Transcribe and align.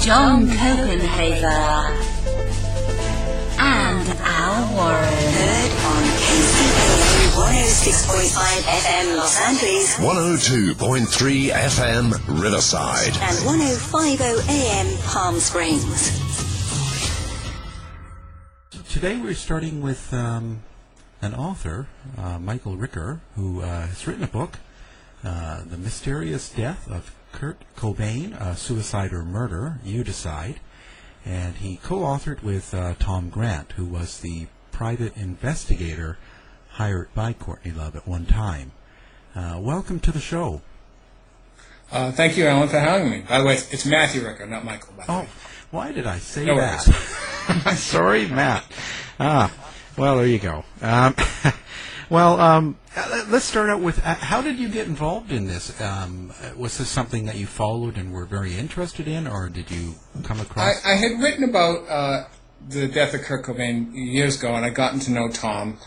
John 0.00 0.46
Copenhaver, 0.46 1.92
and 3.58 4.08
Al 4.20 4.74
Warren. 4.74 5.04
Heard 5.04 5.72
on 5.84 6.02
KCAA 6.24 7.28
106.5 7.36 8.62
FM 8.64 9.16
Los 9.18 9.40
Angeles 9.40 9.96
102.3 9.98 11.50
FM 11.50 12.42
Riverside. 12.42 13.12
and 13.20 13.36
105.0 13.44 14.48
AM 14.48 14.98
Palm 15.04 15.38
Springs. 15.38 16.18
Today 18.90 19.18
we're 19.18 19.34
starting 19.34 19.82
with 19.82 20.12
um, 20.14 20.62
an 21.20 21.34
author, 21.34 21.86
uh, 22.16 22.38
Michael 22.38 22.76
Ricker, 22.76 23.20
who 23.36 23.60
uh, 23.60 23.86
has 23.86 24.06
written 24.06 24.24
a 24.24 24.28
book, 24.28 24.58
uh, 25.22 25.62
The 25.68 25.76
Mysterious 25.76 26.48
Death 26.48 26.90
of 26.90 27.14
Kurt 27.32 27.58
Cobain, 27.76 28.38
uh, 28.40 28.54
Suicide 28.54 29.12
or 29.12 29.24
Murder, 29.24 29.78
You 29.84 30.04
Decide. 30.04 30.60
And 31.24 31.56
he 31.56 31.76
co-authored 31.76 32.42
with 32.42 32.72
uh, 32.72 32.94
Tom 32.98 33.28
Grant, 33.28 33.72
who 33.72 33.84
was 33.84 34.20
the 34.20 34.46
private 34.72 35.16
investigator 35.16 36.16
hired 36.70 37.12
by 37.14 37.32
Courtney 37.34 37.72
Love 37.72 37.94
at 37.94 38.08
one 38.08 38.24
time. 38.26 38.72
Uh, 39.34 39.58
welcome 39.60 40.00
to 40.00 40.12
the 40.12 40.20
show. 40.20 40.62
Uh, 41.92 42.10
thank 42.12 42.36
you, 42.36 42.46
Alan, 42.46 42.68
for 42.68 42.78
having 42.78 43.10
me. 43.10 43.24
By 43.28 43.38
the 43.40 43.44
way, 43.44 43.54
it's, 43.54 43.84
Matthew 43.84 44.26
Ricker, 44.26 44.46
not 44.46 44.64
Michael. 44.64 44.94
By 44.96 45.04
Oh, 45.08 45.20
way. 45.20 45.28
why 45.70 45.92
did 45.92 46.06
I 46.06 46.18
say 46.18 46.44
No 46.46 46.56
that? 46.56 46.80
Sorry, 47.76 48.26
Matt. 48.28 48.64
Ah, 49.18 49.52
well, 49.96 50.16
there 50.16 50.26
you 50.26 50.38
go. 50.38 50.64
Um, 50.80 51.14
well, 52.10 52.40
um, 52.40 52.76
let's 52.96 53.44
start 53.44 53.70
out 53.70 53.80
with 53.80 53.98
uh, 54.04 54.14
how 54.14 54.42
did 54.42 54.58
you 54.58 54.68
get 54.68 54.86
involved 54.86 55.30
in 55.30 55.46
this? 55.46 55.80
Um, 55.80 56.32
uh, 56.42 56.50
was 56.56 56.78
this 56.78 56.88
something 56.88 57.26
that 57.26 57.36
you 57.36 57.46
followed 57.46 57.96
and 57.96 58.12
were 58.12 58.24
very 58.24 58.56
interested 58.56 59.06
in, 59.06 59.26
or 59.26 59.48
did 59.48 59.70
you 59.70 59.94
come 60.24 60.40
I, 60.40 60.42
across? 60.42 60.84
I 60.84 60.94
had 60.94 61.20
written 61.20 61.44
about 61.44 61.88
uh, 61.88 62.24
the 62.68 62.88
death 62.88 63.14
of 63.14 63.22
Kurt 63.22 63.44
Cobain 63.44 63.92
years 63.94 64.38
ago, 64.38 64.54
and 64.54 64.64
I'd 64.64 64.74
gotten 64.74 64.98
to 65.00 65.12
know 65.12 65.28
Tom. 65.28 65.78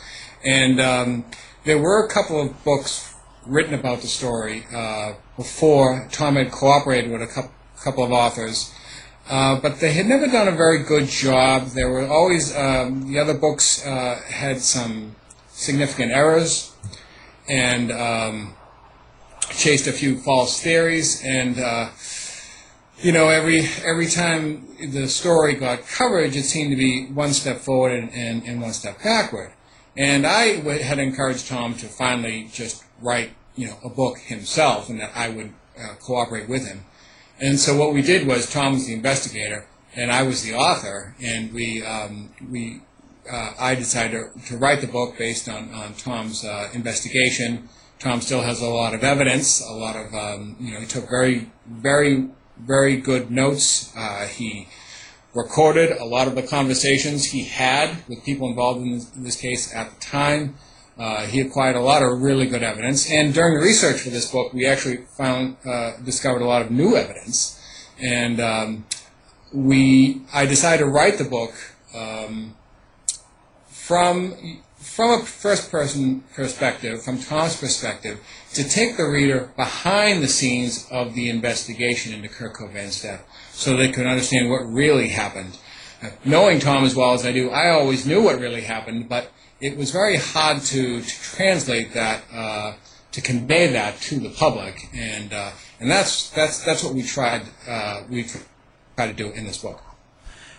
And 0.46 0.80
um, 0.80 1.26
there 1.66 1.78
were 1.78 2.06
a 2.06 2.10
couple 2.10 2.42
of 2.42 2.64
books 2.64 3.14
written 3.46 3.74
about 3.74 4.02
the 4.02 4.08
story 4.08 4.66
uh, 4.74 5.14
before 5.36 6.08
Tom 6.12 6.36
had 6.36 6.52
cooperated 6.52 7.12
with 7.12 7.22
a 7.22 7.28
couple, 7.28 7.52
couple 7.84 8.04
of 8.04 8.12
authors. 8.12 8.74
Uh, 9.30 9.60
but 9.62 9.80
they 9.80 9.94
had 9.94 10.06
never 10.06 10.28
done 10.28 10.50
a 10.50 10.56
very 10.56 10.84
good 10.84 11.08
job. 11.08 11.68
There 11.68 11.90
were 11.90 12.08
always, 12.08 12.56
um, 12.56 13.08
the 13.08 13.20
other 13.20 13.34
books 13.34 13.86
uh, 13.86 14.22
had 14.28 14.60
some 14.60 15.16
significant 15.48 16.12
errors 16.12 16.73
and 17.48 17.92
um, 17.92 18.54
chased 19.52 19.88
a 19.88 19.92
few 19.92 20.18
false 20.18 20.62
theories. 20.62 21.22
And 21.24 21.60
uh, 21.60 21.90
you 23.00 23.12
know, 23.12 23.30
every 23.30 23.68
every 23.86 24.08
time 24.08 24.68
the 24.80 25.08
story 25.08 25.56
got 25.56 25.88
coverage, 25.88 26.36
it 26.36 26.44
seemed 26.44 26.72
to 26.72 26.78
be 26.78 27.08
one 27.08 27.34
step 27.34 27.58
forward 27.58 27.92
and, 27.92 28.12
and, 28.14 28.44
and 28.44 28.62
one 28.62 28.74
step 28.74 29.02
backward. 29.04 29.54
And 29.96 30.26
I 30.26 30.58
w- 30.58 30.82
had 30.82 31.00
encouraged 31.00 31.48
Tom 31.48 31.76
to 31.76 31.88
finally 31.88 32.50
just 32.52 32.84
write, 33.02 33.32
you 33.56 33.68
know, 33.68 33.78
a 33.84 33.90
book 33.90 34.18
himself, 34.18 34.90
and 34.90 35.00
that 35.00 35.12
I 35.16 35.30
would 35.30 35.54
uh, 35.80 35.96
cooperate 36.00 36.50
with 36.50 36.66
him. 36.66 36.86
And 37.40 37.60
so 37.60 37.76
what 37.76 37.94
we 37.94 38.02
did 38.02 38.26
was 38.26 38.52
Tom 38.52 38.74
was 38.74 38.88
the 38.88 38.94
investigator, 38.94 39.68
and 39.96 40.12
I 40.12 40.24
was 40.24 40.44
the 40.44 40.54
author, 40.54 41.16
and 41.22 41.54
we 41.54 41.84
um, 41.84 42.32
we 42.50 42.82
uh, 43.30 43.54
I 43.58 43.76
decided 43.76 44.34
to, 44.34 44.46
to 44.48 44.58
write 44.58 44.82
the 44.82 44.88
book 44.88 45.18
based 45.18 45.48
on 45.50 45.74
on 45.74 45.94
Tom's 45.94 46.44
uh, 46.44 46.70
investigation. 46.74 47.70
Tom 48.00 48.22
still 48.22 48.42
has 48.42 48.62
a 48.62 48.68
lot 48.68 48.94
of 48.94 49.04
evidence, 49.04 49.62
a 49.62 49.72
lot 49.72 49.96
of 49.96 50.14
um, 50.14 50.56
you 50.60 50.74
know 50.74 50.80
he 50.80 50.86
took 50.86 51.10
very 51.10 51.52
very 51.68 52.30
very 52.58 52.98
good 52.98 53.32
notes. 53.32 53.94
Uh, 53.96 54.28
he 54.28 54.68
recorded 55.34 55.92
a 55.98 56.06
lot 56.06 56.28
of 56.28 56.36
the 56.36 56.44
conversations 56.44 57.26
he 57.26 57.44
had 57.44 57.98
with 58.08 58.24
people 58.24 58.48
involved 58.48 58.82
in 58.82 58.94
this, 58.94 59.16
in 59.16 59.24
this 59.24 59.36
case 59.36 59.74
at 59.74 59.90
the 59.90 60.00
time. 60.00 60.56
Uh, 60.98 61.26
he 61.26 61.42
acquired 61.42 61.76
a 61.76 61.82
lot 61.82 62.04
of 62.04 62.22
really 62.22 62.46
good 62.46 62.62
evidence, 62.62 63.10
and 63.10 63.34
during 63.34 63.56
the 63.56 63.60
research 63.60 64.02
for 64.02 64.12
this 64.12 64.32
book, 64.32 64.54
we 64.54 64.68
actually 64.68 64.98
found 65.18 65.58
uh, 65.66 65.94
discovered 66.06 66.42
a 66.42 66.46
lot 66.46 66.62
of 66.62 66.70
new 66.70 66.96
evidence, 66.96 67.60
and 68.00 68.40
um, 68.40 68.86
we 69.52 70.22
I 70.32 70.46
decided 70.46 70.84
to 70.84 70.90
write 70.90 71.18
the 71.18 71.24
book 71.24 71.54
um, 71.96 72.54
from 73.94 74.36
from 74.78 75.22
a 75.22 75.24
first 75.24 75.72
person 75.72 76.22
perspective, 76.34 77.02
from 77.04 77.20
Tom's 77.20 77.56
perspective, 77.56 78.20
to 78.54 78.68
take 78.68 78.98
the 78.98 79.04
reader 79.04 79.52
behind 79.56 80.24
the 80.24 80.28
scenes 80.28 80.88
of 80.90 81.14
the 81.14 81.30
investigation 81.30 82.12
into 82.12 82.28
Kurt 82.28 82.54
Cobain's 82.56 83.02
death, 83.02 83.24
so 83.52 83.78
they 83.78 83.92
could 83.92 84.08
understand 84.08 84.50
what 84.50 84.62
really 84.62 85.10
happened. 85.10 85.58
Uh, 86.02 86.10
knowing 86.26 86.60
Tom 86.60 86.84
as 86.84 86.96
well 86.96 87.14
as 87.14 87.24
I 87.24 87.32
do, 87.32 87.52
I 87.52 87.70
always 87.70 88.06
knew 88.06 88.24
what 88.24 88.40
really 88.40 88.62
happened, 88.62 89.08
but 89.08 89.32
it 89.62 89.78
was 89.78 89.92
very 89.92 90.18
hard 90.18 90.62
to, 90.64 91.02
to 91.02 91.22
translate 91.22 91.94
that, 91.94 92.24
uh, 92.34 92.74
to 93.12 93.22
convey 93.22 93.68
that 93.68 94.02
to 94.02 94.20
the 94.20 94.30
public, 94.30 94.90
and 94.94 95.32
uh, 95.32 95.52
and 95.80 95.90
that's 95.90 96.32
that's 96.32 96.64
that's 96.66 96.84
what 96.84 96.96
we 96.96 97.04
tried 97.04 97.44
uh, 97.68 98.02
we 98.10 98.26
tried 98.96 99.08
to 99.08 99.14
do 99.14 99.30
in 99.30 99.46
this 99.46 99.60
book. 99.60 99.82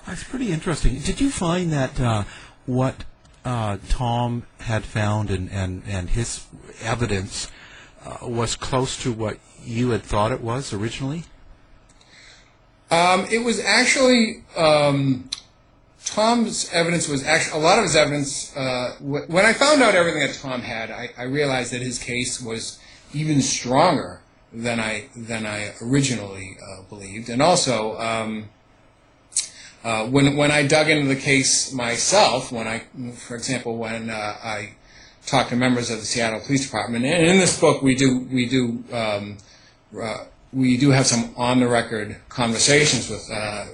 That's 0.06 0.22
pretty 0.22 0.52
interesting. 0.52 0.98
Did 1.00 1.20
you 1.20 1.30
find 1.30 1.72
that 1.72 2.00
uh, 2.00 2.24
what 2.66 3.04
uh, 3.44 3.78
Tom 3.88 4.44
had 4.60 4.84
found 4.84 5.30
and, 5.30 5.50
and, 5.50 5.82
and 5.86 6.10
his 6.10 6.46
evidence 6.82 7.50
uh, 8.04 8.18
was 8.22 8.56
close 8.56 9.02
to 9.02 9.12
what 9.12 9.38
you 9.64 9.90
had 9.90 10.02
thought 10.02 10.32
it 10.32 10.40
was 10.40 10.72
originally? 10.72 11.24
Um, 12.90 13.26
it 13.30 13.44
was 13.44 13.60
actually 13.60 14.44
um, 14.56 15.28
Tom's 16.04 16.70
evidence 16.72 17.08
was 17.08 17.24
actually 17.24 17.60
a 17.60 17.64
lot 17.64 17.78
of 17.78 17.84
his 17.84 17.96
evidence. 17.96 18.54
Uh, 18.56 18.94
w- 19.00 19.24
when 19.26 19.46
I 19.46 19.52
found 19.52 19.82
out 19.82 19.94
everything 19.94 20.20
that 20.20 20.34
Tom 20.34 20.60
had, 20.60 20.90
I, 20.90 21.10
I 21.16 21.24
realized 21.24 21.72
that 21.72 21.80
his 21.80 21.98
case 21.98 22.40
was 22.40 22.78
even 23.12 23.40
stronger 23.40 24.20
than 24.52 24.78
I 24.78 25.08
than 25.16 25.46
I 25.46 25.72
originally 25.82 26.56
uh, 26.62 26.82
believed, 26.88 27.28
and 27.28 27.42
also. 27.42 27.98
Um, 27.98 28.48
uh, 29.84 30.06
when 30.06 30.34
when 30.36 30.50
I 30.50 30.66
dug 30.66 30.88
into 30.88 31.06
the 31.06 31.20
case 31.20 31.72
myself, 31.72 32.50
when 32.50 32.66
I, 32.66 32.84
for 33.12 33.36
example, 33.36 33.76
when 33.76 34.08
uh, 34.08 34.14
I 34.42 34.70
talked 35.26 35.50
to 35.50 35.56
members 35.56 35.90
of 35.90 36.00
the 36.00 36.06
Seattle 36.06 36.40
Police 36.40 36.64
Department, 36.64 37.04
and 37.04 37.26
in 37.26 37.38
this 37.38 37.60
book 37.60 37.82
we 37.82 37.94
do 37.94 38.20
we 38.32 38.46
do 38.46 38.82
um, 38.92 39.36
uh, 40.00 40.24
we 40.54 40.78
do 40.78 40.90
have 40.90 41.06
some 41.06 41.34
on-the-record 41.36 42.16
conversations 42.30 43.10
with 43.10 43.30
uh, 43.30 43.66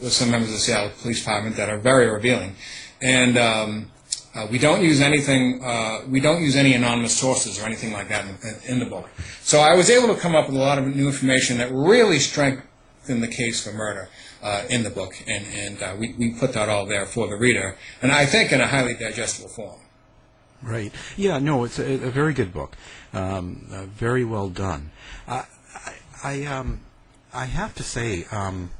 with 0.00 0.12
some 0.12 0.30
members 0.30 0.48
of 0.48 0.54
the 0.54 0.60
Seattle 0.60 0.90
Police 1.02 1.20
Department 1.20 1.56
that 1.56 1.68
are 1.68 1.78
very 1.78 2.06
revealing, 2.10 2.56
and 3.02 3.36
um, 3.36 3.90
uh, 4.34 4.46
we 4.50 4.56
don't 4.58 4.82
use 4.82 5.02
anything. 5.02 5.62
Uh, 5.62 6.00
we 6.08 6.20
don't 6.20 6.40
use 6.40 6.56
any 6.56 6.72
anonymous 6.72 7.14
sources 7.14 7.60
or 7.60 7.66
anything 7.66 7.92
like 7.92 8.08
that 8.08 8.24
in, 8.24 8.72
in 8.72 8.78
the 8.78 8.86
book. 8.86 9.10
So 9.42 9.60
I 9.60 9.74
was 9.74 9.90
able 9.90 10.14
to 10.14 10.18
come 10.18 10.34
up 10.34 10.46
with 10.46 10.56
a 10.56 10.60
lot 10.60 10.78
of 10.78 10.86
new 10.86 11.08
information 11.08 11.58
that 11.58 11.70
really 11.70 12.18
strengthened 12.18 13.22
the 13.22 13.28
case 13.28 13.62
for 13.62 13.72
murder 13.72 14.08
uh, 14.42 14.62
in 14.70 14.82
the 14.82 14.90
book, 14.90 15.14
and 15.26 15.44
and 15.54 15.82
uh, 15.82 15.94
we 15.98 16.14
we 16.18 16.34
put 16.38 16.52
that 16.54 16.68
all 16.68 16.86
there 16.86 17.06
for 17.06 17.28
the 17.28 17.36
reader, 17.36 17.76
and 18.02 18.12
I 18.12 18.26
think 18.26 18.52
in 18.52 18.60
a 18.60 18.66
highly 18.66 18.94
digestible 18.94 19.48
form. 19.48 19.80
Right. 20.62 20.92
Yeah. 21.16 21.38
No, 21.38 21.64
it's 21.64 21.78
a, 21.78 21.94
a 21.94 22.10
very 22.10 22.34
good 22.34 22.52
book. 22.52 22.76
Um, 23.12 23.68
uh, 23.72 23.86
very 23.86 24.24
well 24.24 24.48
done. 24.48 24.90
Uh, 25.26 25.44
I, 25.74 25.94
I 26.24 26.44
um, 26.46 26.80
I 27.32 27.44
have 27.44 27.74
to 27.76 27.82
say, 27.82 28.26
um, 28.32 28.70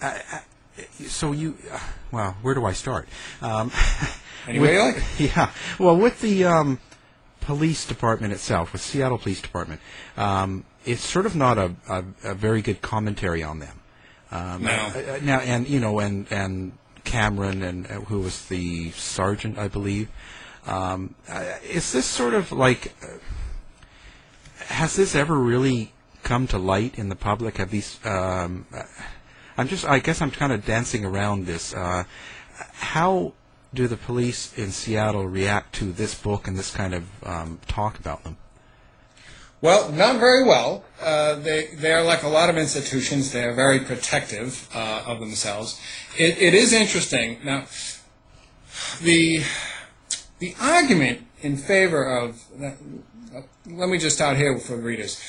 I, 0.00 0.20
I, 0.32 0.42
so 1.06 1.30
you, 1.32 1.56
uh, 1.70 1.78
well, 2.10 2.36
where 2.42 2.54
do 2.54 2.64
I 2.64 2.72
start? 2.72 3.08
Um, 3.40 3.70
Anyway, 4.48 4.74
with- 4.76 4.96
like 4.96 5.04
yeah. 5.36 5.50
Well, 5.78 5.96
with 5.96 6.20
the 6.20 6.44
um, 6.46 6.80
police 7.40 7.84
department 7.86 8.32
itself, 8.32 8.72
with 8.72 8.80
Seattle 8.82 9.18
Police 9.18 9.40
Department, 9.42 9.80
um, 10.16 10.64
it's 10.86 11.04
sort 11.04 11.26
of 11.26 11.36
not 11.36 11.58
a, 11.58 11.74
a, 11.88 12.04
a 12.24 12.34
very 12.34 12.62
good 12.62 12.80
commentary 12.80 13.42
on 13.42 13.58
them. 13.58 13.79
Um, 14.30 14.62
No. 14.62 14.70
uh, 14.70 15.14
uh, 15.14 15.18
now, 15.22 15.40
and 15.40 15.68
you 15.68 15.80
know, 15.80 15.98
and 15.98 16.26
and 16.30 16.72
Cameron 17.04 17.62
and 17.62 17.86
uh, 17.86 18.00
who 18.02 18.20
was 18.20 18.46
the 18.46 18.90
sergeant, 18.92 19.58
I 19.58 19.68
believe. 19.68 20.08
Um, 20.66 21.14
uh, 21.28 21.54
is 21.68 21.92
this 21.92 22.06
sort 22.06 22.34
of 22.34 22.52
like? 22.52 22.92
Uh, 23.02 23.18
has 24.66 24.94
this 24.94 25.14
ever 25.14 25.36
really 25.38 25.92
come 26.22 26.46
to 26.48 26.58
light 26.58 26.98
in 26.98 27.08
the 27.08 27.16
public? 27.16 27.56
Have 27.56 27.70
these? 27.70 27.98
Um, 28.04 28.66
uh, 28.74 28.82
I'm 29.56 29.68
just. 29.68 29.84
I 29.84 29.98
guess 29.98 30.20
I'm 30.22 30.30
kind 30.30 30.52
of 30.52 30.64
dancing 30.64 31.04
around 31.04 31.46
this. 31.46 31.74
Uh, 31.74 32.04
how 32.72 33.32
do 33.72 33.88
the 33.88 33.96
police 33.96 34.56
in 34.58 34.70
Seattle 34.70 35.26
react 35.26 35.74
to 35.76 35.92
this 35.92 36.14
book 36.14 36.46
and 36.46 36.58
this 36.58 36.70
kind 36.70 36.94
of 36.94 37.04
um, 37.24 37.58
talk 37.66 37.98
about 37.98 38.22
them? 38.24 38.36
Well, 39.62 39.92
not 39.92 40.18
very 40.18 40.44
well. 40.44 40.84
Uh, 41.02 41.34
they 41.34 41.66
they 41.74 41.92
are 41.92 42.02
like 42.02 42.22
a 42.22 42.28
lot 42.28 42.48
of 42.48 42.56
institutions. 42.56 43.32
They 43.32 43.44
are 43.44 43.52
very 43.52 43.80
protective 43.80 44.68
uh, 44.74 45.02
of 45.06 45.20
themselves. 45.20 45.80
It, 46.18 46.38
it 46.38 46.54
is 46.54 46.72
interesting 46.72 47.38
now. 47.44 47.66
The 49.02 49.42
the 50.38 50.54
argument 50.60 51.26
in 51.42 51.56
favor 51.56 52.04
of 52.04 52.42
uh, 52.62 52.72
let 53.66 53.88
me 53.88 53.98
just 53.98 54.16
start 54.16 54.36
here 54.36 54.58
for 54.58 54.76
the 54.76 54.82
readers, 54.82 55.20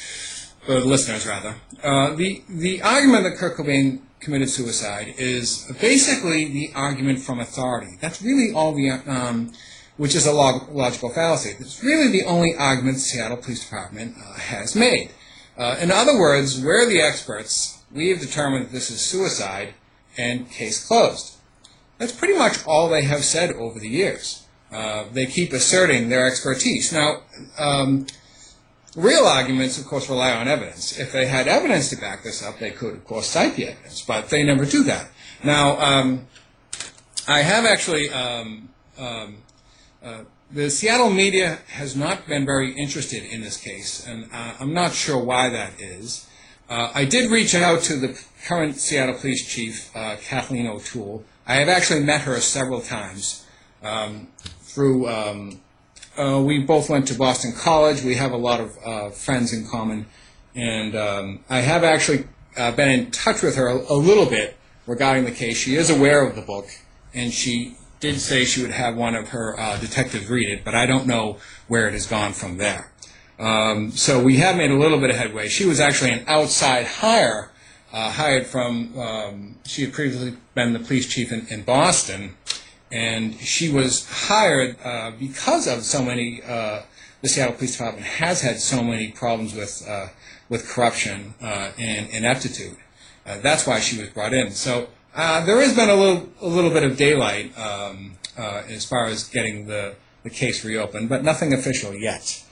for 0.65 0.79
the 0.79 0.85
listeners 0.85 1.27
rather. 1.27 1.55
Uh, 1.83 2.15
the 2.15 2.41
the 2.47 2.81
argument 2.81 3.23
that 3.25 3.35
Kurt 3.37 3.57
Cobain 3.57 3.99
committed 4.21 4.49
suicide 4.49 5.15
is 5.17 5.69
basically 5.81 6.45
the 6.45 6.71
argument 6.75 7.19
from 7.19 7.39
authority. 7.39 7.97
That's 7.99 8.21
really 8.21 8.53
all 8.53 8.73
the 8.73 8.91
um, 8.91 9.51
which 9.97 10.15
is 10.15 10.25
a 10.25 10.31
log- 10.31 10.69
logical 10.69 11.09
fallacy. 11.09 11.55
It's 11.59 11.83
really 11.83 12.11
the 12.11 12.25
only 12.25 12.55
argument 12.55 12.95
the 12.95 13.01
Seattle 13.01 13.37
Police 13.37 13.63
Department 13.63 14.15
uh, 14.17 14.33
has 14.33 14.75
made. 14.75 15.11
Uh, 15.57 15.77
in 15.79 15.91
other 15.91 16.17
words, 16.17 16.61
we're 16.61 16.87
the 16.87 17.01
experts. 17.01 17.83
We 17.91 18.09
have 18.09 18.19
determined 18.19 18.65
that 18.65 18.71
this 18.71 18.89
is 18.89 19.01
suicide, 19.01 19.73
and 20.17 20.49
case 20.49 20.85
closed. 20.85 21.35
That's 21.97 22.11
pretty 22.11 22.37
much 22.37 22.65
all 22.65 22.89
they 22.89 23.03
have 23.03 23.23
said 23.23 23.51
over 23.51 23.79
the 23.79 23.89
years. 23.89 24.45
Uh, 24.71 25.05
they 25.11 25.25
keep 25.25 25.51
asserting 25.53 26.09
their 26.09 26.25
expertise. 26.27 26.91
Now, 26.93 27.21
um, 27.59 28.07
real 28.95 29.25
arguments, 29.25 29.77
of 29.77 29.85
course, 29.85 30.09
rely 30.09 30.31
on 30.31 30.47
evidence. 30.47 30.97
If 30.97 31.11
they 31.11 31.27
had 31.27 31.47
evidence 31.47 31.89
to 31.89 31.97
back 31.97 32.23
this 32.23 32.43
up, 32.43 32.59
they 32.59 32.71
could, 32.71 32.93
of 32.93 33.05
course, 33.05 33.27
cite 33.27 33.55
the 33.55 33.67
evidence, 33.67 34.01
but 34.01 34.29
they 34.29 34.43
never 34.43 34.65
do 34.65 34.83
that. 34.83 35.09
Now, 35.43 35.77
um, 35.79 36.27
I 37.27 37.41
have 37.41 37.65
actually 37.65 38.09
um, 38.09 38.69
um, 38.97 39.37
uh, 40.03 40.23
the 40.51 40.69
Seattle 40.69 41.09
media 41.09 41.59
has 41.67 41.95
not 41.95 42.27
been 42.27 42.45
very 42.45 42.73
interested 42.73 43.23
in 43.23 43.41
this 43.41 43.57
case, 43.57 44.05
and 44.07 44.29
uh, 44.33 44.53
I'm 44.59 44.73
not 44.73 44.93
sure 44.93 45.17
why 45.17 45.49
that 45.49 45.79
is. 45.79 46.27
Uh, 46.69 46.91
I 46.93 47.05
did 47.05 47.29
reach 47.29 47.53
out 47.53 47.81
to 47.83 47.95
the 47.95 48.19
current 48.45 48.75
Seattle 48.75 49.15
Police 49.15 49.47
Chief, 49.47 49.95
uh, 49.95 50.15
Kathleen 50.21 50.67
O'Toole. 50.67 51.23
I 51.45 51.55
have 51.55 51.69
actually 51.69 52.01
met 52.01 52.21
her 52.21 52.39
several 52.39 52.81
times 52.81 53.45
um, 53.83 54.27
through. 54.61 55.07
Um, 55.07 55.61
uh, 56.17 56.41
we 56.41 56.63
both 56.63 56.89
went 56.89 57.07
to 57.07 57.13
Boston 57.13 57.53
College. 57.53 58.03
We 58.03 58.15
have 58.15 58.31
a 58.31 58.37
lot 58.37 58.59
of 58.59 59.15
friends 59.15 59.53
in 59.53 59.67
common, 59.67 60.07
and 60.55 60.95
um, 60.95 61.39
I 61.49 61.59
have 61.59 61.83
actually 61.83 62.27
been 62.55 62.89
in 62.89 63.11
touch 63.11 63.41
with 63.41 63.55
her 63.55 63.67
a, 63.67 63.75
a 63.75 63.95
little 63.95 64.25
bit 64.25 64.57
regarding 64.87 65.25
the 65.25 65.31
case. 65.31 65.57
She 65.57 65.75
is 65.75 65.89
aware 65.89 66.25
of 66.25 66.35
the 66.35 66.41
book, 66.41 66.67
and 67.13 67.31
she 67.31 67.77
did 68.01 68.19
say 68.19 68.43
she 68.43 68.61
would 68.61 68.71
have 68.71 68.97
one 68.97 69.15
of 69.15 69.29
her 69.29 69.57
uh, 69.57 69.77
detectives 69.77 70.27
read 70.27 70.49
it, 70.49 70.65
but 70.65 70.75
I 70.75 70.85
don't 70.85 71.07
know 71.07 71.37
where 71.67 71.87
it 71.87 71.93
has 71.93 72.07
gone 72.07 72.33
from 72.33 72.57
there. 72.57 72.91
Um, 73.39 73.91
so 73.91 74.21
we 74.21 74.37
have 74.37 74.57
made 74.57 74.71
a 74.71 74.75
little 74.75 74.99
bit 74.99 75.11
of 75.11 75.15
headway. 75.15 75.47
She 75.47 75.65
was 75.65 75.79
actually 75.79 76.11
an 76.11 76.23
outside 76.27 76.85
hire, 76.85 77.51
uh, 77.93 78.11
hired 78.11 78.47
from, 78.47 78.99
um, 78.99 79.55
she 79.65 79.83
had 79.83 79.93
previously 79.93 80.35
been 80.55 80.73
the 80.73 80.79
police 80.79 81.07
chief 81.07 81.31
in, 81.31 81.47
in 81.49 81.61
Boston, 81.61 82.35
and 82.91 83.35
she 83.39 83.71
was 83.71 84.09
hired 84.09 84.75
uh, 84.83 85.11
because 85.17 85.67
of 85.67 85.83
so 85.83 86.03
many, 86.03 86.41
uh, 86.43 86.81
the 87.21 87.29
Seattle 87.29 87.53
Police 87.55 87.77
Department 87.77 88.05
has 88.05 88.41
had 88.41 88.59
so 88.59 88.83
many 88.83 89.11
problems 89.11 89.53
with, 89.53 89.87
uh, 89.87 90.07
with 90.49 90.67
corruption 90.67 91.35
uh, 91.41 91.71
and 91.77 92.09
ineptitude. 92.09 92.77
That's 93.23 93.65
why 93.65 93.79
she 93.79 93.97
was 93.97 94.09
brought 94.09 94.33
in. 94.33 94.51
So 94.51 94.89
uh, 95.15 95.45
there 95.45 95.59
has 95.61 95.75
been 95.75 95.89
a 95.89 95.95
little, 95.95 96.29
a 96.41 96.47
little 96.47 96.69
bit 96.69 96.83
of 96.83 96.97
daylight 96.97 97.57
um, 97.57 98.17
uh, 98.37 98.63
as 98.67 98.85
far 98.85 99.05
as 99.05 99.25
getting 99.25 99.67
the, 99.67 99.95
the 100.23 100.29
case 100.29 100.63
reopened, 100.63 101.09
but 101.09 101.23
nothing 101.23 101.53
official 101.53 101.93
yet. 101.93 102.43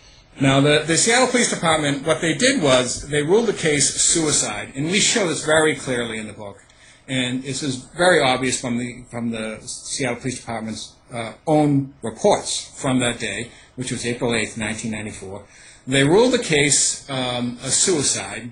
Now, 0.41 0.61
the, 0.61 0.83
the 0.85 0.97
Seattle 0.97 1.27
Police 1.27 1.49
Department, 1.49 2.05
what 2.05 2.21
they 2.21 2.33
did 2.33 2.61
was 2.61 3.07
they 3.09 3.23
ruled 3.23 3.47
the 3.47 3.53
case 3.53 3.93
suicide, 4.01 4.71
and 4.75 4.85
we 4.85 4.99
show 4.99 5.27
this 5.27 5.45
very 5.45 5.75
clearly 5.75 6.17
in 6.17 6.27
the 6.27 6.33
book. 6.33 6.63
And 7.07 7.43
this 7.43 7.63
is 7.63 7.77
very 7.97 8.21
obvious 8.21 8.61
from 8.61 8.77
the 8.77 9.03
from 9.09 9.31
the 9.31 9.59
Seattle 9.65 10.17
Police 10.17 10.39
Department's 10.39 10.93
uh, 11.11 11.33
own 11.47 11.93
reports 12.03 12.71
from 12.79 12.99
that 12.99 13.19
day, 13.19 13.49
which 13.75 13.91
was 13.91 14.05
April 14.05 14.31
8th, 14.31 14.59
1994. 14.59 15.43
They 15.87 16.03
ruled 16.03 16.33
the 16.33 16.43
case 16.43 17.09
um, 17.09 17.57
a 17.63 17.69
suicide 17.69 18.51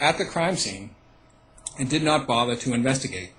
at 0.00 0.16
the 0.16 0.24
crime 0.24 0.56
scene 0.56 0.90
and 1.78 1.90
did 1.90 2.02
not 2.02 2.26
bother 2.26 2.56
to 2.56 2.72
investigate. 2.72 3.30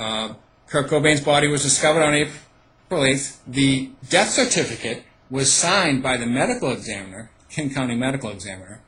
Uh, 0.00 0.32
Kurt 0.66 0.88
Cobain's 0.88 1.20
body 1.20 1.46
was 1.46 1.62
discovered 1.62 2.02
on 2.02 2.14
April 2.14 3.02
8th. 3.02 3.36
The 3.46 3.90
death 4.08 4.30
certificate 4.30 5.02
was 5.28 5.52
signed 5.52 6.02
by 6.02 6.16
the 6.16 6.24
medical 6.24 6.72
examiner, 6.72 7.30
King 7.50 7.68
County 7.68 7.96
Medical 7.96 8.30
Examiner, 8.30 8.80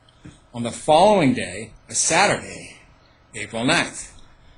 on 0.55 0.63
the 0.63 0.71
following 0.71 1.35
day, 1.35 1.73
a 1.87 1.93
Saturday, 1.93 2.79
April 3.35 3.63
9th. 3.63 4.11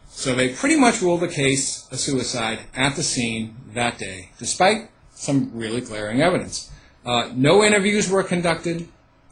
So 0.07 0.33
they 0.33 0.53
pretty 0.53 0.77
much 0.77 1.01
ruled 1.01 1.19
the 1.19 1.27
case 1.27 1.89
a 1.91 1.97
suicide 1.97 2.59
at 2.73 2.95
the 2.95 3.03
scene 3.03 3.57
that 3.73 3.97
day, 3.97 4.29
despite 4.39 4.89
some 5.13 5.51
really 5.53 5.81
glaring 5.81 6.21
evidence. 6.21 6.71
Uh, 7.05 7.31
no 7.35 7.65
interviews 7.65 8.09
were 8.09 8.23
conducted, 8.23 8.87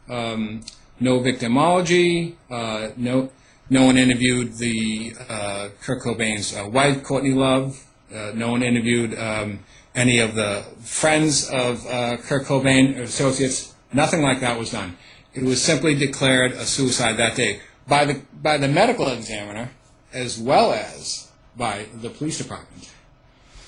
um, 0.09 0.59
no 0.99 1.21
victimology, 1.21 2.35
uh, 2.51 2.89
no, 2.97 3.31
no 3.73 3.85
one 3.85 3.97
interviewed 3.97 4.53
the 4.57 5.15
uh, 5.27 5.69
Kurt 5.81 6.03
Cobain's 6.03 6.55
uh, 6.55 6.69
wife, 6.69 7.03
Courtney 7.03 7.33
Love. 7.33 7.83
Uh, 8.13 8.31
no 8.35 8.51
one 8.51 8.61
interviewed 8.61 9.17
um, 9.17 9.59
any 9.95 10.19
of 10.19 10.35
the 10.35 10.63
friends 10.81 11.49
of 11.49 11.85
uh, 11.87 12.17
Kurt 12.17 12.45
Cobain 12.45 12.99
associates. 12.99 13.73
Nothing 13.91 14.21
like 14.21 14.41
that 14.41 14.59
was 14.59 14.71
done. 14.71 14.95
It 15.33 15.41
was 15.43 15.59
simply 15.59 15.95
declared 15.95 16.51
a 16.51 16.65
suicide 16.65 17.17
that 17.17 17.35
day 17.35 17.61
by 17.87 18.05
the 18.05 18.21
by 18.41 18.57
the 18.57 18.67
medical 18.67 19.07
examiner 19.07 19.71
as 20.13 20.39
well 20.39 20.71
as 20.71 21.31
by 21.57 21.87
the 21.95 22.11
police 22.11 22.37
department. 22.37 22.92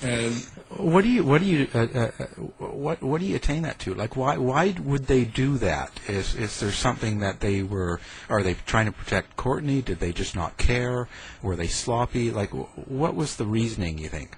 And 0.02 0.34
What 0.76 1.02
do 1.02 1.08
you 1.08 1.24
what 1.24 1.40
do 1.40 1.46
you 1.46 1.68
uh, 1.74 1.78
uh, 1.78 2.10
uh, 2.18 2.24
what 2.58 3.02
what 3.02 3.20
do 3.20 3.26
you 3.26 3.36
attain 3.36 3.62
that 3.62 3.78
to? 3.80 3.94
Like 3.94 4.14
why 4.14 4.36
why 4.36 4.74
would 4.82 5.06
they 5.06 5.24
do 5.24 5.56
that? 5.58 5.90
Is 6.06 6.34
is 6.34 6.60
there 6.60 6.72
something 6.72 7.20
that 7.20 7.40
they 7.40 7.62
were 7.62 8.00
are 8.28 8.42
they 8.42 8.54
trying 8.66 8.86
to 8.86 8.92
protect 8.92 9.36
Courtney? 9.36 9.80
Did 9.80 10.00
they 10.00 10.12
just 10.12 10.36
not 10.36 10.58
care? 10.58 11.08
Were 11.40 11.56
they 11.56 11.68
sloppy? 11.68 12.30
Like 12.30 12.50
what 12.50 13.14
was 13.14 13.36
the 13.36 13.46
reasoning? 13.46 13.98
You 13.98 14.08
think? 14.08 14.36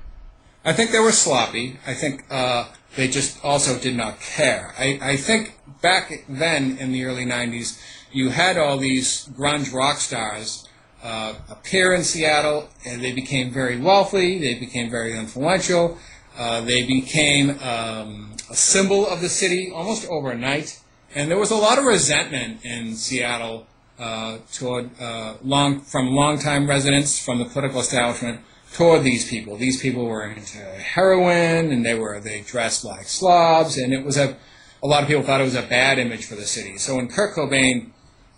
I 0.65 0.73
think 0.75 0.91
they 0.91 1.01
were 1.01 1.13
sloppy. 1.13 1.79
I 1.87 1.95
think 1.95 2.25
uh, 2.31 2.69
they 2.95 3.09
just 3.09 3.43
also 3.45 3.79
did 3.79 3.97
not 3.97 4.21
care. 4.21 4.75
I, 4.79 4.99
I 5.01 5.17
think 5.17 5.59
back 5.81 6.25
then 6.29 6.77
in 6.79 6.93
the 6.93 7.05
early 7.05 7.25
90s, 7.25 7.81
you 8.13 8.31
had 8.31 8.59
all 8.59 8.77
these 8.77 9.29
grunge 9.29 9.73
rock 9.73 9.97
stars 9.97 10.68
uh, 11.03 11.35
appear 11.49 11.95
in 11.95 12.05
Seattle, 12.05 12.69
and 12.85 13.03
they 13.03 13.13
became 13.13 13.51
very 13.51 13.79
wealthy, 13.79 14.39
they 14.39 14.55
became 14.55 14.91
very 14.91 15.17
influential, 15.17 15.99
uh, 16.37 16.61
they 16.63 16.85
became 16.85 17.51
um, 17.61 18.33
a 18.51 18.55
symbol 18.55 19.07
of 19.07 19.21
the 19.21 19.29
city 19.29 19.71
almost 19.75 20.09
overnight, 20.09 20.81
and 21.15 21.31
there 21.31 21.39
was 21.39 21.51
a 21.51 21.57
lot 21.57 21.79
of 21.79 21.85
resentment 21.85 22.65
in 22.65 22.95
Seattle 22.95 23.67
uh, 23.99 24.39
toward 24.53 24.91
uh, 25.01 25.35
long 25.43 25.81
from 25.81 26.11
longtime 26.11 26.69
residents 26.69 27.19
from 27.19 27.39
the 27.39 27.45
political 27.45 27.81
establishment 27.81 28.41
toward 28.75 29.03
these 29.03 29.29
people. 29.29 29.57
These 29.57 29.81
people 29.81 30.07
were 30.07 30.25
into 30.25 30.59
heroin, 30.59 31.73
and 31.73 31.85
they 31.85 31.95
were 31.95 32.21
they 32.21 32.43
dressed 32.43 32.85
like 32.85 33.07
slobs, 33.07 33.77
and 33.77 33.93
it 33.93 34.05
was 34.05 34.17
a 34.17 34.37
a 34.83 34.87
lot 34.87 35.03
of 35.03 35.09
people 35.09 35.23
thought 35.23 35.41
it 35.41 35.45
was 35.45 35.55
a 35.55 35.63
bad 35.63 35.99
image 35.99 36.27
for 36.27 36.37
the 36.37 36.47
city. 36.47 36.79
So 36.79 36.97
when 36.97 37.09
Kurt 37.09 37.35
Cobain 37.35 37.91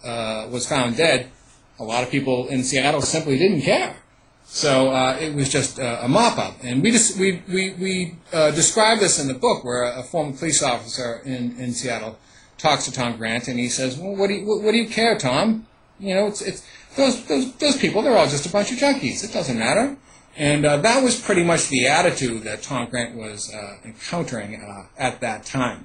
uh, 0.02 0.48
was 0.50 0.66
found 0.66 0.96
dead, 0.96 1.30
a 1.80 1.84
lot 1.84 2.04
of 2.04 2.10
people 2.10 2.46
in 2.48 2.62
Seattle 2.62 3.02
simply 3.02 3.38
didn't 3.38 3.62
care. 3.62 3.96
So 4.44 4.90
uh, 4.90 5.16
it 5.20 5.34
was 5.34 5.48
just 5.48 5.78
uh, 5.78 6.00
a 6.02 6.08
mop 6.08 6.36
up, 6.36 6.56
and 6.62 6.82
we 6.82 6.90
just 6.90 7.18
we 7.18 7.40
we, 7.48 7.70
we 7.74 8.16
uh, 8.32 8.50
describe 8.50 8.98
this 8.98 9.20
in 9.20 9.28
the 9.28 9.34
book 9.34 9.64
where 9.64 9.84
a, 9.84 10.00
a 10.00 10.02
former 10.02 10.36
police 10.36 10.60
officer 10.62 11.22
in, 11.24 11.56
in 11.56 11.72
Seattle 11.72 12.18
talks 12.58 12.84
to 12.86 12.92
Tom 12.92 13.16
Grant, 13.16 13.46
and 13.46 13.58
he 13.58 13.68
says, 13.68 13.96
"Well, 13.96 14.16
what 14.16 14.26
do 14.26 14.34
you 14.34 14.46
what, 14.46 14.62
what 14.62 14.72
do 14.72 14.78
you 14.78 14.88
care, 14.88 15.16
Tom? 15.16 15.66
You 16.00 16.14
know, 16.14 16.26
it's 16.26 16.42
it's 16.42 16.66
those 16.96 17.24
those 17.26 17.54
those 17.56 17.76
people. 17.76 18.02
They're 18.02 18.16
all 18.16 18.26
just 18.26 18.44
a 18.44 18.50
bunch 18.50 18.72
of 18.72 18.78
junkies. 18.78 19.22
It 19.24 19.32
doesn't 19.32 19.58
matter." 19.58 19.96
And 20.36 20.64
uh, 20.64 20.78
that 20.78 21.02
was 21.02 21.20
pretty 21.20 21.44
much 21.44 21.68
the 21.68 21.86
attitude 21.86 22.42
that 22.42 22.62
Tom 22.62 22.88
Grant 22.90 23.14
was 23.14 23.52
uh, 23.54 23.76
encountering 23.84 24.60
uh, 24.60 24.86
at 24.98 25.20
that 25.20 25.44
time. 25.44 25.84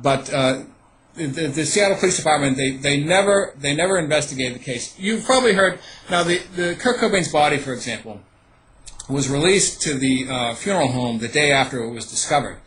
But 0.00 0.32
the, 1.26 1.46
the 1.48 1.66
Seattle 1.66 1.96
Police 1.96 2.16
Department, 2.16 2.56
they, 2.56 2.70
they 2.70 3.02
never 3.02 3.54
they 3.58 3.74
never 3.74 3.98
investigated 3.98 4.54
the 4.54 4.64
case. 4.64 4.98
You've 4.98 5.24
probably 5.24 5.52
heard 5.52 5.78
now 6.10 6.22
the, 6.22 6.38
the 6.54 6.76
Kurt 6.78 6.98
Cobain's 6.98 7.32
body, 7.32 7.58
for 7.58 7.72
example, 7.72 8.20
was 9.08 9.28
released 9.28 9.82
to 9.82 9.94
the 9.94 10.26
uh, 10.28 10.54
funeral 10.54 10.88
home 10.88 11.18
the 11.18 11.28
day 11.28 11.52
after 11.52 11.82
it 11.82 11.90
was 11.90 12.08
discovered, 12.10 12.58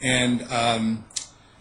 and 0.00 0.42
um, 0.50 1.04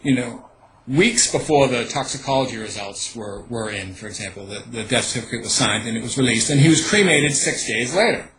you 0.04 0.16
know 0.16 0.46
weeks 0.88 1.32
before 1.32 1.68
the 1.68 1.86
toxicology 1.86 2.58
results 2.58 3.16
were, 3.16 3.44
were 3.50 3.70
in, 3.70 3.94
for 3.94 4.08
example, 4.08 4.46
the, 4.46 4.60
the 4.70 4.84
death 4.84 5.06
certificate 5.06 5.42
was 5.42 5.52
signed 5.52 5.88
and 5.88 5.98
it 5.98 6.04
was 6.04 6.18
released, 6.18 6.50
and 6.50 6.60
he 6.60 6.70
was 6.70 6.88
cremated 6.88 7.32
six 7.32 7.68
days 7.68 7.96
later. 7.96 8.30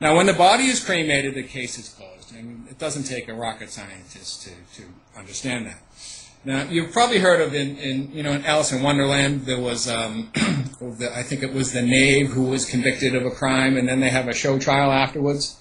Now, 0.00 0.16
when 0.16 0.26
the 0.26 0.34
body 0.34 0.64
is 0.64 0.84
cremated, 0.84 1.34
the 1.34 1.42
case 1.42 1.78
is 1.78 1.88
closed. 1.88 2.34
and 2.34 2.68
it 2.68 2.78
doesn't 2.78 3.04
take 3.04 3.28
a 3.28 3.34
rocket 3.34 3.70
scientist 3.70 4.42
to, 4.42 4.50
to 4.80 4.88
understand 5.16 5.66
that. 5.66 5.80
Now, 6.46 6.62
you've 6.62 6.92
probably 6.92 7.18
heard 7.18 7.40
of 7.40 7.54
in, 7.54 7.76
in 7.76 8.12
you 8.12 8.22
know 8.22 8.30
in 8.30 8.44
Alice 8.44 8.70
in 8.70 8.80
Wonderland 8.80 9.46
there 9.46 9.58
was 9.58 9.88
um, 9.88 10.30
the, 10.80 11.10
I 11.12 11.24
think 11.24 11.42
it 11.42 11.52
was 11.52 11.72
the 11.72 11.82
knave 11.82 12.28
who 12.28 12.44
was 12.44 12.64
convicted 12.64 13.16
of 13.16 13.26
a 13.26 13.32
crime, 13.32 13.76
and 13.76 13.88
then 13.88 13.98
they 13.98 14.10
have 14.10 14.28
a 14.28 14.32
show 14.32 14.56
trial 14.56 14.92
afterwards. 14.92 15.58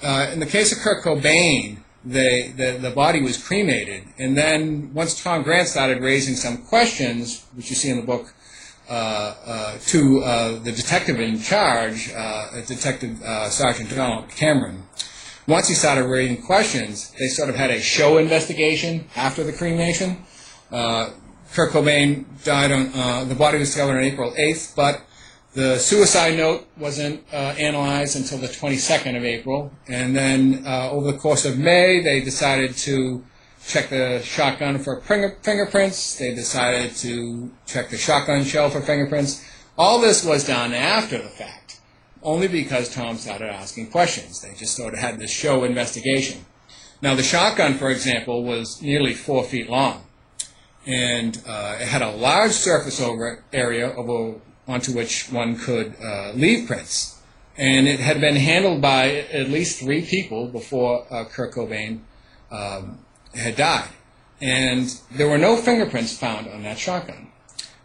Uh, 0.00 0.30
in 0.32 0.38
the 0.38 0.46
case 0.46 0.70
of 0.70 0.78
Kurt 0.78 1.02
Cobain, 1.02 1.78
they, 2.04 2.52
the 2.56 2.78
the 2.80 2.90
body 2.92 3.20
was 3.20 3.36
cremated, 3.36 4.04
and 4.16 4.38
then 4.38 4.94
once 4.94 5.20
Tom 5.20 5.42
Grant 5.42 5.66
started 5.66 6.00
raising 6.00 6.36
some 6.36 6.58
questions, 6.58 7.44
which 7.56 7.68
you 7.68 7.74
see 7.74 7.90
in 7.90 7.96
the 7.96 8.06
book, 8.06 8.32
uh, 8.88 8.92
uh, 9.44 9.78
to 9.86 10.20
uh, 10.20 10.58
the 10.60 10.70
detective 10.70 11.18
in 11.18 11.40
charge, 11.40 12.12
uh, 12.14 12.60
Detective 12.64 13.20
uh, 13.24 13.50
Sergeant 13.50 13.90
Donald 13.90 14.28
Cameron. 14.28 14.84
Once 15.48 15.66
he 15.66 15.74
started 15.74 16.04
raising 16.04 16.42
questions, 16.42 17.10
they 17.18 17.26
sort 17.26 17.48
of 17.48 17.56
had 17.56 17.70
a 17.70 17.80
show 17.80 18.18
investigation 18.18 19.08
after 19.16 19.42
the 19.42 19.52
cremation. 19.52 20.18
Uh, 20.70 21.08
Kurt 21.54 21.70
Cobain 21.72 22.26
died 22.44 22.70
on, 22.70 22.92
uh, 22.94 23.24
the 23.24 23.34
body 23.34 23.58
was 23.58 23.68
discovered 23.68 23.96
on 23.96 24.04
April 24.04 24.30
8th, 24.38 24.76
but 24.76 25.00
the 25.54 25.78
suicide 25.78 26.36
note 26.36 26.68
wasn't 26.76 27.24
uh, 27.32 27.36
analyzed 27.36 28.14
until 28.14 28.36
the 28.36 28.48
22nd 28.48 29.16
of 29.16 29.24
April. 29.24 29.72
And 29.88 30.14
then 30.14 30.64
uh, 30.66 30.90
over 30.90 31.10
the 31.10 31.18
course 31.18 31.46
of 31.46 31.58
May, 31.58 32.02
they 32.02 32.20
decided 32.20 32.76
to 32.78 33.24
check 33.66 33.88
the 33.88 34.20
shotgun 34.22 34.78
for 34.78 35.00
finger- 35.00 35.38
fingerprints. 35.42 36.18
They 36.18 36.34
decided 36.34 36.94
to 36.96 37.50
check 37.66 37.88
the 37.88 37.96
shotgun 37.96 38.44
shell 38.44 38.68
for 38.68 38.82
fingerprints. 38.82 39.42
All 39.78 39.98
this 39.98 40.24
was 40.24 40.46
done 40.46 40.74
after 40.74 41.16
the 41.16 41.28
fact, 41.30 41.57
only 42.28 42.48
because 42.48 42.94
Tom 42.94 43.16
started 43.16 43.50
asking 43.50 43.90
questions. 43.90 44.40
They 44.40 44.54
just 44.54 44.76
sort 44.76 44.94
of 44.94 45.00
had 45.00 45.18
this 45.18 45.30
show 45.30 45.64
investigation. 45.64 46.44
Now, 47.00 47.14
the 47.14 47.22
shotgun, 47.22 47.74
for 47.74 47.90
example, 47.90 48.44
was 48.44 48.82
nearly 48.82 49.14
four 49.14 49.44
feet 49.44 49.68
long 49.70 50.04
and 50.88 51.40
uh, 51.46 51.76
it 51.78 51.86
had 51.86 52.00
a 52.00 52.10
large 52.10 52.52
surface 52.52 52.98
over 52.98 53.44
area 53.52 53.90
onto 54.66 54.92
which 54.92 55.30
one 55.30 55.56
could 55.56 55.94
uh, 56.02 56.32
leave 56.32 56.66
prints. 56.66 57.20
And 57.58 57.86
it 57.86 58.00
had 58.00 58.20
been 58.20 58.36
handled 58.36 58.80
by 58.80 59.10
at 59.32 59.50
least 59.50 59.80
three 59.80 60.02
people 60.02 60.48
before 60.48 61.06
uh, 61.12 61.24
Kurt 61.26 61.52
Cobain 61.52 62.00
um, 62.50 63.00
had 63.34 63.56
died. 63.56 63.90
And 64.40 64.88
there 65.10 65.28
were 65.28 65.36
no 65.36 65.56
fingerprints 65.56 66.16
found 66.16 66.48
on 66.48 66.62
that 66.62 66.78
shotgun, 66.78 67.32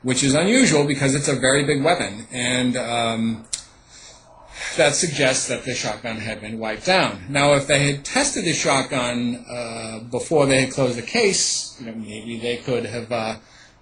which 0.03 0.23
is 0.23 0.33
unusual 0.33 0.85
because 0.85 1.13
it's 1.13 1.27
a 1.27 1.35
very 1.35 1.65
big 1.65 1.83
weapon. 1.83 2.27
And 2.31 2.77
um, 2.77 3.45
that 4.77 4.95
suggests 4.95 5.47
that 5.47 5.63
the 5.63 5.73
shotgun 5.73 6.17
had 6.17 6.41
been 6.41 6.59
wiped 6.59 6.85
down. 6.85 7.25
Now, 7.29 7.53
if 7.53 7.67
they 7.67 7.91
had 7.91 8.05
tested 8.05 8.45
the 8.45 8.53
shotgun 8.53 9.45
uh, 9.49 9.99
before 10.11 10.45
they 10.45 10.61
had 10.61 10.71
closed 10.71 10.97
the 10.97 11.01
case, 11.01 11.77
you 11.79 11.87
know, 11.87 11.93
maybe 11.93 12.39
they 12.39 12.57
could 12.57 12.85
have 12.85 13.11
uh, 13.11 13.35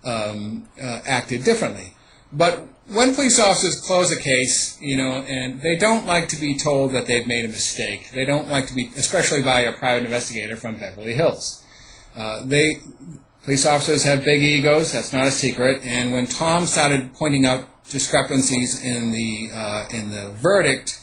um, 0.04 0.68
uh, 0.82 1.02
acted 1.06 1.44
differently. 1.44 1.94
But 2.34 2.68
when 2.88 3.14
police 3.16 3.40
officers 3.40 3.80
close 3.82 4.12
a 4.12 4.20
case, 4.20 4.80
you 4.82 4.98
know, 4.98 5.24
and 5.28 5.62
they 5.62 5.76
don't 5.76 6.06
like 6.06 6.30
to 6.30 6.36
be 6.36 6.58
told 6.58 6.94
that 6.94 7.08
they've 7.08 7.28
made 7.28 7.46
a 7.46 7.50
mistake. 7.50 8.12
They 8.12 8.26
don't 8.26 8.48
like 8.48 8.68
to 8.68 8.76
be, 8.76 8.92
especially 8.98 9.42
by 9.42 9.62
a 9.62 9.74
private 9.74 10.06
investigator 10.06 10.56
from 10.56 10.78
Beverly 10.78 11.14
Hills. 11.14 11.64
Uh, 12.16 12.44
they 12.44 12.78
police 13.44 13.66
officers 13.66 14.04
have 14.04 14.24
big 14.24 14.42
egos. 14.42 14.92
That's 14.92 15.14
not 15.14 15.28
a 15.28 15.32
secret. 15.32 15.84
And 15.84 16.12
when 16.12 16.28
Tom 16.28 16.66
started 16.66 17.14
pointing 17.14 17.46
out 17.46 17.66
discrepancies 17.92 18.84
in 18.84 19.12
the 19.12 19.50
uh, 19.54 19.86
in 19.94 20.10
the 20.12 20.32
verdict, 20.32 21.00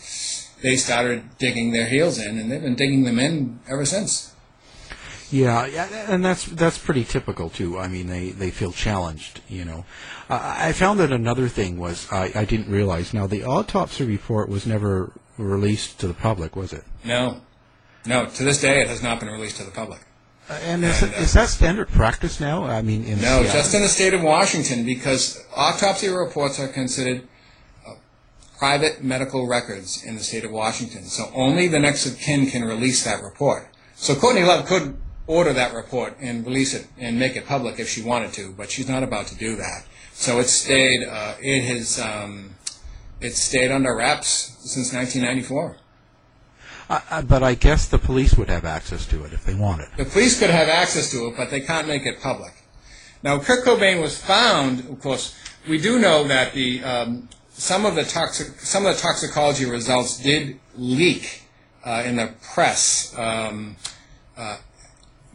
they 0.62 0.76
started 0.76 1.38
digging 1.38 1.72
their 1.72 1.86
heels 1.86 2.18
in, 2.18 2.38
and 2.38 2.50
they've 2.50 2.62
been 2.62 2.74
digging 2.74 3.04
them 3.04 3.18
in 3.18 3.60
ever 3.68 3.84
since. 3.84 4.34
Yeah, 5.30 5.66
yeah, 5.66 5.86
and 6.08 6.24
that's 6.24 6.46
that's 6.46 6.78
pretty 6.78 7.04
typical 7.04 7.50
too. 7.50 7.78
I 7.78 7.86
mean, 7.86 8.06
they, 8.06 8.30
they 8.30 8.50
feel 8.50 8.72
challenged, 8.72 9.42
you 9.46 9.64
know. 9.64 9.84
Uh, 10.30 10.56
I 10.58 10.72
found 10.72 11.00
that 11.00 11.12
another 11.12 11.48
thing 11.48 11.78
was 11.78 12.10
I, 12.10 12.32
I 12.34 12.44
didn't 12.46 12.70
realize. 12.70 13.12
Now, 13.12 13.26
the 13.26 13.44
autopsy 13.44 14.04
report 14.04 14.48
was 14.48 14.66
never 14.66 15.12
released 15.36 16.00
to 16.00 16.08
the 16.08 16.14
public, 16.14 16.56
was 16.56 16.72
it? 16.72 16.84
No, 17.04 17.42
no. 18.06 18.26
To 18.26 18.42
this 18.42 18.60
day, 18.60 18.80
it 18.80 18.88
has 18.88 19.02
not 19.02 19.20
been 19.20 19.28
released 19.28 19.58
to 19.58 19.64
the 19.64 19.70
public. 19.70 20.00
Uh, 20.48 20.54
and 20.62 20.84
is, 20.84 21.02
and, 21.02 21.14
uh, 21.14 21.18
is 21.18 21.32
that 21.34 21.48
standard 21.48 21.88
practice 21.88 22.40
now? 22.40 22.64
I 22.64 22.82
mean, 22.82 23.04
in 23.04 23.16
no, 23.20 23.42
Seattle? 23.42 23.52
just 23.52 23.74
in 23.74 23.82
the 23.82 23.88
state 23.88 24.14
of 24.14 24.22
Washington, 24.22 24.86
because 24.86 25.44
autopsy 25.54 26.08
reports 26.08 26.58
are 26.58 26.68
considered 26.68 27.28
uh, 27.86 27.92
private 28.58 29.02
medical 29.04 29.46
records 29.46 30.02
in 30.02 30.16
the 30.16 30.22
state 30.22 30.44
of 30.44 30.50
Washington. 30.50 31.04
So 31.04 31.30
only 31.34 31.68
the 31.68 31.78
next 31.78 32.06
of 32.06 32.18
kin 32.18 32.46
can 32.46 32.64
release 32.64 33.04
that 33.04 33.22
report. 33.22 33.68
So 33.94 34.14
Courtney 34.14 34.44
Love 34.44 34.66
could 34.66 34.96
order 35.26 35.52
that 35.52 35.74
report 35.74 36.16
and 36.20 36.46
release 36.46 36.72
it 36.72 36.86
and 36.96 37.18
make 37.18 37.36
it 37.36 37.46
public 37.46 37.78
if 37.78 37.88
she 37.88 38.02
wanted 38.02 38.32
to, 38.32 38.52
but 38.52 38.70
she's 38.70 38.88
not 38.88 39.02
about 39.02 39.26
to 39.26 39.36
do 39.36 39.56
that. 39.56 39.84
So 40.14 40.40
it 40.40 40.48
stayed. 40.48 41.06
Uh, 41.06 41.34
it 41.40 41.62
has. 41.64 42.00
Um, 42.00 42.54
it 43.20 43.34
stayed 43.34 43.70
under 43.70 43.94
wraps 43.96 44.56
since 44.60 44.92
1994. 44.92 45.76
But 46.88 47.42
I 47.42 47.54
guess 47.54 47.86
the 47.86 47.98
police 47.98 48.36
would 48.36 48.48
have 48.48 48.64
access 48.64 49.06
to 49.06 49.24
it 49.24 49.32
if 49.32 49.44
they 49.44 49.54
wanted. 49.54 49.88
The 49.96 50.06
police 50.06 50.38
could 50.38 50.50
have 50.50 50.68
access 50.68 51.10
to 51.12 51.26
it, 51.28 51.36
but 51.36 51.50
they 51.50 51.60
can't 51.60 51.86
make 51.86 52.06
it 52.06 52.20
public. 52.20 52.52
Now, 53.22 53.38
Kurt 53.38 53.64
Cobain 53.64 54.00
was 54.00 54.16
found. 54.16 54.80
Of 54.80 55.00
course, 55.00 55.34
we 55.68 55.78
do 55.78 55.98
know 55.98 56.24
that 56.28 56.54
the 56.54 56.82
um, 56.82 57.28
some 57.50 57.84
of 57.84 57.94
the 57.94 58.04
toxic 58.04 58.60
some 58.60 58.86
of 58.86 58.94
the 58.94 59.02
toxicology 59.02 59.66
results 59.66 60.18
did 60.18 60.58
leak 60.76 61.42
uh, 61.84 62.04
in 62.06 62.16
the 62.16 62.32
press. 62.54 63.16
Um, 63.18 63.76
uh, 64.36 64.58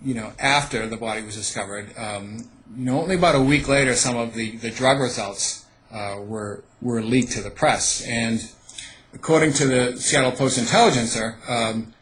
you 0.03 0.13
know, 0.13 0.33
after 0.39 0.87
the 0.87 0.97
body 0.97 1.21
was 1.21 1.35
discovered, 1.35 1.97
um, 1.97 2.49
you 2.75 2.85
know, 2.85 3.01
only 3.01 3.15
about 3.15 3.35
a 3.35 3.41
week 3.41 3.67
later, 3.67 3.93
some 3.95 4.17
of 4.17 4.33
the, 4.33 4.57
the 4.57 4.69
drug 4.71 4.99
results 4.99 5.65
uh, 5.91 6.17
were 6.19 6.63
were 6.81 7.01
leaked 7.01 7.33
to 7.33 7.41
the 7.41 7.51
press, 7.51 8.01
and 8.07 8.49
according 9.13 9.53
to 9.53 9.65
the 9.67 9.97
Seattle 9.97 10.31
Post 10.31 10.57
Intelligencer, 10.57 11.37
um, 11.47 11.93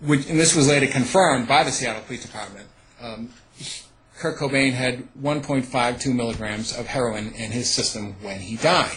which, 0.00 0.28
and 0.28 0.38
this 0.38 0.54
was 0.54 0.68
later 0.68 0.86
confirmed 0.86 1.48
by 1.48 1.64
the 1.64 1.70
Seattle 1.70 2.02
Police 2.02 2.24
Department, 2.24 2.68
um, 3.00 3.30
Kurt 4.16 4.38
Cobain 4.38 4.72
had 4.72 5.06
1.52 5.20 6.14
milligrams 6.14 6.76
of 6.76 6.86
heroin 6.86 7.32
in 7.34 7.50
his 7.50 7.68
system 7.68 8.16
when 8.22 8.40
he 8.40 8.56
died. 8.56 8.96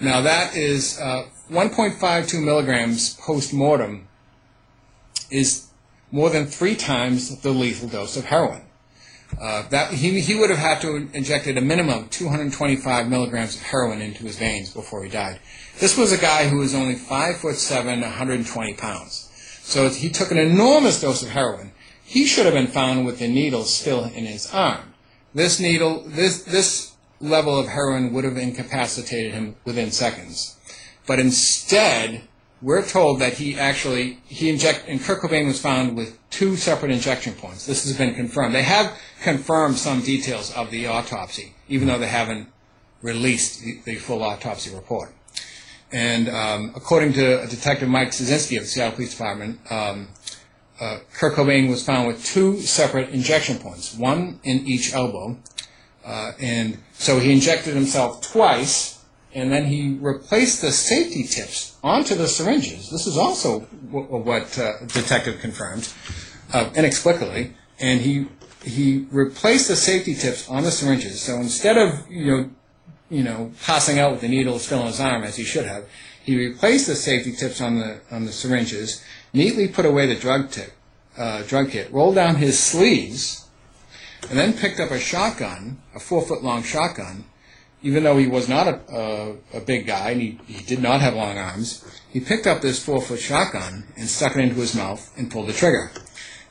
Now 0.00 0.22
that 0.22 0.56
is 0.56 0.98
uh, 0.98 1.26
1.52 1.50 2.42
milligrams 2.42 3.14
post 3.14 3.52
mortem 3.52 4.08
is 5.30 5.68
more 6.10 6.30
than 6.30 6.46
three 6.46 6.74
times 6.74 7.40
the 7.40 7.50
lethal 7.50 7.88
dose 7.88 8.16
of 8.16 8.24
heroin. 8.24 8.62
Uh, 9.40 9.66
that 9.68 9.92
he, 9.92 10.20
he 10.20 10.34
would 10.34 10.50
have 10.50 10.58
had 10.58 10.80
to 10.80 10.94
have 10.94 11.14
injected 11.14 11.56
a 11.58 11.60
minimum 11.60 12.04
of 12.04 12.10
225 12.10 13.08
milligrams 13.08 13.56
of 13.56 13.62
heroin 13.62 14.00
into 14.00 14.24
his 14.24 14.38
veins 14.38 14.72
before 14.72 15.02
he 15.02 15.10
died. 15.10 15.40
This 15.80 15.96
was 15.96 16.12
a 16.12 16.18
guy 16.18 16.48
who 16.48 16.58
was 16.58 16.74
only 16.74 16.94
five 16.94 17.38
foot 17.38 17.56
seven, 17.56 18.02
120 18.02 18.74
pounds. 18.74 19.28
So 19.62 19.88
he 19.88 20.10
took 20.10 20.30
an 20.30 20.38
enormous 20.38 21.00
dose 21.00 21.22
of 21.22 21.30
heroin. 21.30 21.72
He 22.04 22.26
should 22.26 22.44
have 22.44 22.54
been 22.54 22.66
found 22.66 23.06
with 23.06 23.18
the 23.18 23.28
needle 23.28 23.64
still 23.64 24.04
in 24.04 24.26
his 24.26 24.52
arm. 24.52 24.94
This 25.34 25.58
needle, 25.58 26.04
this 26.06 26.42
this 26.42 26.92
level 27.20 27.58
of 27.58 27.68
heroin 27.68 28.12
would 28.12 28.24
have 28.24 28.36
incapacitated 28.36 29.32
him 29.32 29.56
within 29.64 29.90
seconds. 29.90 30.56
But 31.06 31.20
instead, 31.20 32.22
we're 32.62 32.86
told 32.86 33.18
that 33.18 33.34
he 33.34 33.58
actually 33.58 34.18
he 34.26 34.48
inject 34.48 34.84
and 34.86 35.00
Kurt 35.00 35.20
Cobain 35.20 35.46
was 35.46 35.60
found 35.60 35.96
with 35.96 36.16
two 36.30 36.56
separate 36.56 36.92
injection 36.92 37.34
points. 37.34 37.66
This 37.66 37.84
has 37.84 37.98
been 37.98 38.14
confirmed. 38.14 38.54
They 38.54 38.62
have 38.62 38.96
confirmed 39.22 39.76
some 39.76 40.00
details 40.00 40.54
of 40.54 40.70
the 40.70 40.86
autopsy, 40.86 41.54
even 41.68 41.88
though 41.88 41.98
they 41.98 42.06
haven't 42.06 42.48
released 43.02 43.62
the, 43.62 43.80
the 43.84 43.96
full 43.96 44.22
autopsy 44.22 44.72
report. 44.72 45.12
And 45.90 46.28
um, 46.28 46.72
according 46.76 47.12
to 47.14 47.46
Detective 47.48 47.88
Mike 47.88 48.10
Ciesynski 48.10 48.56
of 48.56 48.62
the 48.62 48.68
Seattle 48.68 48.94
Police 48.94 49.10
Department, 49.10 49.60
um, 49.70 50.08
uh, 50.80 51.00
Kurt 51.12 51.34
Cobain 51.34 51.68
was 51.68 51.84
found 51.84 52.06
with 52.06 52.24
two 52.24 52.60
separate 52.60 53.10
injection 53.10 53.58
points, 53.58 53.94
one 53.94 54.40
in 54.44 54.66
each 54.66 54.94
elbow. 54.94 55.36
Uh, 56.04 56.32
and 56.40 56.78
so 56.94 57.18
he 57.18 57.32
injected 57.32 57.74
himself 57.74 58.22
twice, 58.22 59.04
and 59.34 59.52
then 59.52 59.66
he 59.66 59.98
replaced 60.00 60.62
the 60.62 60.72
safety 60.72 61.24
tips 61.24 61.71
onto 61.82 62.14
the 62.14 62.28
syringes. 62.28 62.90
This 62.90 63.06
is 63.06 63.16
also 63.16 63.60
w- 63.90 64.06
what 64.06 64.58
uh, 64.58 64.72
detective 64.86 65.40
confirmed 65.40 65.92
uh, 66.52 66.70
inexplicably, 66.74 67.54
and 67.80 68.00
he 68.00 68.26
he 68.64 69.06
replaced 69.10 69.68
the 69.68 69.76
safety 69.76 70.14
tips 70.14 70.48
on 70.48 70.62
the 70.62 70.70
syringes. 70.70 71.20
So 71.20 71.36
instead 71.36 71.76
of 71.76 72.08
you 72.10 72.26
know 72.26 72.50
you 73.10 73.22
know 73.22 73.52
passing 73.64 73.98
out 73.98 74.12
with 74.12 74.20
the 74.20 74.28
needle 74.28 74.58
still 74.58 74.80
in 74.80 74.86
his 74.86 75.00
arm 75.00 75.24
as 75.24 75.36
he 75.36 75.44
should 75.44 75.66
have, 75.66 75.84
he 76.22 76.36
replaced 76.36 76.86
the 76.86 76.94
safety 76.94 77.32
tips 77.32 77.60
on 77.60 77.78
the 77.78 78.00
on 78.10 78.24
the 78.24 78.32
syringes, 78.32 79.02
neatly 79.32 79.68
put 79.68 79.84
away 79.84 80.06
the 80.06 80.14
drug 80.14 80.50
tip, 80.50 80.72
uh, 81.16 81.42
drug 81.42 81.70
kit, 81.70 81.92
rolled 81.92 82.14
down 82.14 82.36
his 82.36 82.58
sleeves, 82.58 83.48
and 84.28 84.38
then 84.38 84.52
picked 84.52 84.78
up 84.78 84.90
a 84.90 85.00
shotgun, 85.00 85.82
a 85.94 86.00
four 86.00 86.22
foot 86.22 86.44
long 86.44 86.62
shotgun, 86.62 87.24
even 87.82 88.04
though 88.04 88.16
he 88.16 88.26
was 88.26 88.48
not 88.48 88.68
a, 88.68 88.80
a, 88.94 89.58
a 89.58 89.60
big 89.60 89.86
guy 89.86 90.10
and 90.10 90.20
he, 90.20 90.38
he 90.46 90.62
did 90.64 90.80
not 90.80 91.00
have 91.00 91.14
long 91.14 91.36
arms, 91.36 91.84
he 92.10 92.20
picked 92.20 92.46
up 92.46 92.60
this 92.60 92.82
four 92.82 93.00
foot 93.00 93.20
shotgun 93.20 93.84
and 93.96 94.08
stuck 94.08 94.36
it 94.36 94.40
into 94.40 94.56
his 94.56 94.74
mouth 94.74 95.12
and 95.16 95.30
pulled 95.30 95.48
the 95.48 95.52
trigger. 95.52 95.90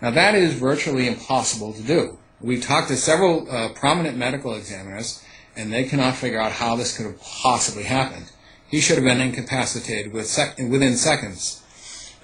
Now 0.01 0.11
that 0.11 0.35
is 0.35 0.53
virtually 0.53 1.07
impossible 1.07 1.73
to 1.73 1.81
do. 1.81 2.17
We've 2.39 2.63
talked 2.63 2.89
to 2.89 2.97
several 2.97 3.49
uh, 3.49 3.69
prominent 3.69 4.17
medical 4.17 4.55
examiners 4.55 5.23
and 5.55 5.71
they 5.71 5.83
cannot 5.83 6.15
figure 6.15 6.39
out 6.39 6.51
how 6.51 6.75
this 6.75 6.95
could 6.95 7.05
have 7.05 7.21
possibly 7.21 7.83
happened. 7.83 8.31
He 8.67 8.79
should 8.79 8.95
have 8.95 9.05
been 9.05 9.21
incapacitated 9.21 10.13
with 10.13 10.27
sec- 10.27 10.57
within 10.57 10.95
seconds. 10.95 11.61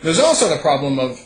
There's 0.02 0.20
also 0.20 0.50
the 0.50 0.58
problem 0.58 1.00
of 1.00 1.20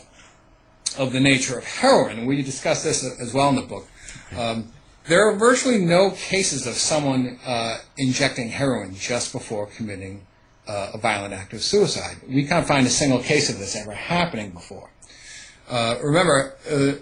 of 0.98 1.12
the 1.12 1.20
nature 1.20 1.58
of 1.58 1.64
heroin, 1.64 2.26
we 2.26 2.42
discuss 2.42 2.82
this 2.82 3.02
as 3.18 3.32
well 3.32 3.48
in 3.48 3.56
the 3.56 3.62
book. 3.62 3.88
Um, 4.36 4.72
there 5.06 5.28
are 5.28 5.34
virtually 5.34 5.78
no 5.78 6.10
cases 6.10 6.66
of 6.66 6.74
someone 6.74 7.38
uh, 7.44 7.78
injecting 7.96 8.48
heroin 8.48 8.94
just 8.94 9.32
before 9.32 9.66
committing 9.66 10.26
uh, 10.68 10.92
a 10.94 10.98
violent 10.98 11.34
act 11.34 11.52
of 11.52 11.62
suicide. 11.62 12.16
We 12.28 12.46
can't 12.46 12.66
find 12.66 12.86
a 12.86 12.90
single 12.90 13.18
case 13.20 13.50
of 13.50 13.58
this 13.58 13.74
ever 13.74 13.92
happening 13.92 14.50
before. 14.50 14.90
Uh, 15.68 15.96
remember, 16.02 16.54
uh, 16.70 16.92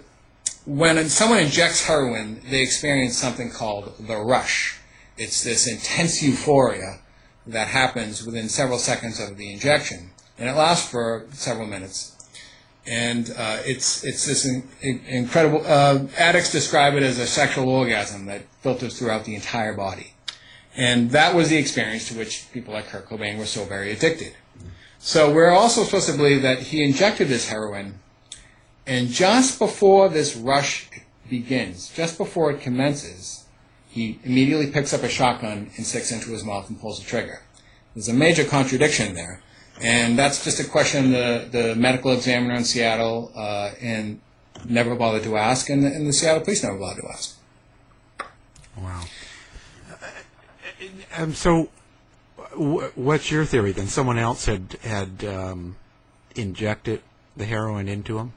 when 0.65 1.09
someone 1.09 1.39
injects 1.39 1.85
heroin, 1.85 2.41
they 2.49 2.61
experience 2.61 3.17
something 3.17 3.51
called 3.51 3.93
the 3.99 4.17
rush. 4.17 4.79
It's 5.17 5.43
this 5.43 5.67
intense 5.67 6.23
euphoria 6.23 6.99
that 7.47 7.67
happens 7.67 8.25
within 8.25 8.49
several 8.49 8.79
seconds 8.79 9.19
of 9.19 9.37
the 9.37 9.51
injection, 9.51 10.11
and 10.37 10.49
it 10.49 10.53
lasts 10.53 10.89
for 10.89 11.25
several 11.31 11.67
minutes 11.67 12.10
and 12.85 13.29
uh, 13.37 13.59
it's 13.65 14.03
it's 14.03 14.25
this 14.25 14.45
in, 14.45 14.67
in, 14.81 15.01
incredible. 15.07 15.63
Uh, 15.65 16.05
addicts 16.17 16.51
describe 16.51 16.95
it 16.95 17.03
as 17.03 17.19
a 17.19 17.27
sexual 17.27 17.69
orgasm 17.69 18.25
that 18.25 18.43
filters 18.61 18.97
throughout 18.97 19.25
the 19.25 19.35
entire 19.35 19.73
body, 19.73 20.13
and 20.75 21.11
that 21.11 21.35
was 21.35 21.49
the 21.49 21.57
experience 21.57 22.07
to 22.07 22.17
which 22.17 22.51
people 22.51 22.73
like 22.73 22.87
Kurt 22.87 23.07
Cobain 23.07 23.37
were 23.37 23.45
so 23.45 23.65
very 23.65 23.91
addicted. 23.91 24.35
So 24.99 25.33
we're 25.33 25.49
also 25.49 25.83
supposed 25.83 26.09
to 26.09 26.17
believe 26.17 26.41
that 26.43 26.59
he 26.59 26.83
injected 26.83 27.27
this 27.27 27.49
heroin, 27.49 27.99
and 28.85 29.09
just 29.09 29.59
before 29.59 30.09
this 30.09 30.35
rush 30.35 30.89
begins, 31.29 31.91
just 31.93 32.17
before 32.17 32.51
it 32.51 32.61
commences, 32.61 33.45
he 33.89 34.19
immediately 34.23 34.67
picks 34.67 34.93
up 34.93 35.03
a 35.03 35.09
shotgun 35.09 35.69
and 35.75 35.85
sticks 35.85 36.11
it 36.11 36.15
into 36.15 36.31
his 36.31 36.43
mouth 36.43 36.69
and 36.69 36.79
pulls 36.79 36.99
the 36.99 37.05
trigger. 37.05 37.41
There's 37.93 38.07
a 38.07 38.13
major 38.13 38.45
contradiction 38.45 39.15
there. 39.15 39.41
And 39.81 40.17
that's 40.17 40.43
just 40.43 40.59
a 40.59 40.63
question 40.63 41.11
the, 41.11 41.47
the 41.51 41.75
medical 41.75 42.11
examiner 42.11 42.53
in 42.53 42.63
Seattle 42.63 43.31
uh, 43.35 43.71
and 43.81 44.19
never 44.67 44.95
bothered 44.95 45.23
to 45.23 45.37
ask, 45.37 45.69
and 45.69 45.83
the, 45.83 45.87
and 45.87 46.07
the 46.07 46.13
Seattle 46.13 46.41
police 46.41 46.63
never 46.63 46.77
bothered 46.77 47.03
to 47.03 47.09
ask. 47.09 47.37
Wow. 48.77 49.01
Um, 51.17 51.33
so, 51.33 51.69
w- 52.51 52.91
what's 52.95 53.31
your 53.31 53.45
theory 53.45 53.71
then? 53.71 53.87
Someone 53.87 54.17
else 54.17 54.45
had 54.45 54.77
had 54.83 55.23
um, 55.25 55.75
injected 56.35 57.01
the 57.35 57.45
heroin 57.45 57.87
into 57.87 58.17
him. 58.17 58.33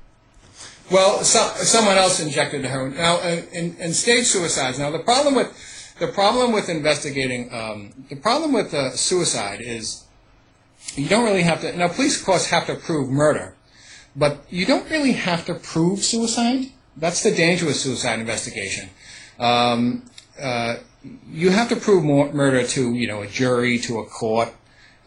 Well, 0.90 1.24
so, 1.24 1.48
someone 1.57 1.96
else 1.96 2.20
injected 2.20 2.62
the 2.62 2.68
heroin. 2.68 2.96
Now, 2.96 3.16
uh, 3.16 3.42
in, 3.52 3.76
in 3.76 3.94
stage 3.94 4.26
suicides. 4.26 4.78
Now, 4.78 4.90
the 4.90 4.98
problem 4.98 5.35
with 5.35 5.52
the 5.98 6.09
problem 6.09 6.52
with 6.52 6.68
investigating 6.68 7.52
um, 7.52 7.92
the 8.09 8.16
problem 8.16 8.52
with 8.52 8.74
uh, 8.74 8.90
suicide 8.90 9.61
is 9.61 10.04
you 10.96 11.09
don't 11.09 11.24
really 11.24 11.42
have 11.42 11.61
to. 11.62 11.76
Now, 11.76 11.88
police, 11.88 12.18
of 12.20 12.26
course, 12.26 12.46
have 12.46 12.66
to 12.66 12.74
prove 12.74 13.11
murder, 13.11 13.57
but 14.14 14.44
you 14.50 14.66
don't 14.66 14.88
really 14.90 15.12
have 15.12 15.46
to 15.46 15.54
prove 15.54 16.00
suicide. 16.00 16.66
That's 16.96 17.22
the 17.22 17.33
danger 17.33 17.66
with 17.66 17.76
suicide 17.76 18.20
investigation. 18.20 18.90
Um, 19.38 20.04
uh, 20.40 20.76
you 21.28 21.50
have 21.50 21.68
to 21.68 21.76
prove 21.76 22.04
more, 22.04 22.33
murder 22.33 22.66
to 22.66 22.94
you 22.94 23.09
know 23.09 23.22
a 23.22 23.26
jury, 23.26 23.78
to 23.80 23.98
a 23.98 24.07
court, 24.07 24.54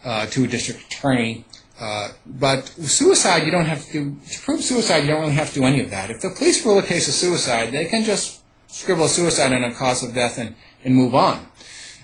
uh, 0.03 0.27
to 0.27 0.43
a 0.43 0.47
district 0.47 0.93
attorney. 0.93 1.45
Uh, 1.79 2.09
but 2.25 2.67
suicide, 2.67 3.45
you 3.45 3.51
don't 3.51 3.65
have 3.65 3.85
to 3.91 4.17
to 4.29 4.41
prove 4.41 4.61
suicide. 4.61 4.99
You 4.99 5.09
don't 5.09 5.21
really 5.21 5.33
have 5.33 5.49
to 5.49 5.59
do 5.59 5.65
any 5.65 5.81
of 5.81 5.91
that. 5.91 6.09
If 6.09 6.21
the 6.21 6.29
police 6.29 6.65
rule 6.65 6.79
a 6.79 6.83
case 6.83 7.07
of 7.07 7.13
suicide, 7.13 7.71
they 7.71 7.85
can 7.85 8.03
just 8.03 8.41
scribble 8.67 9.07
suicide 9.07 9.51
and 9.51 9.65
a 9.65 9.73
cause 9.73 10.03
of 10.03 10.13
death 10.13 10.37
and, 10.37 10.55
and 10.83 10.95
move 10.95 11.15
on. 11.15 11.47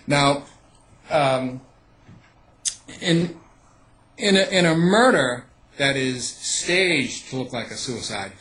Now, 0.07 0.43
um, 1.09 1.61
in 3.01 3.37
in 4.17 4.35
a, 4.35 4.43
in 4.43 4.65
a 4.65 4.75
murder 4.75 5.45
that 5.77 5.95
is 5.95 6.27
staged 6.27 7.29
to 7.29 7.37
look 7.37 7.53
like 7.53 7.71
a 7.71 7.75
suicide, 7.75 8.31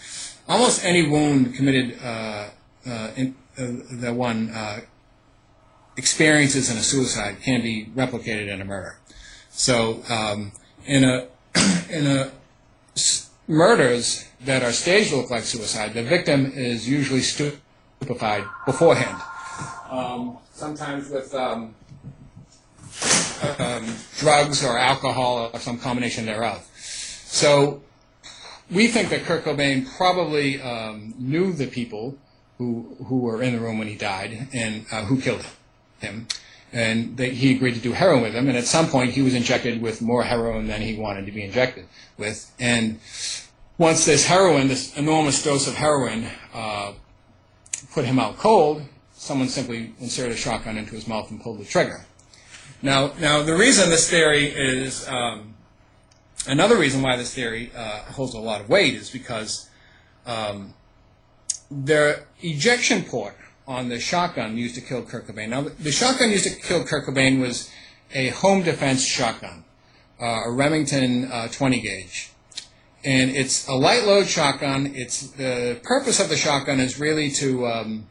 almost 0.49 0.85
any 0.85 1.09
wound 1.09 1.55
committed 1.55 1.99
uh, 2.03 2.49
uh, 2.87 3.11
in, 3.17 3.35
uh, 3.59 3.67
that 4.01 4.15
one 4.15 4.51
uh, 4.51 4.81
experiences 5.97 6.71
in 6.71 6.77
a 6.77 6.83
suicide 6.83 7.37
can 7.43 7.63
be 7.63 7.87
replicated 7.95 8.49
in 8.49 8.61
a 8.61 8.65
murder. 8.65 8.99
So 9.51 10.03
um, 10.09 10.53
in 10.87 11.05
a 11.05 11.29
in 11.91 12.07
a 12.07 12.33
murders 13.47 14.27
that 14.45 14.63
are 14.63 14.73
staged 14.73 15.11
to 15.11 15.17
look 15.17 15.31
like 15.31 15.45
suicide, 15.45 15.95
the 15.95 16.03
victim 16.03 16.51
is 16.55 16.89
usually 16.89 17.21
stupefied 17.21 18.45
beforehand. 18.65 19.21
Um, 19.91 20.39
sometimes 20.53 21.11
with 21.11 21.35
um, 21.35 21.75
um, 23.59 23.97
drugs 24.19 24.65
or 24.65 24.79
alcohol 24.79 25.51
or 25.53 25.59
some 25.59 25.79
combination 25.79 26.27
thereof. 26.27 26.69
So 26.75 27.83
we 28.71 28.89
think 28.89 29.11
that 29.11 29.23
Kurt 29.25 29.45
Cobain 29.45 29.87
probably 29.97 30.61
um, 30.61 31.15
knew 31.19 31.53
the 31.53 31.67
people 31.67 32.17
who 32.59 32.97
who 33.07 33.19
were 33.19 33.43
in 33.43 33.55
the 33.55 33.61
room 33.61 33.79
when 33.79 33.89
he 33.89 33.97
died 33.97 34.49
and 34.53 34.87
uh, 34.91 35.05
who 35.05 35.21
killed 35.21 35.45
him, 36.01 36.29
and 36.73 37.17
that 37.17 37.33
he 37.33 37.55
agreed 37.55 37.75
to 37.75 37.81
do 37.81 37.93
heroin 37.93 38.23
with 38.23 38.33
them. 38.33 38.49
And 38.49 38.57
at 38.57 38.65
some 38.65 38.89
point, 38.89 39.13
he 39.13 39.23
was 39.23 39.35
injected 39.35 39.83
with 39.83 40.03
more 40.03 40.23
heroin 40.23 40.67
than 40.67 40.81
he 40.81 40.97
wanted 40.97 41.27
to 41.27 41.33
be 41.33 41.43
injected 41.43 41.87
with. 42.17 42.51
And 42.59 43.01
once 43.79 44.05
this 44.05 44.27
heroin, 44.27 44.69
this 44.69 44.97
enormous 44.97 45.43
dose 45.43 45.67
of 45.67 45.75
heroin, 45.75 46.27
uh, 46.55 46.93
put 47.93 48.05
him 48.05 48.19
out 48.19 48.39
cold, 48.39 48.83
someone 49.13 49.49
simply 49.49 49.93
inserted 50.01 50.33
a 50.33 50.37
shotgun 50.37 50.77
into 50.77 50.93
his 50.93 51.07
mouth 51.07 51.31
and 51.31 51.41
pulled 51.41 51.59
the 51.59 51.65
trigger. 51.65 52.05
Now, 52.83 53.13
now 53.21 53.43
the 53.43 53.55
reason 53.55 53.89
this 53.91 54.11
theory 54.11 54.47
is 54.47 55.09
um, 55.09 55.55
another 56.49 56.77
reason 56.77 57.01
why 57.01 57.17
this 57.17 57.33
theory 57.33 57.71
uh, 57.77 58.01
holds 58.01 58.35
a 58.35 58.41
lot 58.41 58.61
of 58.61 58.69
weight 58.69 58.95
is 58.95 59.09
because 59.09 59.71
um, 60.27 60.75
the 61.71 62.25
ejection 62.41 63.05
port 63.05 63.37
on 63.69 63.89
the 63.89 64.01
shotgun 64.01 64.59
used 64.59 64.75
to 64.75 64.81
kill 64.81 65.03
Kurt 65.03 65.29
Cobain. 65.29 65.51
Now, 65.51 65.63
the 65.63 65.93
shotgun 65.93 66.31
used 66.31 66.45
to 66.45 66.51
kill 66.51 66.85
Kurt 66.85 67.07
Cobain 67.07 67.41
was 67.41 67.71
a 68.13 68.29
home 68.29 68.63
defense 68.63 69.07
shotgun, 69.07 69.65
uh, 70.21 70.43
a 70.47 70.51
Remington 70.51 71.31
uh, 71.31 71.49
20 71.49 71.81
gauge. 71.81 72.31
And 73.05 73.31
it's 73.31 73.69
a 73.69 73.75
light 73.75 74.05
load 74.05 74.27
shotgun. 74.27 74.93
It's 74.95 75.29
the 75.29 75.81
purpose 75.85 76.21
of 76.21 76.29
the 76.29 76.37
shotgun 76.37 76.81
is 76.81 76.99
really 76.99 77.31
to 77.33 77.67
um, 77.67 78.07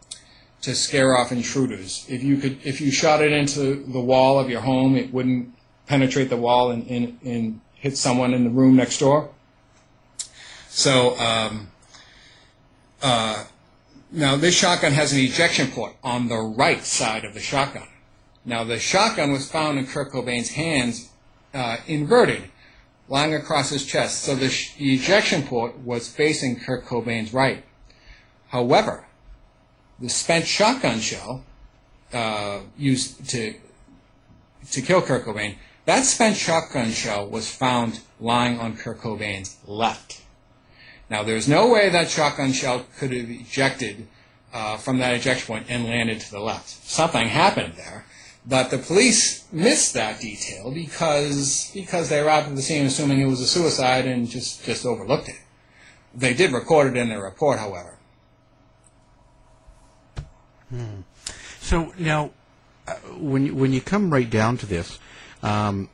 to 0.61 0.75
scare 0.75 1.17
off 1.17 1.31
intruders. 1.31 2.05
If 2.07 2.23
you 2.23 2.37
could, 2.37 2.59
if 2.63 2.81
you 2.81 2.91
shot 2.91 3.21
it 3.21 3.31
into 3.31 3.83
the 3.83 3.99
wall 3.99 4.39
of 4.39 4.49
your 4.49 4.61
home, 4.61 4.95
it 4.95 5.13
wouldn't 5.13 5.53
penetrate 5.87 6.29
the 6.29 6.37
wall 6.37 6.71
and, 6.71 6.87
and, 6.87 7.19
and 7.23 7.61
hit 7.73 7.97
someone 7.97 8.33
in 8.33 8.43
the 8.43 8.49
room 8.49 8.75
next 8.75 8.99
door. 8.99 9.29
So 10.69 11.17
um, 11.19 11.69
uh, 13.01 13.45
now 14.11 14.37
this 14.37 14.55
shotgun 14.55 14.93
has 14.93 15.13
an 15.13 15.19
ejection 15.19 15.67
port 15.67 15.95
on 16.03 16.27
the 16.27 16.37
right 16.37 16.83
side 16.83 17.25
of 17.25 17.33
the 17.33 17.39
shotgun. 17.39 17.87
Now, 18.43 18.63
the 18.63 18.79
shotgun 18.79 19.31
was 19.31 19.49
found 19.49 19.77
in 19.77 19.85
Kurt 19.85 20.11
Cobain's 20.11 20.51
hands 20.51 21.09
uh, 21.53 21.77
inverted, 21.85 22.49
lying 23.07 23.35
across 23.35 23.69
his 23.69 23.85
chest, 23.85 24.23
so 24.23 24.35
the, 24.35 24.49
sh- 24.49 24.75
the 24.77 24.95
ejection 24.95 25.43
port 25.43 25.77
was 25.79 26.07
facing 26.09 26.59
Kurt 26.59 26.85
Cobain's 26.85 27.33
right. 27.33 27.63
However, 28.47 29.05
the 30.01 30.09
spent 30.09 30.45
shotgun 30.45 30.99
shell 30.99 31.43
uh, 32.11 32.61
used 32.77 33.29
to 33.29 33.53
to 34.71 34.81
kill 34.81 35.01
Kurt 35.01 35.25
Cobain, 35.25 35.55
that 35.85 36.03
spent 36.03 36.37
shotgun 36.37 36.91
shell 36.91 37.27
was 37.27 37.49
found 37.49 37.99
lying 38.19 38.59
on 38.59 38.77
Kurt 38.77 38.99
Cobain's 38.99 39.57
left. 39.65 40.21
Now, 41.09 41.23
there's 41.23 41.47
no 41.47 41.69
way 41.69 41.89
that 41.89 42.09
shotgun 42.09 42.53
shell 42.53 42.85
could 42.97 43.11
have 43.11 43.29
ejected 43.29 44.07
uh, 44.53 44.77
from 44.77 44.99
that 44.99 45.15
ejection 45.15 45.47
point 45.47 45.65
and 45.67 45.85
landed 45.85 46.21
to 46.21 46.31
the 46.31 46.39
left. 46.39 46.69
Something 46.69 47.27
happened 47.27 47.73
there, 47.75 48.05
but 48.45 48.69
the 48.69 48.77
police 48.77 49.45
missed 49.51 49.93
that 49.95 50.19
detail 50.19 50.71
because 50.71 51.71
because 51.73 52.09
they 52.09 52.19
arrived 52.19 52.49
at 52.49 52.55
the 52.55 52.61
scene 52.61 52.85
assuming 52.85 53.19
it 53.19 53.25
was 53.25 53.41
a 53.41 53.47
suicide 53.47 54.05
and 54.05 54.29
just 54.29 54.63
just 54.65 54.85
overlooked 54.85 55.29
it. 55.29 55.39
They 56.13 56.33
did 56.33 56.51
record 56.51 56.95
it 56.95 56.99
in 56.99 57.09
their 57.09 57.23
report, 57.23 57.59
however. 57.59 57.97
So 61.59 61.93
now, 61.97 62.31
uh, 62.87 62.93
when 63.17 63.45
you, 63.45 63.55
when 63.55 63.73
you 63.73 63.81
come 63.81 64.11
right 64.11 64.29
down 64.29 64.57
to 64.57 64.65
this, 64.65 64.99
um, 65.43 65.89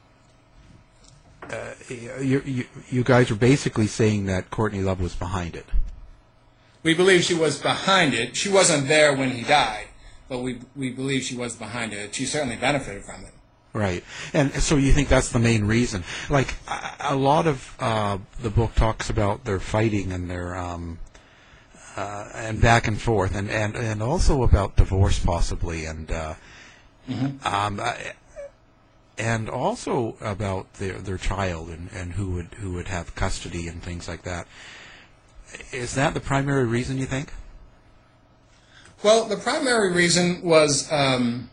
uh, 1.52 1.74
you, 1.90 2.42
you 2.46 2.66
you 2.90 3.04
guys 3.04 3.32
are 3.32 3.36
basically 3.36 3.88
saying 3.88 4.26
that 4.26 4.50
Courtney 4.50 4.82
Love 4.82 5.00
was 5.00 5.16
behind 5.16 5.56
it. 5.56 5.66
We 6.84 6.94
believe 6.94 7.24
she 7.24 7.34
was 7.34 7.62
behind 7.62 8.14
it. 8.14 8.36
She 8.36 8.50
wasn't 8.50 8.88
there 8.88 9.16
when 9.16 9.32
he 9.32 9.44
died, 9.44 9.88
but 10.28 10.40
we 10.40 10.60
we 10.76 10.90
believe 10.92 11.24
she 11.24 11.36
was 11.36 11.56
behind 11.56 11.94
it. 11.94 12.16
She 12.16 12.26
certainly 12.26 12.56
benefited 12.56 13.04
from 13.04 13.24
it. 13.24 13.32
Right, 13.74 14.04
and 14.34 14.54
so 14.54 14.76
you 14.78 14.92
think 14.92 15.08
that's 15.08 15.32
the 15.32 15.40
main 15.40 15.66
reason? 15.66 16.04
Like 16.30 16.56
a, 16.68 17.12
a 17.12 17.16
lot 17.16 17.48
of 17.48 17.76
uh, 17.80 18.18
the 18.42 18.50
book 18.50 18.76
talks 18.76 19.10
about 19.10 19.46
their 19.46 19.60
fighting 19.60 20.12
and 20.12 20.30
their 20.30 20.56
um, 20.56 21.00
uh, 21.98 22.30
and 22.34 22.62
back 22.62 22.88
and 22.88 23.02
forth, 23.02 23.36
and, 23.36 23.50
and, 23.50 23.76
and 23.76 24.02
also 24.02 24.44
about 24.44 24.76
divorce 24.76 25.20
possibly, 25.20 25.86
and 25.86 26.12
uh, 26.12 26.36
um, 27.44 27.80
uh, 27.80 27.94
and 29.18 29.50
also 29.50 30.16
about 30.22 30.72
their 30.76 31.00
their 31.00 31.18
child 31.18 31.70
and, 31.70 31.90
and 31.92 32.14
who 32.14 32.32
would 32.32 32.54
who 32.60 32.74
would 32.74 32.88
have 32.88 33.16
custody 33.16 33.68
and 33.68 33.82
things 33.82 34.08
like 34.08 34.22
that. 34.24 34.48
Is 35.72 35.96
that 35.96 36.14
the 36.14 36.20
primary 36.20 36.66
reason 36.66 36.98
you 36.98 37.06
think? 37.06 37.34
Well, 39.04 39.26
the 39.26 39.38
primary 39.38 39.94
reason 39.94 40.42
was 40.44 40.92
um, 40.92 41.50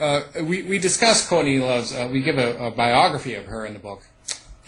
uh, 0.00 0.22
we, 0.42 0.62
we 0.62 0.78
discuss 0.78 1.28
Courtney 1.28 1.58
Love's, 1.58 1.92
uh, 1.92 2.08
we 2.10 2.22
give 2.22 2.38
a, 2.38 2.56
a 2.66 2.70
biography 2.70 3.34
of 3.34 3.44
her 3.46 3.66
in 3.66 3.74
the 3.74 3.78
book, 3.78 4.02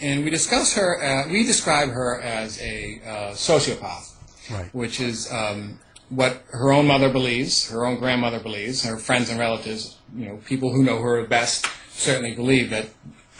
and 0.03 0.23
we 0.25 0.29
discuss 0.29 0.73
her, 0.73 1.01
uh, 1.01 1.29
we 1.29 1.45
describe 1.45 1.89
her 1.89 2.21
as 2.21 2.61
a 2.61 2.99
uh, 3.05 3.09
sociopath, 3.33 4.11
Right. 4.51 4.73
which 4.73 4.99
is 4.99 5.31
um, 5.31 5.79
what 6.09 6.43
her 6.51 6.73
own 6.73 6.87
mother 6.87 7.09
believes, 7.09 7.69
her 7.69 7.85
own 7.85 7.97
grandmother 7.97 8.39
believes, 8.39 8.83
her 8.83 8.97
friends 8.97 9.29
and 9.29 9.39
relatives, 9.39 9.97
you 10.15 10.25
know, 10.27 10.37
people 10.45 10.71
who 10.73 10.83
know 10.83 11.01
her 11.01 11.25
best 11.25 11.65
certainly 11.91 12.35
believe 12.35 12.69
that 12.71 12.87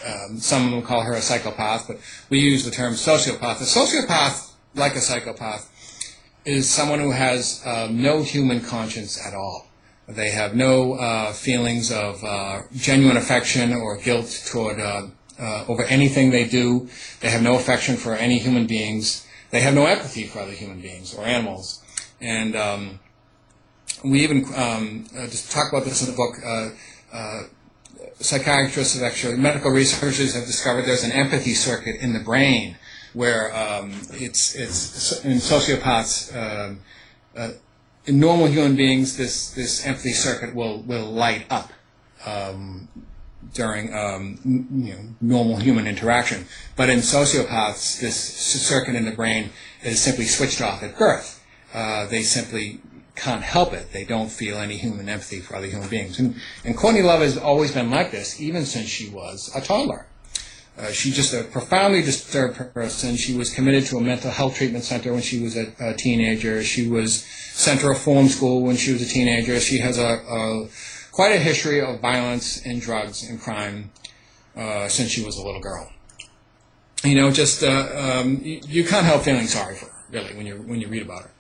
um, 0.07 0.37
some 0.37 0.71
them 0.71 0.81
call 0.81 1.01
her 1.01 1.13
a 1.13 1.21
psychopath, 1.21 1.87
but 1.87 1.97
we 2.29 2.39
use 2.39 2.63
the 2.63 2.71
term 2.71 2.93
sociopath. 2.93 3.59
A 3.61 3.65
sociopath, 3.65 4.51
like 4.75 4.95
a 4.95 5.01
psychopath, 5.01 5.69
is 6.45 6.69
someone 6.69 6.99
who 6.99 7.11
has 7.11 7.61
um, 7.65 8.01
no 8.01 8.21
human 8.23 8.61
conscience 8.61 9.19
at 9.25 9.33
all. 9.33 9.67
They 10.07 10.31
have 10.31 10.55
no 10.55 10.93
uh, 10.93 11.31
feelings 11.33 11.91
of 11.91 12.23
uh, 12.23 12.61
genuine 12.75 13.17
affection 13.17 13.73
or 13.73 13.97
guilt 13.97 14.43
toward 14.45 14.79
uh, 15.39 15.65
over 15.67 15.83
anything 15.85 16.31
they 16.31 16.45
do. 16.45 16.89
They 17.21 17.29
have 17.29 17.41
no 17.41 17.55
affection 17.55 17.95
for 17.95 18.15
any 18.15 18.37
human 18.39 18.67
beings. 18.67 19.25
They 19.51 19.61
have 19.61 19.73
no 19.73 19.85
empathy 19.85 20.25
for 20.25 20.39
other 20.39 20.51
human 20.51 20.81
beings 20.81 21.13
or 21.13 21.25
animals. 21.25 21.81
And 22.21 22.55
um, 22.55 22.99
we 24.03 24.21
even 24.23 24.45
um, 24.55 25.05
uh, 25.15 25.27
just 25.27 25.51
talk 25.51 25.71
about 25.71 25.85
this 25.85 26.01
in 26.01 26.11
the 26.11 26.17
book. 26.17 26.35
Uh, 26.43 26.69
uh, 27.15 27.43
psychiatrists 28.19 28.95
have 28.95 29.03
actually, 29.03 29.37
medical 29.37 29.71
researchers 29.71 30.33
have 30.35 30.45
discovered 30.45 30.83
there's 30.85 31.03
an 31.03 31.11
empathy 31.11 31.53
circuit 31.53 31.97
in 31.97 32.13
the 32.13 32.19
brain 32.19 32.77
where 33.13 33.55
um, 33.55 33.91
it's 34.13 34.55
it's 34.55 35.23
in 35.23 35.37
sociopaths. 35.37 36.35
Um, 36.35 36.79
uh, 37.35 37.51
in 38.05 38.19
normal 38.19 38.47
human 38.47 38.75
beings, 38.75 39.17
this 39.17 39.51
this 39.51 39.85
empathy 39.85 40.13
circuit 40.13 40.55
will 40.55 40.81
will 40.81 41.05
light 41.05 41.45
up 41.49 41.71
um, 42.25 42.87
during 43.53 43.93
um, 43.93 44.39
you 44.43 44.93
know 44.93 44.99
normal 45.21 45.57
human 45.57 45.87
interaction. 45.87 46.45
But 46.75 46.89
in 46.89 46.99
sociopaths, 46.99 47.99
this 47.99 48.15
circuit 48.15 48.95
in 48.95 49.05
the 49.05 49.11
brain 49.11 49.51
is 49.83 50.01
simply 50.01 50.25
switched 50.25 50.61
off 50.61 50.83
at 50.83 50.97
birth. 50.97 51.43
Uh, 51.73 52.05
they 52.05 52.21
simply 52.21 52.79
can't 53.15 53.43
help 53.43 53.73
it. 53.73 53.91
They 53.91 54.05
don't 54.05 54.31
feel 54.31 54.57
any 54.57 54.77
human 54.77 55.09
empathy 55.09 55.39
for 55.39 55.55
other 55.55 55.67
human 55.67 55.89
beings. 55.89 56.19
And, 56.19 56.35
and 56.63 56.75
Courtney 56.75 57.01
Love 57.01 57.21
has 57.21 57.37
always 57.37 57.71
been 57.71 57.91
like 57.91 58.11
this, 58.11 58.41
even 58.41 58.65
since 58.65 58.87
she 58.87 59.09
was 59.09 59.51
a 59.55 59.61
toddler. 59.61 60.07
Uh, 60.75 60.91
she's 60.91 61.15
just 61.15 61.33
a 61.33 61.43
profoundly 61.43 62.01
disturbed 62.01 62.57
person. 62.73 63.15
She 63.15 63.35
was 63.35 63.53
committed 63.53 63.85
to 63.87 63.97
a 63.97 64.01
mental 64.01 64.31
health 64.31 64.55
treatment 64.55 64.83
center 64.83 65.13
when 65.13 65.21
she 65.21 65.39
was 65.43 65.55
a, 65.55 65.71
a 65.79 65.93
teenager. 65.93 66.63
She 66.63 66.87
was 66.87 67.23
sent 67.23 67.81
to 67.81 67.87
a 67.87 67.89
reform 67.89 68.27
school 68.27 68.63
when 68.63 68.75
she 68.75 68.91
was 68.91 69.03
a 69.03 69.05
teenager. 69.05 69.59
She 69.59 69.77
has 69.77 69.99
a, 69.99 70.07
a 70.07 70.67
quite 71.13 71.33
a 71.33 71.39
history 71.39 71.79
of 71.79 72.01
violence 72.01 72.65
and 72.65 72.81
drugs 72.81 73.23
and 73.23 73.39
crime 73.39 73.91
uh, 74.57 74.89
since 74.89 75.09
she 75.09 75.23
was 75.23 75.37
a 75.37 75.45
little 75.45 75.61
girl. 75.61 75.89
You 77.05 77.15
know, 77.15 77.31
just 77.31 77.63
uh, 77.63 78.19
um, 78.19 78.41
you, 78.43 78.59
you 78.67 78.83
can't 78.83 79.05
help 79.05 79.23
feeling 79.23 79.47
sorry 79.47 79.75
for 79.75 79.85
her, 79.85 80.03
really, 80.11 80.35
when 80.35 80.45
you 80.45 80.55
when 80.57 80.81
you 80.81 80.89
read 80.89 81.03
about 81.03 81.23
her. 81.23 81.31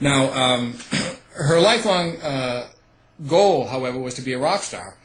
Now, 0.00 0.32
um, 0.32 0.78
her 1.34 1.60
lifelong 1.60 2.16
uh, 2.22 2.68
goal, 3.26 3.66
however, 3.66 3.98
was 3.98 4.14
to 4.14 4.22
be 4.22 4.32
a 4.32 4.38
rock 4.38 4.62
star 4.62 4.96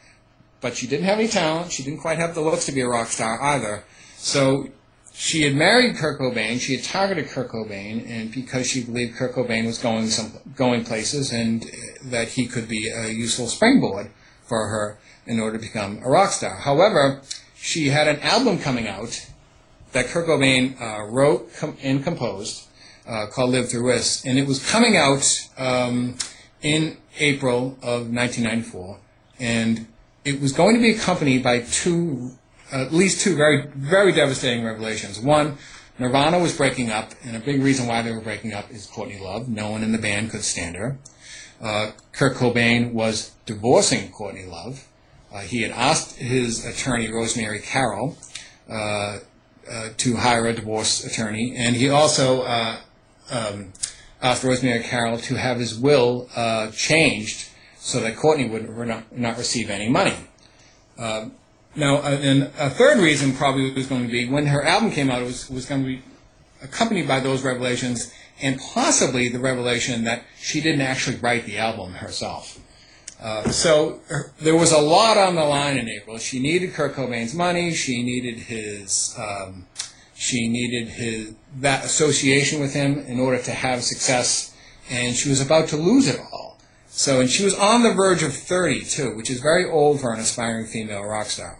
but 0.63 0.77
she 0.77 0.87
didn't 0.87 1.05
have 1.05 1.19
any 1.19 1.27
talent. 1.27 1.73
She 1.73 1.83
didn't 1.83 1.99
quite 1.99 2.17
have 2.17 2.33
the 2.33 2.41
looks 2.41 2.65
to 2.67 2.71
be 2.71 2.79
a 2.79 2.87
rock 2.87 3.09
star 3.09 3.39
either. 3.43 3.83
So 4.15 4.69
she 5.13 5.43
had 5.43 5.55
married 5.55 5.95
Kurt 5.95 6.19
Cobain. 6.19 6.59
She 6.59 6.75
had 6.75 6.83
targeted 6.83 7.27
Kurt 7.27 7.49
Cobain, 7.49 8.09
and 8.09 8.31
because 8.31 8.67
she 8.67 8.83
believed 8.83 9.15
Kurt 9.15 9.33
Cobain 9.33 9.65
was 9.65 9.77
going 9.77 10.07
some 10.07 10.33
going 10.55 10.83
places 10.83 11.31
and 11.31 11.63
that 12.05 12.29
he 12.29 12.47
could 12.47 12.67
be 12.67 12.89
a 12.89 13.09
useful 13.09 13.47
springboard 13.47 14.09
for 14.43 14.67
her 14.67 14.97
in 15.25 15.39
order 15.39 15.57
to 15.57 15.61
become 15.61 16.01
a 16.03 16.09
rock 16.09 16.31
star. 16.31 16.55
However, 16.55 17.21
she 17.55 17.89
had 17.89 18.07
an 18.07 18.19
album 18.19 18.59
coming 18.59 18.87
out 18.87 19.25
that 19.93 20.07
Kurt 20.07 20.27
Cobain 20.27 20.79
uh, 20.81 21.05
wrote 21.05 21.53
com- 21.55 21.77
and 21.81 22.03
composed 22.03 22.67
uh, 23.07 23.27
called 23.27 23.51
"Live 23.51 23.69
Through 23.69 23.91
This," 23.91 24.25
and 24.25 24.37
it 24.37 24.47
was 24.47 24.69
coming 24.69 24.97
out 24.97 25.49
um, 25.57 26.17
in 26.61 26.97
April 27.19 27.77
of 27.81 28.09
1994, 28.09 28.97
and 29.39 29.87
it 30.25 30.41
was 30.41 30.51
going 30.51 30.75
to 30.75 30.81
be 30.81 30.91
accompanied 30.91 31.43
by 31.43 31.59
two, 31.59 32.31
at 32.73 32.93
least 32.93 33.21
two 33.21 33.35
very, 33.35 33.67
very 33.67 34.11
devastating 34.11 34.65
revelations. 34.65 35.19
One, 35.19 35.57
Nirvana 35.99 36.39
was 36.39 36.57
breaking 36.57 36.89
up, 36.89 37.11
and 37.23 37.35
a 37.35 37.39
big 37.39 37.61
reason 37.61 37.87
why 37.87 38.01
they 38.01 38.11
were 38.11 38.21
breaking 38.21 38.53
up 38.53 38.71
is 38.71 38.87
Courtney 38.87 39.19
Love. 39.19 39.47
No 39.47 39.69
one 39.69 39.83
in 39.83 39.91
the 39.91 39.99
band 39.99 40.31
could 40.31 40.43
stand 40.43 40.75
her. 40.75 40.97
Uh, 41.61 41.91
Kurt 42.11 42.35
Cobain 42.35 42.93
was 42.93 43.31
divorcing 43.45 44.11
Courtney 44.11 44.45
Love. 44.45 44.87
Uh, 45.31 45.41
he 45.41 45.61
had 45.61 45.71
asked 45.71 46.17
his 46.17 46.65
attorney, 46.65 47.11
Rosemary 47.11 47.59
Carroll, 47.59 48.17
uh, 48.69 49.19
uh, 49.69 49.89
to 49.97 50.15
hire 50.15 50.47
a 50.47 50.53
divorce 50.53 51.05
attorney, 51.05 51.53
and 51.55 51.75
he 51.75 51.89
also 51.89 52.41
uh, 52.41 52.77
um, 53.31 53.71
asked 54.21 54.43
Rosemary 54.43 54.83
Carroll 54.83 55.17
to 55.19 55.35
have 55.35 55.57
his 55.59 55.77
will 55.77 56.27
uh, 56.35 56.71
changed 56.71 57.49
so 57.77 57.99
that 57.99 58.15
Courtney 58.15 58.49
would 58.49 58.87
not, 58.87 59.15
not 59.15 59.37
receive 59.37 59.69
any 59.69 59.89
money. 59.89 60.15
Now, 61.75 61.97
uh, 61.97 62.19
and 62.21 62.43
a 62.59 62.69
third 62.69 62.99
reason 62.99 63.33
probably 63.33 63.71
was 63.71 63.87
going 63.87 64.05
to 64.05 64.11
be 64.11 64.27
when 64.27 64.47
her 64.47 64.63
album 64.63 64.91
came 64.91 65.09
out, 65.09 65.21
it 65.21 65.25
was, 65.25 65.49
was 65.49 65.65
going 65.65 65.81
to 65.81 65.87
be 65.87 66.01
accompanied 66.61 67.07
by 67.07 67.19
those 67.19 67.43
revelations 67.43 68.13
and 68.41 68.59
possibly 68.59 69.29
the 69.29 69.39
revelation 69.39 70.03
that 70.03 70.23
she 70.39 70.61
didn't 70.61 70.81
actually 70.81 71.17
write 71.17 71.45
the 71.45 71.57
album 71.57 71.93
herself. 71.93 72.59
Uh, 73.19 73.49
so 73.49 74.01
er, 74.11 74.31
there 74.39 74.55
was 74.55 74.71
a 74.71 74.77
lot 74.79 75.17
on 75.17 75.35
the 75.35 75.43
line 75.43 75.77
in 75.77 75.87
April. 75.89 76.17
She 76.17 76.39
needed 76.39 76.73
Kurt 76.73 76.93
Cobain's 76.93 77.33
money. 77.33 77.73
She 77.73 78.03
needed 78.03 78.37
his. 78.37 79.15
Um, 79.17 79.65
she 80.13 80.47
needed 80.47 80.89
his 80.89 81.33
that 81.59 81.85
association 81.85 82.59
with 82.59 82.73
him 82.73 82.99
in 82.99 83.19
order 83.19 83.41
to 83.41 83.51
have 83.51 83.83
success, 83.83 84.53
and 84.89 85.15
she 85.15 85.29
was 85.29 85.41
about 85.41 85.69
to 85.69 85.77
lose 85.77 86.07
it 86.07 86.19
all. 86.19 86.57
So, 86.89 87.21
and 87.21 87.29
she 87.29 87.43
was 87.43 87.55
on 87.55 87.81
the 87.81 87.93
verge 87.93 88.23
of 88.23 88.33
30 88.33 88.81
too, 88.81 89.15
which 89.15 89.29
is 89.29 89.39
very 89.39 89.69
old 89.69 90.01
for 90.01 90.13
an 90.13 90.19
aspiring 90.19 90.67
female 90.67 91.03
rock 91.03 91.27
star. 91.27 91.57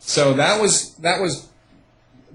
So 0.00 0.32
that 0.34 0.60
was 0.60 0.94
that 0.96 1.20
was 1.20 1.48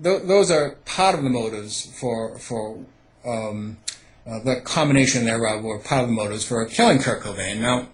th- 0.02 0.24
those 0.24 0.50
are 0.52 0.78
part 0.86 1.16
of 1.16 1.24
the 1.24 1.30
motives 1.30 1.86
for 2.00 2.38
for 2.40 2.86
um, 3.26 3.78
uh, 4.26 4.40
the 4.40 4.62
combination 4.62 5.26
thereof 5.26 5.64
were 5.64 5.80
part 5.80 6.02
of 6.02 6.08
the 6.08 6.14
motives 6.14 6.46
for 6.46 6.66
killing 6.66 7.00
Kurt 7.00 7.22
Cobain. 7.22 7.60
Now, 7.60 7.88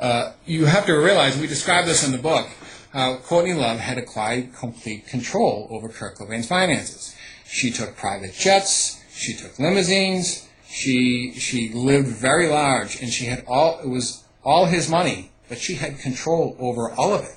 uh, 0.00 0.32
you 0.46 0.66
have 0.66 0.86
to 0.86 0.94
realize, 0.94 1.38
we 1.38 1.46
describe 1.46 1.84
this 1.84 2.06
in 2.06 2.12
the 2.12 2.18
book, 2.18 2.48
how 2.92 3.16
Courtney 3.16 3.54
Love 3.54 3.78
had 3.80 3.98
acquired 3.98 4.54
complete 4.54 5.06
control 5.06 5.66
over 5.70 5.88
Kurt 5.88 6.16
Cobain's 6.16 6.46
finances. 6.46 7.14
She 7.46 7.70
took 7.70 7.96
private 7.96 8.34
jets, 8.34 9.02
she 9.12 9.34
took 9.34 9.58
limousines, 9.58 10.48
she 10.68 11.32
she 11.32 11.70
lived 11.70 12.08
very 12.08 12.46
large, 12.48 13.00
and 13.02 13.10
she 13.12 13.24
had 13.26 13.44
all 13.46 13.80
it 13.80 13.88
was 13.88 14.24
all 14.44 14.66
his 14.66 14.88
money, 14.88 15.30
but 15.48 15.58
she 15.58 15.74
had 15.74 15.98
control 15.98 16.56
over 16.58 16.90
all 16.92 17.14
of 17.14 17.24
it, 17.24 17.34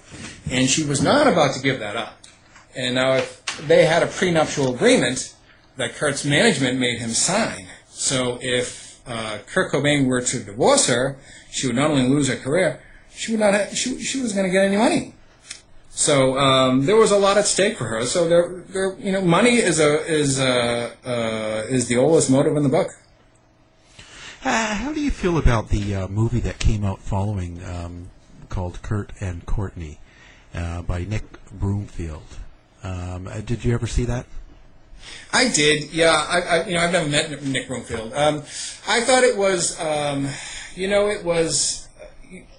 and 0.50 0.70
she 0.70 0.84
was 0.84 1.02
not 1.02 1.28
about 1.28 1.54
to 1.56 1.62
give 1.62 1.80
that 1.80 1.96
up. 1.96 2.18
And 2.76 2.96
now, 2.96 3.14
if 3.14 3.42
they 3.68 3.86
had 3.86 4.04
a 4.04 4.08
prenuptial 4.08 4.74
agreement 4.74 5.34
that 5.78 5.96
Kurt's 5.96 6.26
management 6.26 6.80
made 6.80 7.00
him 7.00 7.10
sign, 7.10 7.68
so 7.90 8.38
if 8.42 9.02
uh, 9.08 9.40
Kurt 9.48 9.72
Cobain 9.72 10.06
were 10.06 10.22
to 10.22 10.40
divorce 10.40 10.88
her, 10.88 11.18
she 11.52 11.68
would 11.68 11.76
not 11.76 11.92
only 11.92 12.08
lose 12.08 12.28
her 12.28 12.36
career, 12.36 12.82
she 13.14 13.34
would 13.34 13.42
not 13.42 13.54
have, 13.54 13.76
she, 13.76 14.02
she 14.02 14.22
was 14.22 14.34
going 14.34 14.46
to 14.46 14.52
get 14.52 14.66
any 14.66 14.78
money. 14.78 15.14
So 15.90 16.38
um, 16.38 16.86
there 16.86 16.96
was 16.96 17.12
a 17.12 17.18
lot 17.18 17.38
at 17.38 17.46
stake 17.46 17.78
for 17.78 17.86
her. 17.86 18.06
So 18.06 18.28
there, 18.28 18.64
there 18.70 18.98
you 18.98 19.12
know, 19.12 19.22
money 19.22 19.58
is 19.58 19.80
a 19.80 20.04
is 20.06 20.40
a, 20.40 20.92
uh, 21.06 21.66
is 21.70 21.88
the 21.90 21.98
oldest 21.98 22.30
motive 22.30 22.56
in 22.56 22.64
the 22.64 22.70
book. 22.70 22.88
Uh, 24.44 24.74
how 24.74 24.92
do 24.92 25.00
you 25.00 25.12
feel 25.12 25.38
about 25.38 25.70
the 25.70 25.94
uh, 25.94 26.08
movie 26.08 26.40
that 26.40 26.58
came 26.58 26.84
out 26.84 27.00
following 27.00 27.64
um, 27.64 28.10
called 28.50 28.82
Kurt 28.82 29.12
and 29.20 29.46
Courtney 29.46 30.00
uh, 30.56 30.82
by 30.82 31.04
Nick 31.04 31.24
Broomfield? 31.52 32.24
Um, 32.84 33.28
uh, 33.28 33.42
did 33.42 33.64
you 33.64 33.72
ever 33.72 33.86
see 33.86 34.04
that? 34.06 34.26
I 35.32 35.50
did, 35.50 35.94
yeah. 35.94 36.10
I, 36.10 36.40
I 36.40 36.66
you 36.66 36.74
know 36.74 36.80
I've 36.80 36.92
never 36.92 37.08
met 37.08 37.44
Nick 37.44 37.68
Broomfield. 37.68 38.14
Um, 38.14 38.38
I 38.88 39.02
thought 39.02 39.24
it 39.24 39.38
was, 39.38 39.80
um, 39.80 40.28
you 40.76 40.88
know, 40.88 41.08
it 41.08 41.24
was 41.24 41.88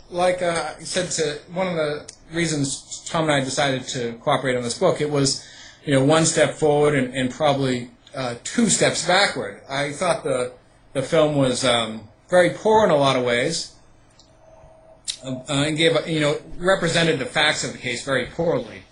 like 0.08 0.40
uh, 0.40 0.74
I 0.78 0.84
said 0.84 1.10
to 1.12 1.40
one 1.52 1.66
of 1.66 1.74
the 1.74 2.08
reasons 2.32 3.04
Tom 3.08 3.24
and 3.24 3.32
I 3.32 3.40
decided 3.40 3.88
to 3.88 4.12
cooperate 4.20 4.56
on 4.56 4.62
this 4.62 4.78
book. 4.78 5.00
It 5.00 5.10
was, 5.10 5.44
you 5.84 5.94
know, 5.94 6.04
one 6.04 6.26
step 6.26 6.54
forward 6.54 6.94
and, 6.94 7.12
and 7.12 7.28
probably 7.28 7.90
uh, 8.14 8.36
two 8.44 8.68
steps 8.68 9.04
backward. 9.04 9.62
I 9.68 9.90
thought 9.90 10.22
the 10.22 10.52
the 10.92 11.02
film 11.02 11.36
was 11.36 11.64
um, 11.64 12.08
very 12.28 12.50
poor 12.50 12.84
in 12.84 12.90
a 12.90 12.96
lot 12.96 13.16
of 13.16 13.24
ways, 13.24 13.74
uh, 15.24 15.40
and 15.48 15.76
gave 15.76 16.06
you 16.06 16.20
know 16.20 16.38
represented 16.58 17.18
the 17.18 17.26
facts 17.26 17.64
of 17.64 17.72
the 17.72 17.78
case 17.78 18.04
very 18.04 18.26
poorly. 18.26 18.82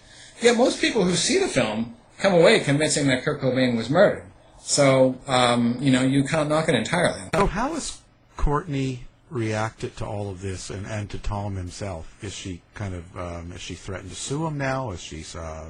Yet 0.40 0.56
most 0.56 0.80
people 0.80 1.04
who 1.04 1.14
see 1.14 1.38
the 1.38 1.48
film 1.48 1.94
come 2.18 2.32
away 2.32 2.60
convincing 2.60 3.06
that 3.08 3.24
Kurt 3.24 3.40
Cobain 3.40 3.76
was 3.76 3.90
murdered. 3.90 4.24
So 4.62 5.18
um, 5.26 5.76
you 5.80 5.90
know 5.90 6.02
you 6.02 6.24
can't 6.24 6.48
knock 6.48 6.68
it 6.68 6.74
entirely. 6.74 7.20
So 7.34 7.46
how 7.46 7.74
has 7.74 8.00
Courtney 8.36 9.04
reacted 9.30 9.96
to 9.96 10.04
all 10.04 10.28
of 10.28 10.40
this 10.40 10.70
and, 10.70 10.86
and 10.86 11.08
to 11.10 11.18
Tom 11.18 11.56
himself? 11.56 12.16
Is 12.22 12.34
she 12.34 12.62
kind 12.74 12.94
of 12.94 13.16
um, 13.18 13.52
is 13.52 13.60
she 13.60 13.74
threatened 13.74 14.10
to 14.10 14.16
sue 14.16 14.46
him 14.46 14.58
now? 14.58 14.90
Is 14.90 15.00
she 15.00 15.24
uh, 15.36 15.66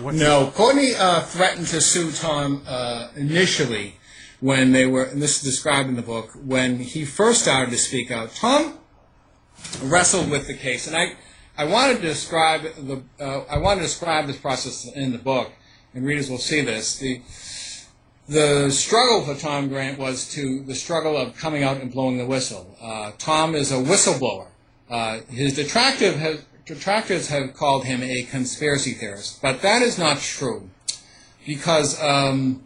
what's 0.00 0.18
no? 0.18 0.50
Courtney 0.54 0.92
uh, 0.98 1.22
threatened 1.22 1.66
to 1.68 1.80
sue 1.80 2.12
Tom 2.12 2.62
uh, 2.66 3.08
initially 3.16 3.94
when 4.40 4.72
they 4.72 4.86
were. 4.86 5.04
And 5.04 5.22
this 5.22 5.36
is 5.38 5.42
described 5.42 5.88
in 5.88 5.96
the 5.96 6.02
book 6.02 6.32
when 6.44 6.78
he 6.78 7.04
first 7.04 7.42
started 7.42 7.70
to 7.70 7.78
speak 7.78 8.10
out. 8.10 8.34
Tom 8.34 8.78
wrestled 9.82 10.30
with 10.30 10.46
the 10.46 10.54
case, 10.54 10.86
and 10.86 10.96
I 10.96 11.14
I 11.56 11.64
wanted 11.64 11.96
to 11.96 12.02
describe 12.02 12.62
the 12.62 13.02
uh, 13.20 13.44
I 13.50 13.58
wanted 13.58 13.80
to 13.80 13.86
describe 13.86 14.26
this 14.26 14.38
process 14.38 14.90
in 14.94 15.12
the 15.12 15.18
book, 15.18 15.52
and 15.94 16.04
readers 16.04 16.30
will 16.30 16.38
see 16.38 16.62
this. 16.62 16.98
The 16.98 17.22
the 18.28 18.70
struggle 18.70 19.22
for 19.22 19.34
Tom 19.34 19.68
Grant 19.68 19.98
was 19.98 20.32
to 20.34 20.62
the 20.62 20.74
struggle 20.74 21.16
of 21.16 21.36
coming 21.36 21.64
out 21.64 21.78
and 21.78 21.90
blowing 21.90 22.16
the 22.16 22.26
whistle. 22.26 22.76
Uh, 22.80 23.10
Tom 23.18 23.56
is 23.56 23.72
a 23.72 23.76
whistleblower. 23.76 24.46
Uh, 24.88 25.20
his 25.28 25.56
has, 25.56 26.44
detractors 26.64 27.28
have 27.28 27.54
called 27.54 27.84
him 27.84 28.02
a 28.02 28.22
conspiracy 28.22 28.92
theorist, 28.92 29.42
but 29.42 29.62
that 29.62 29.82
is 29.82 29.98
not 29.98 30.18
true, 30.18 30.70
because 31.44 32.00
um, 32.00 32.62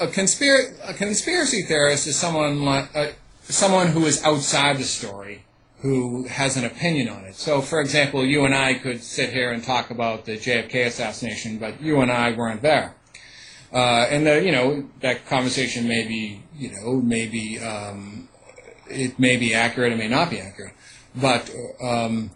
a, 0.00 0.06
conspir- 0.06 0.74
a 0.88 0.94
conspiracy 0.94 1.62
theorist 1.62 2.06
is 2.06 2.16
someone 2.16 2.64
like, 2.64 2.94
uh, 2.94 3.08
someone 3.42 3.88
who 3.88 4.04
is 4.06 4.22
outside 4.22 4.78
the 4.78 4.84
story 4.84 5.42
who 5.80 6.26
has 6.26 6.56
an 6.56 6.64
opinion 6.64 7.08
on 7.08 7.24
it. 7.24 7.34
So, 7.34 7.60
for 7.60 7.80
example, 7.80 8.24
you 8.24 8.44
and 8.44 8.54
I 8.54 8.74
could 8.74 9.02
sit 9.02 9.30
here 9.30 9.52
and 9.52 9.62
talk 9.62 9.90
about 9.90 10.24
the 10.24 10.36
JFK 10.36 10.86
assassination, 10.86 11.58
but 11.58 11.80
you 11.80 12.00
and 12.00 12.10
I 12.10 12.32
weren't 12.32 12.62
there. 12.62 12.94
Uh, 13.72 14.06
and 14.08 14.26
the, 14.26 14.42
you 14.42 14.52
know 14.52 14.88
that 15.00 15.26
conversation 15.26 15.88
may 15.88 16.06
be 16.06 16.42
you 16.56 16.72
know 16.72 17.00
maybe 17.00 17.58
um, 17.58 18.28
it 18.88 19.18
may 19.18 19.36
be 19.36 19.54
accurate, 19.54 19.92
it 19.92 19.96
may 19.96 20.08
not 20.08 20.30
be 20.30 20.38
accurate. 20.38 20.72
But 21.14 21.50
um, 21.82 22.30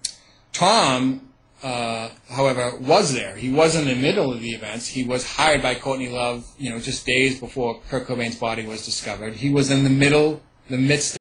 Tom, 0.53 1.30
uh, 1.63 2.11
however, 2.29 2.77
was 2.81 3.13
there. 3.13 3.37
He 3.37 3.51
was 3.51 3.77
in 3.77 3.87
the 3.87 3.95
middle 3.95 4.33
of 4.33 4.41
the 4.41 4.51
events. 4.51 4.87
He 4.87 5.05
was 5.05 5.27
hired 5.27 5.63
by 5.63 5.75
Courtney 5.75 6.09
Love, 6.09 6.47
you 6.59 6.71
know, 6.71 6.79
just 6.79 7.07
days 7.07 7.39
before 7.39 7.81
Kurt 7.89 8.07
Cobain's 8.07 8.37
body 8.37 8.67
was 8.67 8.85
discovered. 8.85 9.35
He 9.35 9.51
was 9.51 9.71
in 9.71 9.85
the 9.85 9.91
middle, 9.91 10.41
the 10.69 10.79
midst. 10.79 11.17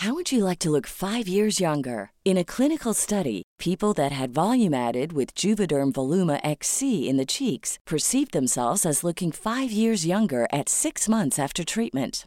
How 0.00 0.12
would 0.12 0.30
you 0.30 0.44
like 0.44 0.58
to 0.58 0.70
look 0.70 0.86
five 0.86 1.26
years 1.26 1.58
younger? 1.58 2.10
In 2.24 2.36
a 2.36 2.44
clinical 2.44 2.92
study, 2.92 3.42
people 3.58 3.94
that 3.94 4.12
had 4.12 4.34
volume 4.34 4.74
added 4.74 5.14
with 5.14 5.34
Juvederm 5.34 5.92
Voluma 5.92 6.38
XC 6.44 7.08
in 7.08 7.16
the 7.16 7.24
cheeks 7.24 7.78
perceived 7.86 8.32
themselves 8.32 8.84
as 8.84 9.02
looking 9.02 9.32
five 9.32 9.70
years 9.72 10.04
younger 10.04 10.46
at 10.52 10.68
six 10.68 11.08
months 11.08 11.38
after 11.38 11.64
treatment. 11.64 12.26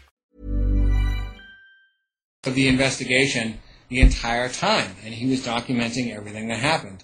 Of 2.43 2.55
the 2.55 2.67
investigation 2.67 3.59
the 3.89 3.99
entire 3.99 4.49
time, 4.49 4.95
and 5.05 5.13
he 5.13 5.29
was 5.29 5.45
documenting 5.45 6.11
everything 6.11 6.47
that 6.47 6.57
happened. 6.57 7.03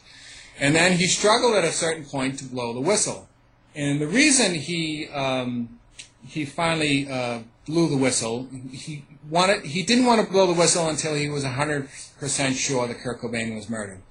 And 0.60 0.74
then 0.74 0.94
he 0.94 1.06
struggled 1.06 1.54
at 1.54 1.64
a 1.64 1.72
certain 1.72 2.06
point 2.06 2.40
to 2.40 2.46
blow 2.46 2.74
the 2.74 2.80
whistle. 2.82 3.30
And 3.76 4.02
the 4.02 4.08
reason 4.08 4.56
he 4.56 5.08
um, 5.10 5.78
he 6.26 6.44
finally 6.44 7.08
uh, 7.08 7.42
blew 7.68 7.88
the 7.88 7.98
whistle, 7.98 8.48
he 8.72 9.06
wanted 9.30 9.64
he 9.64 9.84
didn't 9.84 10.06
want 10.06 10.26
to 10.26 10.32
blow 10.34 10.48
the 10.48 10.60
whistle 10.60 10.90
until 10.90 11.14
he 11.14 11.30
was 11.30 11.44
hundred 11.44 11.88
percent 12.20 12.56
sure 12.56 12.88
that 12.88 12.98
Kurt 12.98 13.22
Cobain 13.22 13.54
was 13.54 13.70
murdered. 13.70 14.02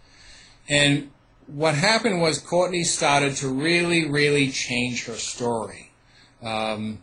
And 0.69 1.11
what 1.49 1.75
happened 1.75 2.21
was 2.21 2.39
Courtney 2.39 2.85
started 2.85 3.35
to 3.39 3.49
really, 3.49 4.09
really 4.09 4.53
change 4.53 5.07
her 5.07 5.15
story. 5.15 5.91
Um, 6.41 7.03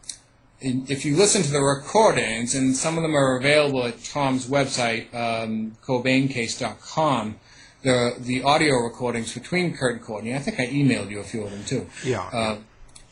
if 0.63 1.05
you 1.05 1.15
listen 1.15 1.43
to 1.43 1.51
the 1.51 1.61
recordings, 1.61 2.55
and 2.55 2.75
some 2.75 2.97
of 2.97 3.03
them 3.03 3.15
are 3.15 3.35
available 3.35 3.85
at 3.85 4.03
Tom's 4.03 4.47
website, 4.47 5.13
um, 5.13 5.75
CobainCase.com, 5.85 7.35
the 7.83 8.15
the 8.17 8.43
audio 8.43 8.75
recordings 8.77 9.33
between 9.33 9.75
Kurt 9.75 9.95
and 9.95 10.03
Courtney. 10.03 10.33
I 10.33 10.39
think 10.39 10.59
I 10.59 10.67
emailed 10.67 11.09
you 11.09 11.19
a 11.19 11.23
few 11.23 11.43
of 11.43 11.51
them 11.51 11.63
too. 11.65 11.87
Yeah. 12.03 12.21
Uh, 12.21 12.57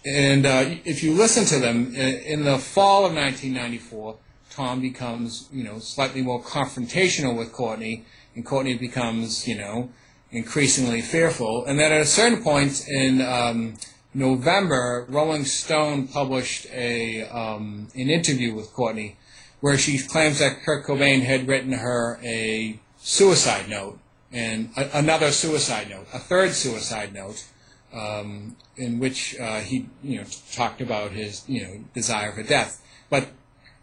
and 0.06 0.46
uh, 0.46 0.76
if 0.86 1.04
you 1.04 1.14
listen 1.14 1.46
to 1.46 1.60
them 1.60 1.94
in 1.94 2.44
the 2.44 2.58
fall 2.58 3.06
of 3.06 3.14
1994, 3.14 4.16
Tom 4.50 4.82
becomes 4.82 5.48
you 5.52 5.64
know 5.64 5.80
slightly 5.80 6.22
more 6.22 6.42
confrontational 6.42 7.38
with 7.38 7.52
Courtney, 7.52 8.06
and 8.36 8.46
Courtney 8.46 8.76
becomes 8.76 9.48
you 9.48 9.58
know 9.58 9.90
increasingly 10.32 11.02
fearful. 11.02 11.66
And 11.66 11.78
then 11.80 11.92
at 11.92 12.02
a 12.02 12.06
certain 12.06 12.42
point 12.42 12.88
in 12.88 13.22
um, 13.22 13.74
November, 14.14 15.06
Rolling 15.08 15.46
Stone 15.46 16.08
published 16.08 16.68
a 16.72 17.24
um, 17.30 17.88
an 17.96 18.10
interview 18.10 18.54
with 18.54 18.74
Courtney 18.74 19.18
where 19.62 19.78
she 19.78 20.00
claims 20.00 20.40
that 20.40 20.64
Kurt 20.64 20.86
Cobain 20.86 21.22
had 21.22 21.48
written 21.48 21.72
her 21.72 22.20
a 22.24 22.80
suicide 22.98 23.70
note 23.70 24.00
and 24.32 24.72
a, 24.76 24.98
another 24.98 25.32
suicide 25.32 25.90
note, 25.90 26.08
a 26.14 26.20
third 26.20 26.52
suicide 26.52 27.14
note, 27.14 27.46
um, 27.94 28.56
in 28.76 29.00
which 29.00 29.40
uh, 29.40 29.60
he 29.60 29.88
you 30.04 30.18
know 30.18 30.26
talked 30.52 30.82
about 30.82 31.12
his 31.12 31.44
you 31.48 31.64
know 31.64 31.84
desire 31.94 32.34
for 32.34 32.44
death. 32.44 32.82
But 33.10 33.30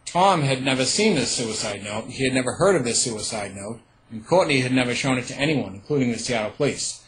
Tom 0.04 0.42
had 0.42 0.62
never 0.62 0.84
seen 0.84 1.14
this 1.14 1.30
suicide 1.30 1.84
note. 1.84 2.06
He 2.08 2.24
had 2.24 2.34
never 2.34 2.54
heard 2.54 2.76
of 2.76 2.84
this 2.84 3.02
suicide 3.02 3.54
note, 3.54 3.80
and 4.10 4.26
Courtney 4.26 4.60
had 4.60 4.72
never 4.72 4.94
shown 4.94 5.18
it 5.18 5.26
to 5.28 5.38
anyone, 5.38 5.74
including 5.74 6.12
the 6.12 6.18
Seattle 6.18 6.50
police. 6.50 7.02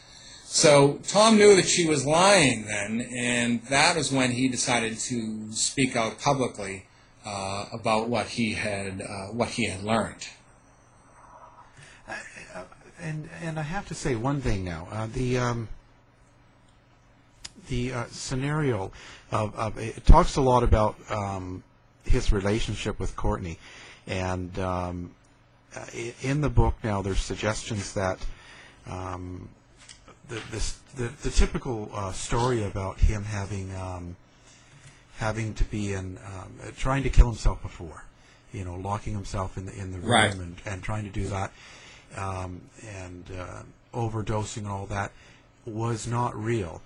So 0.53 0.99
Tom 1.07 1.37
knew 1.37 1.55
that 1.55 1.65
she 1.65 1.87
was 1.87 2.05
lying 2.05 2.65
then, 2.65 3.07
and 3.15 3.63
that 3.67 3.95
was 3.95 4.11
when 4.11 4.31
he 4.31 4.49
decided 4.49 4.97
to 4.97 5.53
speak 5.53 5.95
out 5.95 6.19
publicly 6.19 6.87
uh, 7.25 7.67
about 7.71 8.09
what 8.09 8.27
he 8.27 8.51
had 8.51 9.01
uh, 9.01 9.27
what 9.27 9.47
he 9.47 9.67
had 9.67 9.81
learned. 9.81 10.27
and 12.99 13.29
and 13.41 13.57
I 13.57 13.61
have 13.61 13.87
to 13.87 13.95
say 13.95 14.17
one 14.17 14.41
thing 14.41 14.65
now. 14.65 14.89
Uh, 14.91 15.07
the 15.13 15.37
um, 15.37 15.69
the 17.69 17.93
uh, 17.93 18.05
scenario 18.07 18.91
of, 19.31 19.55
of 19.55 19.77
it 19.77 20.05
talks 20.05 20.35
a 20.35 20.41
lot 20.41 20.63
about 20.63 20.97
um, 21.09 21.63
his 22.03 22.33
relationship 22.33 22.99
with 22.99 23.15
Courtney, 23.15 23.57
and 24.05 24.59
um, 24.59 25.11
uh, 25.73 25.85
in 26.21 26.41
the 26.41 26.49
book 26.49 26.75
now 26.83 27.01
there's 27.01 27.21
suggestions 27.21 27.93
that 27.93 28.19
um, 28.85 29.47
the, 30.31 30.41
this, 30.51 30.77
the 30.95 31.11
the 31.23 31.29
typical 31.29 31.89
uh, 31.93 32.11
story 32.13 32.63
about 32.63 32.99
him 32.99 33.23
having 33.23 33.73
um, 33.75 34.15
having 35.17 35.53
to 35.55 35.63
be 35.65 35.93
in 35.93 36.17
um, 36.25 36.71
trying 36.77 37.03
to 37.03 37.09
kill 37.09 37.27
himself 37.27 37.61
before, 37.61 38.05
you 38.53 38.63
know, 38.65 38.75
locking 38.75 39.13
himself 39.13 39.57
in 39.57 39.65
the 39.65 39.73
in 39.77 39.91
the 39.91 39.99
room 39.99 40.09
Right. 40.09 40.33
and, 40.33 40.55
and 40.65 40.81
trying 40.81 41.03
to 41.03 41.09
do 41.11 41.27
that 41.27 41.51
um, 42.17 42.61
and 42.95 43.25
uh, 43.37 43.61
overdosing 43.93 44.59
and 44.59 44.67
all 44.67 44.85
that 44.87 45.11
was 45.65 46.07
not 46.07 46.35
real. 46.35 46.81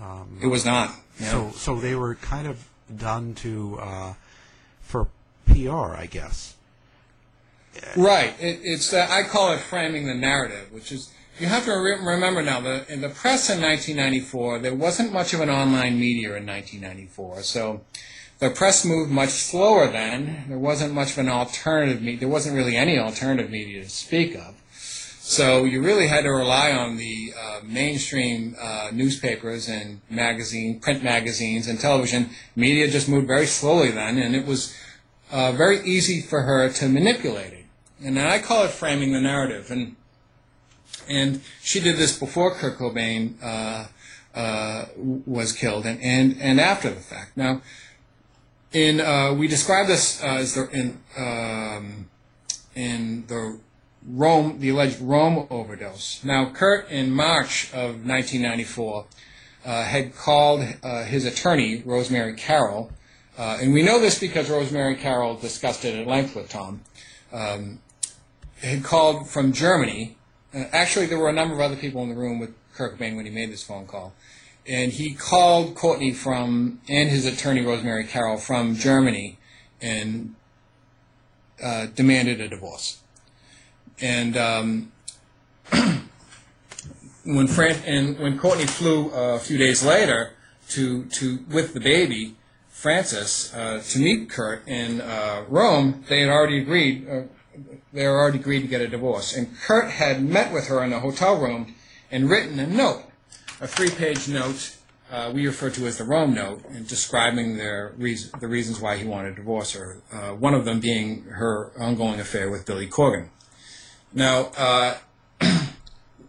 Um, 0.00 0.38
It 0.42 0.46
was 0.48 0.64
not, 0.64 0.90
yeah. 1.20 1.30
So, 1.30 1.50
so 1.52 1.76
they 1.80 1.94
were 1.94 2.16
kind 2.16 2.46
of 2.46 2.68
done 2.96 3.34
to 3.36 3.78
uh, 3.80 4.14
for 4.82 5.08
PR, 5.46 5.94
I 5.94 6.06
guess. 6.10 6.54
Right. 7.96 8.34
It, 8.40 8.60
it's 8.62 8.92
uh, 8.92 9.06
I 9.10 9.22
call 9.24 9.52
it 9.52 9.60
framing 9.60 10.06
the 10.06 10.14
narrative, 10.14 10.70
which 10.72 10.92
is 10.92 11.10
you 11.38 11.46
have 11.46 11.64
to 11.64 11.72
re- 11.72 11.98
remember 12.00 12.42
now 12.42 12.60
that 12.60 12.88
in 12.88 13.00
the 13.00 13.08
press 13.08 13.50
in 13.50 13.60
1994 13.60 14.60
there 14.60 14.74
wasn't 14.74 15.12
much 15.12 15.34
of 15.34 15.40
an 15.40 15.50
online 15.50 15.98
media 15.98 16.36
in 16.36 16.46
1994, 16.46 17.42
so 17.42 17.82
the 18.38 18.50
press 18.50 18.84
moved 18.84 19.10
much 19.10 19.30
slower 19.30 19.86
then. 19.86 20.44
There 20.48 20.58
wasn't 20.58 20.92
much 20.92 21.12
of 21.12 21.18
an 21.18 21.28
alternative 21.28 22.02
media. 22.02 22.20
There 22.20 22.28
wasn't 22.28 22.56
really 22.56 22.76
any 22.76 22.98
alternative 22.98 23.50
media 23.50 23.82
to 23.84 23.88
speak 23.88 24.34
of. 24.34 24.54
So 25.26 25.64
you 25.64 25.82
really 25.82 26.08
had 26.08 26.24
to 26.24 26.30
rely 26.30 26.72
on 26.72 26.98
the 26.98 27.32
uh, 27.38 27.60
mainstream 27.64 28.56
uh, 28.60 28.90
newspapers 28.92 29.68
and 29.68 30.02
magazine, 30.10 30.80
print 30.80 31.02
magazines 31.02 31.66
and 31.66 31.80
television. 31.80 32.30
Media 32.54 32.88
just 32.88 33.08
moved 33.08 33.26
very 33.26 33.46
slowly 33.46 33.90
then, 33.90 34.18
and 34.18 34.36
it 34.36 34.46
was 34.46 34.76
uh, 35.32 35.52
very 35.52 35.80
easy 35.80 36.20
for 36.20 36.42
her 36.42 36.68
to 36.68 36.88
manipulate 36.88 37.54
it. 37.54 37.64
And 38.04 38.18
I 38.18 38.38
call 38.40 38.64
it 38.64 38.70
framing 38.70 39.12
the 39.12 39.20
narrative. 39.20 39.70
And 39.70 39.96
and 41.08 41.40
she 41.62 41.80
did 41.80 41.96
this 41.96 42.18
before 42.18 42.54
Kurt 42.54 42.78
Cobain 42.78 43.34
uh, 43.42 43.86
uh, 44.34 44.86
was 44.96 45.52
killed, 45.52 45.86
and, 45.86 46.00
and 46.02 46.36
and 46.40 46.60
after 46.60 46.90
the 46.90 47.00
fact. 47.00 47.36
Now, 47.36 47.62
in 48.72 49.00
uh, 49.00 49.32
we 49.34 49.46
describe 49.46 49.86
this 49.86 50.22
uh, 50.22 50.26
as 50.26 50.54
the 50.54 50.68
in 50.70 50.98
um, 51.16 52.08
in 52.74 53.24
the 53.28 53.58
Rome, 54.06 54.58
the 54.58 54.70
alleged 54.70 55.00
Rome 55.00 55.46
overdose. 55.50 56.22
Now, 56.24 56.50
Kurt, 56.50 56.90
in 56.90 57.10
March 57.10 57.70
of 57.72 58.04
1994, 58.04 59.06
uh, 59.64 59.84
had 59.84 60.14
called 60.14 60.66
uh, 60.82 61.04
his 61.04 61.24
attorney, 61.24 61.82
Rosemary 61.86 62.34
Carroll, 62.34 62.90
and 63.38 63.72
we 63.72 63.82
know 63.82 64.00
this 64.00 64.18
because 64.18 64.50
Rosemary 64.50 64.96
Carroll 64.96 65.36
discussed 65.36 65.84
it 65.84 65.98
at 65.98 66.06
length 66.06 66.36
with 66.36 66.50
Tom, 66.50 66.82
um, 67.32 67.78
had 68.60 68.82
called 68.82 69.28
from 69.28 69.52
Germany. 69.52 70.16
Uh, 70.54 70.64
actually, 70.72 71.06
there 71.06 71.18
were 71.18 71.28
a 71.28 71.32
number 71.32 71.54
of 71.54 71.60
other 71.60 71.76
people 71.76 72.02
in 72.02 72.08
the 72.08 72.14
room 72.14 72.38
with 72.38 72.54
Kurt 72.74 72.98
Cobain 72.98 73.16
when 73.16 73.24
he 73.24 73.30
made 73.30 73.50
this 73.50 73.62
phone 73.62 73.86
call. 73.86 74.14
And 74.66 74.92
he 74.92 75.14
called 75.14 75.74
Courtney 75.74 76.12
from, 76.12 76.80
and 76.88 77.10
his 77.10 77.26
attorney, 77.26 77.62
Rosemary 77.62 78.04
Carroll, 78.04 78.38
from 78.38 78.76
Germany 78.76 79.38
and 79.82 80.34
uh, 81.62 81.86
demanded 81.86 82.40
a 82.40 82.48
divorce. 82.48 83.00
And 84.00 84.36
um, 84.36 84.92
when 87.24 87.46
Fran- 87.46 87.82
and 87.84 88.18
when 88.18 88.38
Courtney 88.38 88.66
flew 88.66 89.10
uh, 89.12 89.34
a 89.34 89.38
few 89.38 89.58
days 89.58 89.84
later 89.84 90.32
to 90.70 91.04
to 91.04 91.40
with 91.50 91.74
the 91.74 91.80
baby, 91.80 92.36
Frances, 92.68 93.52
uh, 93.54 93.82
to 93.90 93.98
meet 93.98 94.30
Kurt 94.30 94.66
in 94.66 95.00
uh, 95.00 95.44
Rome, 95.48 96.04
they 96.08 96.20
had 96.20 96.30
already 96.30 96.60
agreed. 96.60 97.06
They 97.94 98.02
had 98.02 98.08
already 98.08 98.40
agreed 98.40 98.62
to 98.62 98.66
get 98.66 98.80
a 98.80 98.88
divorce, 98.88 99.36
and 99.36 99.56
Kurt 99.56 99.88
had 99.88 100.20
met 100.20 100.52
with 100.52 100.66
her 100.66 100.82
in 100.82 100.92
a 100.92 100.98
hotel 100.98 101.38
room 101.38 101.76
and 102.10 102.28
written 102.28 102.58
a 102.58 102.66
note, 102.66 103.04
a 103.60 103.68
three-page 103.68 104.26
note. 104.26 104.74
Uh, 105.12 105.30
we 105.32 105.46
refer 105.46 105.70
to 105.70 105.86
as 105.86 105.98
the 105.98 106.04
Rome 106.04 106.34
note, 106.34 106.60
describing 106.88 107.56
their 107.56 107.92
reason, 107.96 108.32
the 108.40 108.48
reasons 108.48 108.80
why 108.80 108.96
he 108.96 109.04
wanted 109.04 109.30
to 109.30 109.34
divorce 109.36 109.74
her. 109.74 110.02
Uh, 110.12 110.30
one 110.30 110.54
of 110.54 110.64
them 110.64 110.80
being 110.80 111.22
her 111.22 111.70
ongoing 111.78 112.18
affair 112.18 112.50
with 112.50 112.66
Billy 112.66 112.88
Corgan. 112.88 113.28
Now, 114.12 114.50
uh, 114.56 114.96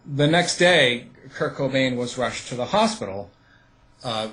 the 0.06 0.28
next 0.28 0.60
day, 0.60 1.08
Kurt 1.34 1.56
Cobain 1.56 1.96
was 1.96 2.16
rushed 2.16 2.48
to 2.50 2.56
the 2.56 2.66
hospital. 2.66 3.32
Uh, 4.04 4.28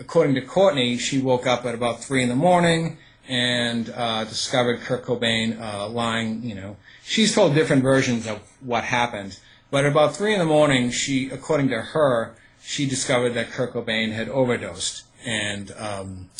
according 0.00 0.36
to 0.36 0.40
Courtney, 0.40 0.96
she 0.96 1.20
woke 1.20 1.46
up 1.46 1.66
at 1.66 1.74
about 1.74 2.02
three 2.02 2.22
in 2.22 2.30
the 2.30 2.34
morning 2.34 2.96
and 3.28 3.90
uh, 3.94 4.24
discovered 4.24 4.80
Kurt 4.80 5.04
Cobain 5.04 5.60
uh, 5.60 5.88
lying. 5.88 6.42
You 6.42 6.54
know, 6.54 6.76
she's 7.04 7.34
told 7.34 7.54
different 7.54 7.82
versions 7.82 8.26
of 8.26 8.40
what 8.60 8.84
happened, 8.84 9.38
but 9.70 9.86
about 9.86 10.16
three 10.16 10.32
in 10.32 10.38
the 10.38 10.44
morning, 10.44 10.90
she, 10.90 11.30
according 11.30 11.68
to 11.68 11.80
her, 11.80 12.34
she 12.62 12.86
discovered 12.86 13.30
that 13.30 13.50
Kurt 13.50 13.72
Cobain 13.72 14.12
had 14.12 14.28
overdosed, 14.28 15.04
and 15.24 15.72
um, 15.78 16.30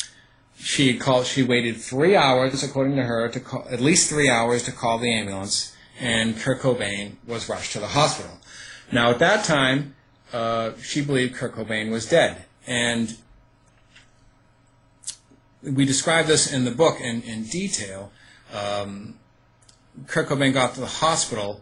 she 0.57 0.97
called. 0.97 1.25
She 1.25 1.43
waited 1.43 1.77
three 1.77 2.15
hours, 2.15 2.63
according 2.63 2.95
to 2.95 3.03
her, 3.03 3.27
to 3.29 3.39
call, 3.39 3.67
at 3.69 3.81
least 3.81 4.09
three 4.09 4.29
hours 4.29 4.63
to 4.63 4.71
call 4.71 4.97
the 4.99 5.13
ambulance, 5.13 5.75
and 5.99 6.37
Kurt 6.37 6.61
Cobain 6.61 7.15
was 7.27 7.49
rushed 7.49 7.73
to 7.73 7.79
the 7.79 7.87
hospital. 7.87 8.39
Now, 8.91 9.09
at 9.09 9.19
that 9.19 9.45
time, 9.45 9.95
uh, 10.31 10.71
she 10.81 11.01
believed 11.01 11.35
Kurt 11.35 11.55
Cobain 11.55 11.91
was 11.91 12.07
dead, 12.07 12.45
and 12.65 13.17
we 15.63 15.85
describe 15.85 16.25
this 16.25 16.51
in 16.51 16.65
the 16.65 16.71
book 16.71 16.99
in, 16.99 17.21
in 17.23 17.43
detail. 17.45 18.11
Um, 18.53 19.15
Kurt 20.07 20.27
Cobain 20.27 20.53
got 20.53 20.73
to 20.75 20.81
the 20.81 20.85
hospital. 20.85 21.61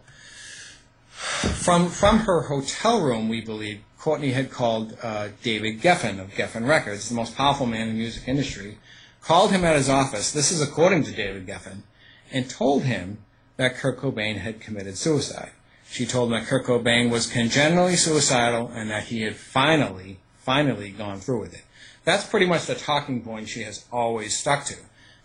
From, 1.12 1.89
from 1.89 2.20
her 2.20 2.41
hotel 2.41 3.02
room, 3.02 3.30
we 3.30 3.41
believe, 3.41 3.82
Courtney 3.99 4.32
had 4.32 4.49
called 4.49 4.97
uh, 5.04 5.30
David 5.43 5.82
Geffen 5.82 6.20
of 6.20 6.32
Geffen 6.32 6.68
Records, 6.68 7.10
the 7.10 7.16
most 7.16 7.36
powerful 7.36 7.68
man 7.68 7.82
in 7.82 7.88
the 7.89 7.99
music 7.99 8.28
industry, 8.28 8.80
called 9.22 9.52
him 9.52 9.64
at 9.64 9.76
his 9.76 9.89
office, 9.89 10.32
this 10.32 10.52
is 10.52 10.62
according 10.62 11.04
to 11.04 11.12
David 11.12 11.45
Geffen, 11.45 11.84
and 12.32 12.49
told 12.49 12.84
him 12.84 13.20
that 13.58 13.76
Kurt 13.76 13.99
Cobain 13.99 14.38
had 14.38 14.60
committed 14.60 14.97
suicide. 14.97 15.52
She 15.88 16.08
told 16.08 16.32
him 16.32 16.39
that 16.39 16.47
Kurt 16.47 16.66
Cobain 16.66 17.12
was 17.12 17.28
congenitally 17.28 17.95
suicidal 17.95 18.72
and 18.74 18.89
that 18.89 19.04
he 19.04 19.22
had 19.22 19.36
finally, 19.36 20.18
finally 20.39 20.89
gone 20.89 21.20
through 21.20 21.41
with 21.41 21.54
it. 21.54 21.64
That's 22.04 22.26
pretty 22.26 22.45
much 22.45 22.66
the 22.66 22.76
talking 22.76 23.22
point 23.22 23.47
she 23.47 23.62
has 23.64 23.86
always 23.91 24.36
stuck 24.36 24.66
to. 24.66 24.76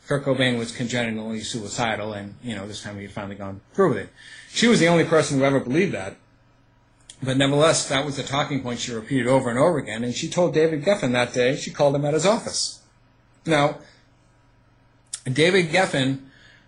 Kurt 0.07 0.25
Cobain 0.25 0.59
was 0.59 0.71
congenitally 0.71 1.41
suicidal, 1.41 2.13
and 2.13 2.35
you 2.43 2.55
know 2.55 2.67
this 2.67 2.83
time 2.83 2.97
he 2.97 3.03
had 3.03 3.13
finally 3.13 3.35
gone 3.35 3.61
through 3.73 3.91
with 3.91 3.99
it. 3.99 4.09
She 4.51 4.69
was 4.69 4.79
the 4.79 4.89
only 4.89 5.05
person 5.05 5.39
who 5.39 5.45
ever 5.45 5.59
believed 5.59 5.93
that, 5.95 6.17
but 7.23 7.37
nevertheless, 7.37 7.89
that 7.89 8.05
was 8.05 8.17
the 8.17 8.23
talking 8.23 8.63
point 8.63 8.81
she 8.81 8.93
repeated 8.93 9.27
over 9.27 9.49
and 9.49 9.59
over 9.59 9.79
again. 9.79 10.05
And 10.05 10.15
she 10.15 10.29
told 10.29 10.55
David 10.55 10.85
Geffen 10.85 11.13
that 11.13 11.33
day. 11.33 11.57
She 11.57 11.71
called 11.71 11.95
him 11.95 12.05
at 12.05 12.15
his 12.15 12.27
office. 12.27 12.81
Now, 13.47 13.79
David 15.25 15.71
Geffen 15.71 16.21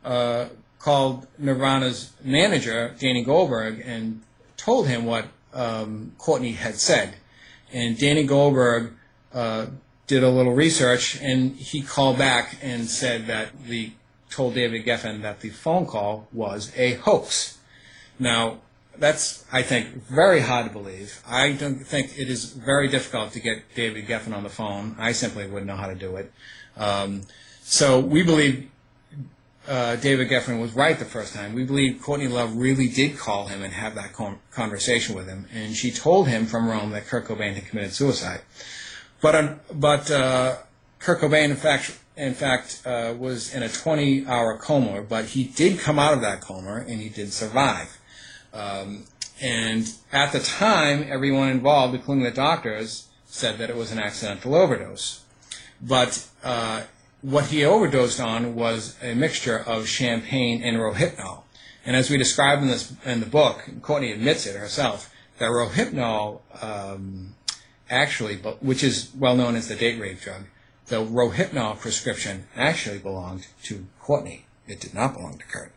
uh, 0.04 0.46
called 0.78 1.26
Nirvana's 1.38 2.12
manager, 2.24 2.94
Danny 2.98 3.22
Goldberg, 3.22 3.82
and 3.84 4.22
told 4.56 4.88
him 4.88 5.04
what 5.04 5.26
um, 5.52 6.12
Courtney 6.18 6.52
had 6.52 6.76
said. 6.76 7.14
And 7.72 7.98
Danny 7.98 8.24
Goldberg 8.24 8.94
uh, 9.34 9.66
did 10.09 10.24
a 10.24 10.30
little 10.30 10.54
research, 10.54 11.20
and 11.20 11.54
he 11.54 11.82
called 11.82 12.18
back 12.18 12.56
and 12.61 12.88
said 12.88 13.28
that 13.28 13.66
the 13.66 13.92
told 14.30 14.54
David 14.54 14.84
Geffen 14.84 15.22
that 15.22 15.40
the 15.40 15.50
phone 15.50 15.86
call 15.86 16.28
was 16.32 16.72
a 16.76 16.94
hoax. 16.94 17.59
Now, 18.18 18.59
that's, 18.98 19.44
I 19.52 19.62
think, 19.62 20.04
very 20.04 20.40
hard 20.40 20.66
to 20.66 20.72
believe. 20.72 21.22
I 21.26 21.52
don't 21.52 21.86
think 21.86 22.18
it 22.18 22.28
is 22.28 22.52
very 22.52 22.88
difficult 22.88 23.32
to 23.32 23.40
get 23.40 23.74
David 23.74 24.06
Geffen 24.06 24.34
on 24.34 24.42
the 24.42 24.48
phone. 24.48 24.96
I 24.98 25.12
simply 25.12 25.46
wouldn't 25.46 25.66
know 25.66 25.76
how 25.76 25.86
to 25.86 25.94
do 25.94 26.16
it. 26.16 26.32
Um, 26.76 27.22
so 27.62 28.00
we 28.00 28.22
believe 28.22 28.68
uh, 29.68 29.96
David 29.96 30.28
Geffen 30.28 30.61
was 30.61 30.72
right 30.72 30.98
the 30.98 31.04
first 31.04 31.34
time. 31.34 31.54
We 31.54 31.64
believe 31.64 32.00
Courtney 32.02 32.28
Love 32.28 32.56
really 32.56 32.88
did 32.88 33.18
call 33.18 33.46
him 33.46 33.62
and 33.62 33.72
have 33.72 33.94
that 33.94 34.12
con- 34.12 34.38
conversation 34.50 35.14
with 35.14 35.28
him, 35.28 35.46
and 35.52 35.76
she 35.76 35.90
told 35.90 36.26
him 36.28 36.46
from 36.46 36.68
Rome 36.68 36.90
that 36.90 37.06
Kurt 37.06 37.26
Cobain 37.26 37.54
had 37.54 37.66
committed 37.66 37.92
suicide. 37.92 38.40
But 39.20 39.34
um, 39.34 39.60
but 39.72 40.10
uh, 40.10 40.56
Kurt 40.98 41.20
Cobain, 41.20 41.50
in 41.50 41.56
fact, 41.56 41.98
in 42.16 42.34
fact, 42.34 42.82
uh, 42.84 43.14
was 43.18 43.54
in 43.54 43.62
a 43.62 43.66
20-hour 43.66 44.58
coma, 44.58 45.02
but 45.02 45.26
he 45.26 45.44
did 45.44 45.78
come 45.78 45.98
out 45.98 46.14
of 46.14 46.20
that 46.22 46.40
coma 46.40 46.84
and 46.88 47.00
he 47.00 47.08
did 47.08 47.32
survive. 47.32 47.98
Um, 48.52 49.04
and 49.40 49.88
at 50.12 50.32
the 50.32 50.40
time, 50.40 51.06
everyone 51.08 51.48
involved, 51.48 51.94
including 51.94 52.24
the 52.24 52.32
doctors, 52.32 53.08
said 53.26 53.58
that 53.58 53.70
it 53.70 53.76
was 53.76 53.92
an 53.92 54.00
accidental 54.00 54.54
overdose. 54.54 55.22
But 55.80 56.26
uh, 56.42 56.82
what 57.22 57.46
he 57.46 57.64
overdosed 57.64 58.20
on 58.20 58.54
was 58.54 58.96
a 59.02 59.14
mixture 59.14 59.58
of 59.58 59.86
champagne 59.86 60.62
and 60.62 60.76
Rohypnol. 60.76 61.42
And 61.84 61.94
as 61.94 62.10
we 62.10 62.18
describe 62.18 62.60
in 62.62 62.68
this 62.68 62.92
in 63.04 63.20
the 63.20 63.26
book, 63.26 63.64
Courtney 63.82 64.12
admits 64.12 64.46
it 64.46 64.56
herself, 64.56 65.14
that 65.38 65.46
Rohypnol 65.46 66.40
um, 66.62 67.34
actually, 67.91 68.36
which 68.36 68.82
is 68.82 69.11
well 69.16 69.36
known 69.36 69.57
as 69.57 69.68
the 69.68 69.74
date 69.74 70.01
rape 70.01 70.20
drug, 70.20 70.45
the 70.86 71.05
Rohypnol 71.05 71.78
prescription 71.78 72.47
actually 72.57 72.99
belonged 72.99 73.47
to 73.64 73.86
Courtney. 74.01 74.47
It 74.66 74.80
did 74.80 74.95
not 74.95 75.14
belong 75.14 75.39
to 75.39 75.45
Kurt. 75.45 75.72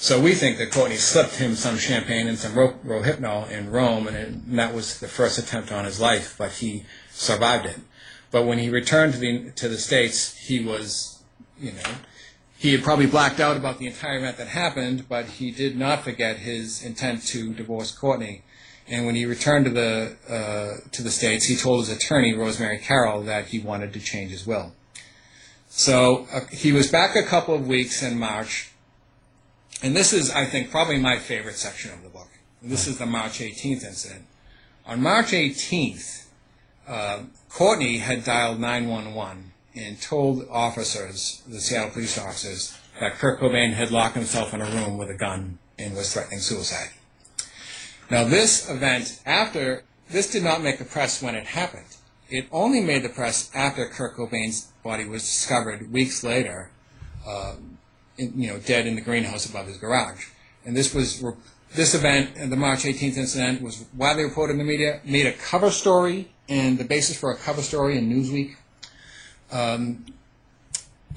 So 0.00 0.20
we 0.20 0.34
think 0.34 0.58
that 0.58 0.70
Courtney 0.70 0.96
slipped 0.96 1.36
him 1.36 1.56
some 1.56 1.76
champagne 1.76 2.28
and 2.28 2.38
some 2.38 2.54
ro- 2.54 2.78
Rohypnol 2.84 3.50
in 3.50 3.70
Rome, 3.70 4.06
and, 4.06 4.16
and, 4.16 4.58
that 4.58 4.72
was 4.72 5.00
the 5.00 5.08
first 5.08 5.38
attempt 5.38 5.72
on 5.72 5.84
his 5.84 6.00
life, 6.00 6.36
but 6.38 6.52
he 6.52 6.84
survived 7.10 7.66
it. 7.66 7.80
But 8.30 8.44
when 8.44 8.58
he 8.58 8.70
returned 8.70 9.14
to 9.14 9.18
the 9.18 9.50
to 9.56 9.68
the 9.68 9.78
states, 9.78 10.36
he 10.36 10.64
was, 10.64 11.22
you 11.58 11.72
know, 11.72 11.90
he 12.56 12.72
had 12.72 12.84
probably 12.84 13.06
blacked 13.06 13.40
out 13.40 13.56
about 13.56 13.78
the 13.78 13.86
entire 13.86 14.18
event 14.18 14.36
that 14.36 14.48
happened, 14.48 15.08
but 15.08 15.26
he 15.26 15.50
did 15.50 15.76
not 15.76 16.02
forget 16.02 16.36
his 16.36 16.82
intent 16.82 17.24
to 17.28 17.52
divorce 17.52 17.90
Courtney. 17.90 18.42
And 18.90 19.04
when 19.04 19.14
he 19.14 19.26
returned 19.26 19.66
to 19.66 19.70
the 19.70 20.16
uh, 20.28 20.88
to 20.92 21.02
the 21.02 21.10
states, 21.10 21.44
he 21.44 21.56
told 21.56 21.86
his 21.86 21.94
attorney 21.94 22.34
Rosemary 22.34 22.78
Carroll 22.78 23.22
that 23.22 23.46
he 23.46 23.58
wanted 23.58 23.92
to 23.92 24.00
change 24.00 24.30
his 24.30 24.46
will. 24.46 24.72
So 25.68 26.26
uh, 26.32 26.40
he 26.50 26.72
was 26.72 26.90
back 26.90 27.14
a 27.14 27.22
couple 27.22 27.54
of 27.54 27.68
weeks 27.68 28.02
in 28.02 28.18
March, 28.18 28.70
and 29.82 29.94
this 29.94 30.12
is, 30.12 30.30
I 30.30 30.46
think, 30.46 30.70
probably 30.70 30.98
my 30.98 31.18
favorite 31.18 31.56
section 31.56 31.92
of 31.92 32.02
the 32.02 32.08
book. 32.08 32.28
This 32.62 32.86
is 32.88 32.98
the 32.98 33.06
March 33.06 33.38
18th 33.38 33.84
incident. 33.84 34.24
On 34.86 35.02
March 35.02 35.26
18th, 35.26 36.24
uh, 36.88 37.20
Courtney 37.50 37.98
had 37.98 38.24
dialed 38.24 38.58
911 38.58 39.52
and 39.76 40.00
told 40.00 40.48
officers, 40.50 41.42
the 41.46 41.60
Seattle 41.60 41.90
police 41.90 42.18
officers, 42.18 42.76
that 42.98 43.12
Kurt 43.12 43.38
Cobain 43.38 43.74
had 43.74 43.90
locked 43.90 44.16
himself 44.16 44.54
in 44.54 44.60
a 44.60 44.64
room 44.64 44.98
with 44.98 45.10
a 45.10 45.14
gun 45.14 45.58
and 45.78 45.94
was 45.94 46.12
threatening 46.12 46.40
suicide. 46.40 46.90
Now, 48.10 48.24
this 48.24 48.70
event, 48.70 49.20
after, 49.26 49.84
this 50.10 50.30
did 50.30 50.42
not 50.42 50.62
make 50.62 50.78
the 50.78 50.84
press 50.84 51.22
when 51.22 51.34
it 51.34 51.46
happened. 51.46 51.84
It 52.30 52.46
only 52.52 52.80
made 52.80 53.02
the 53.02 53.08
press 53.08 53.50
after 53.54 53.86
Kurt 53.86 54.16
Cobain's 54.16 54.72
body 54.82 55.04
was 55.04 55.22
discovered 55.22 55.92
weeks 55.92 56.24
later, 56.24 56.70
uh, 57.26 57.54
in, 58.16 58.40
you 58.40 58.48
know, 58.48 58.58
dead 58.58 58.86
in 58.86 58.94
the 58.94 59.00
greenhouse 59.00 59.48
above 59.48 59.66
his 59.66 59.76
garage. 59.76 60.26
And 60.64 60.76
this 60.76 60.94
was 60.94 61.22
this 61.74 61.94
event, 61.94 62.50
the 62.50 62.56
March 62.56 62.84
18th 62.84 63.16
incident, 63.16 63.62
was 63.62 63.84
widely 63.94 64.24
reported 64.24 64.52
in 64.52 64.58
the 64.58 64.64
media, 64.64 65.00
made 65.04 65.26
a 65.26 65.32
cover 65.32 65.70
story 65.70 66.30
and 66.48 66.78
the 66.78 66.84
basis 66.84 67.18
for 67.18 67.30
a 67.30 67.36
cover 67.36 67.62
story 67.62 67.98
in 67.98 68.10
Newsweek. 68.10 68.56
Um, 69.52 70.06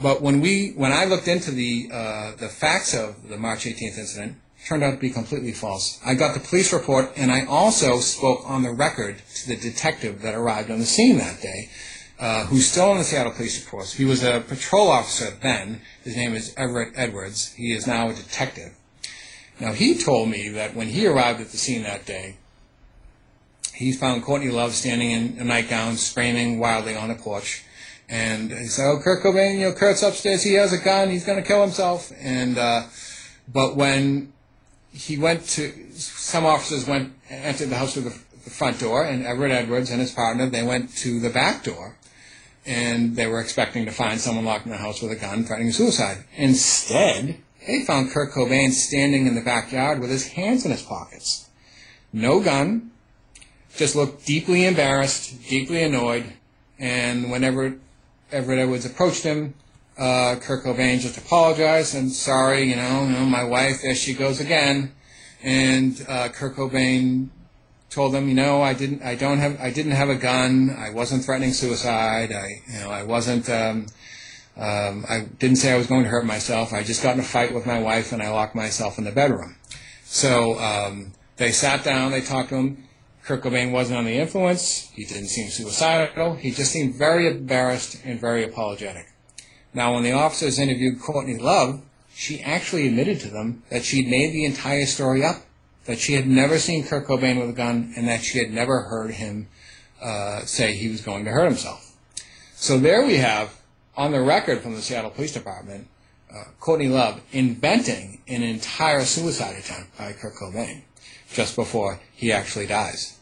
but 0.01 0.21
when 0.21 0.41
we, 0.41 0.71
when 0.71 0.91
I 0.91 1.05
looked 1.05 1.27
into 1.27 1.51
the 1.51 1.89
uh, 1.91 2.31
the 2.37 2.49
facts 2.49 2.93
of 2.93 3.29
the 3.29 3.37
March 3.37 3.65
18th 3.65 3.97
incident, 3.97 4.37
turned 4.65 4.83
out 4.83 4.91
to 4.91 4.97
be 4.97 5.09
completely 5.09 5.51
false. 5.51 5.99
I 6.05 6.13
got 6.13 6.33
the 6.33 6.39
police 6.39 6.71
report, 6.71 7.11
and 7.15 7.31
I 7.31 7.45
also 7.45 7.99
spoke 7.99 8.41
on 8.45 8.63
the 8.63 8.71
record 8.71 9.21
to 9.35 9.47
the 9.47 9.55
detective 9.55 10.21
that 10.21 10.35
arrived 10.35 10.69
on 10.69 10.79
the 10.79 10.85
scene 10.85 11.17
that 11.17 11.41
day, 11.41 11.69
uh, 12.19 12.45
who's 12.45 12.69
still 12.69 12.91
in 12.91 12.99
the 12.99 13.03
Seattle 13.03 13.31
Police 13.31 13.63
Force. 13.65 13.93
He 13.93 14.05
was 14.05 14.23
a 14.23 14.41
patrol 14.41 14.87
officer 14.87 15.31
then. 15.41 15.81
His 16.03 16.15
name 16.15 16.35
is 16.35 16.53
Everett 16.55 16.93
Edwards. 16.95 17.53
He 17.53 17.73
is 17.73 17.87
now 17.87 18.09
a 18.09 18.13
detective. 18.13 18.73
Now, 19.59 19.73
he 19.73 19.97
told 19.97 20.29
me 20.29 20.49
that 20.49 20.75
when 20.75 20.87
he 20.87 21.05
arrived 21.05 21.41
at 21.41 21.49
the 21.49 21.57
scene 21.57 21.83
that 21.83 22.05
day, 22.05 22.37
he 23.73 23.91
found 23.91 24.23
Courtney 24.23 24.49
Love 24.49 24.73
standing 24.73 25.11
in 25.11 25.39
a 25.39 25.43
nightgown, 25.43 25.95
screaming 25.95 26.59
wildly 26.59 26.95
on 26.95 27.09
the 27.09 27.15
porch. 27.15 27.63
And 28.07 28.51
he 28.51 28.65
said, 28.65 28.85
"Oh, 28.85 28.99
Kurt 29.01 29.23
Cobain, 29.23 29.59
you 29.59 29.69
know, 29.69 29.73
Kurt's 29.73 30.03
upstairs. 30.03 30.43
He 30.43 30.53
has 30.53 30.73
a 30.73 30.77
gun. 30.77 31.09
He's 31.09 31.25
going 31.25 31.41
to 31.41 31.47
kill 31.47 31.61
himself." 31.61 32.11
And 32.19 32.57
uh, 32.57 32.83
but 33.47 33.75
when 33.75 34.33
he 34.93 35.17
went 35.17 35.45
to, 35.49 35.71
some 35.93 36.45
officers 36.45 36.87
went 36.87 37.13
entered 37.29 37.69
the 37.69 37.77
house 37.77 37.93
through 37.93 38.03
the, 38.03 38.19
the 38.43 38.49
front 38.49 38.79
door, 38.79 39.05
and 39.05 39.25
Everett 39.25 39.51
Edwards 39.51 39.89
and 39.89 40.01
his 40.01 40.11
partner 40.11 40.49
they 40.49 40.63
went 40.63 40.95
to 40.97 41.19
the 41.19 41.29
back 41.29 41.63
door, 41.63 41.95
and 42.65 43.15
they 43.15 43.27
were 43.27 43.39
expecting 43.39 43.85
to 43.85 43.91
find 43.91 44.19
someone 44.19 44.45
locked 44.45 44.65
in 44.65 44.71
the 44.71 44.77
house 44.77 45.01
with 45.01 45.11
a 45.11 45.15
gun 45.15 45.45
threatening 45.45 45.71
suicide. 45.71 46.23
Instead, 46.35 47.37
they 47.65 47.83
found 47.85 48.11
Kurt 48.11 48.31
Cobain 48.31 48.71
standing 48.71 49.27
in 49.27 49.35
the 49.35 49.41
backyard 49.41 49.99
with 49.99 50.09
his 50.09 50.27
hands 50.27 50.65
in 50.65 50.71
his 50.71 50.81
pockets. 50.81 51.47
No 52.11 52.41
gun, 52.41 52.91
just 53.77 53.95
looked 53.95 54.25
deeply 54.25 54.65
embarrassed, 54.65 55.47
deeply 55.47 55.83
annoyed, 55.83 56.25
and 56.77 57.31
whenever 57.31 57.75
Everett 58.31 58.59
Edwards 58.59 58.85
approached 58.85 59.23
him, 59.23 59.53
uh, 59.97 60.35
Kurt 60.37 60.63
Cobain 60.63 60.99
just 60.99 61.17
apologized 61.17 61.95
and 61.95 62.11
sorry, 62.11 62.63
you 62.63 62.75
know, 62.75 63.03
you 63.03 63.11
know, 63.11 63.25
my 63.25 63.43
wife, 63.43 63.81
there 63.81 63.95
she 63.95 64.13
goes 64.13 64.39
again. 64.39 64.93
And 65.43 66.03
uh, 66.07 66.29
Kurt 66.29 66.55
Cobain 66.55 67.29
told 67.89 68.13
them, 68.13 68.27
you 68.27 68.35
know, 68.35 68.61
I 68.61 68.73
didn't, 68.73 69.03
I 69.03 69.15
don't 69.15 69.39
have, 69.39 69.59
I 69.59 69.71
didn't 69.71 69.93
have 69.93 70.09
a 70.09 70.15
gun. 70.15 70.75
I 70.77 70.91
wasn't 70.91 71.25
threatening 71.25 71.53
suicide. 71.53 72.31
I, 72.31 72.61
you 72.71 72.79
know, 72.79 72.89
I 72.89 73.03
wasn't. 73.03 73.49
Um, 73.49 73.87
um, 74.57 75.05
I 75.07 75.21
didn't 75.39 75.57
say 75.57 75.71
I 75.71 75.77
was 75.77 75.87
going 75.87 76.03
to 76.03 76.09
hurt 76.09 76.25
myself. 76.25 76.73
I 76.73 76.83
just 76.83 77.01
got 77.01 77.13
in 77.13 77.21
a 77.21 77.23
fight 77.23 77.53
with 77.53 77.65
my 77.65 77.79
wife 77.79 78.11
and 78.11 78.21
I 78.21 78.29
locked 78.31 78.53
myself 78.53 78.97
in 78.97 79.05
the 79.05 79.11
bedroom. 79.11 79.55
So 80.03 80.59
um, 80.59 81.13
they 81.37 81.51
sat 81.51 81.83
down. 81.83 82.11
They 82.11 82.21
talked 82.21 82.49
to 82.49 82.55
him. 82.55 82.83
Kurt 83.23 83.43
Cobain 83.43 83.71
wasn't 83.71 83.99
on 83.99 84.05
the 84.05 84.17
influence. 84.17 84.89
He 84.93 85.05
didn't 85.05 85.27
seem 85.27 85.49
suicidal. 85.49 86.35
He 86.35 86.51
just 86.51 86.71
seemed 86.71 86.95
very 86.95 87.27
embarrassed 87.27 88.01
and 88.03 88.19
very 88.19 88.43
apologetic. 88.43 89.07
Now, 89.73 89.93
when 89.93 90.03
the 90.03 90.11
officers 90.11 90.59
interviewed 90.59 91.01
Courtney 91.01 91.37
Love, 91.37 91.81
she 92.13 92.41
actually 92.41 92.87
admitted 92.87 93.19
to 93.21 93.29
them 93.29 93.63
that 93.69 93.83
she'd 93.83 94.07
made 94.07 94.33
the 94.33 94.45
entire 94.45 94.85
story 94.85 95.23
up, 95.23 95.37
that 95.85 95.99
she 95.99 96.13
had 96.13 96.27
never 96.27 96.59
seen 96.59 96.85
Kurt 96.85 97.07
Cobain 97.07 97.39
with 97.39 97.49
a 97.49 97.53
gun, 97.53 97.93
and 97.95 98.07
that 98.07 98.21
she 98.21 98.39
had 98.39 98.51
never 98.51 98.83
heard 98.83 99.11
him 99.11 99.47
uh, 100.01 100.41
say 100.41 100.73
he 100.73 100.89
was 100.89 101.01
going 101.01 101.25
to 101.25 101.31
hurt 101.31 101.45
himself. 101.45 101.95
So 102.55 102.77
there 102.77 103.05
we 103.05 103.15
have 103.17 103.59
on 103.95 104.11
the 104.11 104.21
record 104.21 104.61
from 104.61 104.75
the 104.75 104.81
Seattle 104.81 105.09
Police 105.09 105.33
Department, 105.33 105.87
uh, 106.33 106.43
Courtney 106.59 106.87
Love 106.87 107.21
inventing 107.31 108.21
an 108.27 108.43
entire 108.43 109.03
suicide 109.05 109.55
attempt 109.57 109.97
by 109.97 110.13
Kurt 110.13 110.35
Cobain 110.35 110.81
just 111.33 111.55
before 111.55 111.99
he 112.13 112.31
actually 112.31 112.67
dies. 112.67 113.17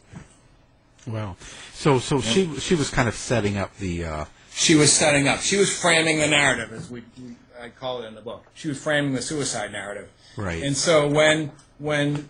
Well, 1.06 1.36
so 1.72 1.98
so 1.98 2.20
she 2.20 2.58
she 2.58 2.74
was 2.74 2.90
kind 2.90 3.08
of 3.08 3.14
setting 3.14 3.56
up 3.56 3.76
the. 3.78 4.04
Uh, 4.04 4.24
She 4.60 4.74
was 4.74 4.92
setting 4.92 5.26
up. 5.26 5.40
She 5.40 5.56
was 5.56 5.74
framing 5.74 6.18
the 6.18 6.26
narrative, 6.26 6.70
as 6.74 6.90
we, 6.90 7.02
we 7.18 7.34
I 7.58 7.70
call 7.70 8.02
it 8.02 8.06
in 8.06 8.14
the 8.14 8.20
book. 8.20 8.44
She 8.52 8.68
was 8.68 8.78
framing 8.78 9.14
the 9.14 9.22
suicide 9.22 9.72
narrative. 9.72 10.10
Right. 10.36 10.62
And 10.62 10.76
so 10.76 11.08
when 11.08 11.50
when 11.78 12.28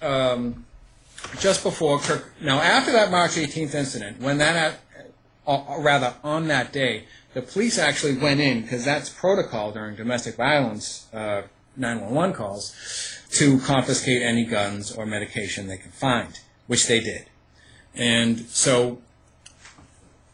um, 0.00 0.64
just 1.40 1.62
before 1.62 1.98
Kirk, 1.98 2.32
now 2.40 2.58
after 2.58 2.90
that 2.92 3.10
March 3.10 3.32
18th 3.32 3.74
incident, 3.74 4.18
when 4.18 4.38
that, 4.38 4.78
uh, 5.46 5.56
or 5.56 5.82
rather 5.82 6.14
on 6.24 6.48
that 6.48 6.72
day, 6.72 7.04
the 7.34 7.42
police 7.42 7.78
actually 7.78 8.16
went 8.16 8.40
in 8.40 8.62
because 8.62 8.86
that's 8.86 9.10
protocol 9.10 9.70
during 9.70 9.94
domestic 9.94 10.36
violence 10.36 11.06
uh, 11.12 11.42
911 11.76 12.34
calls 12.34 12.74
to 13.32 13.60
confiscate 13.60 14.22
any 14.22 14.46
guns 14.46 14.90
or 14.90 15.04
medication 15.04 15.66
they 15.66 15.76
could 15.76 15.92
find, 15.92 16.40
which 16.66 16.86
they 16.86 17.00
did. 17.00 17.26
And 17.94 18.40
so 18.46 19.02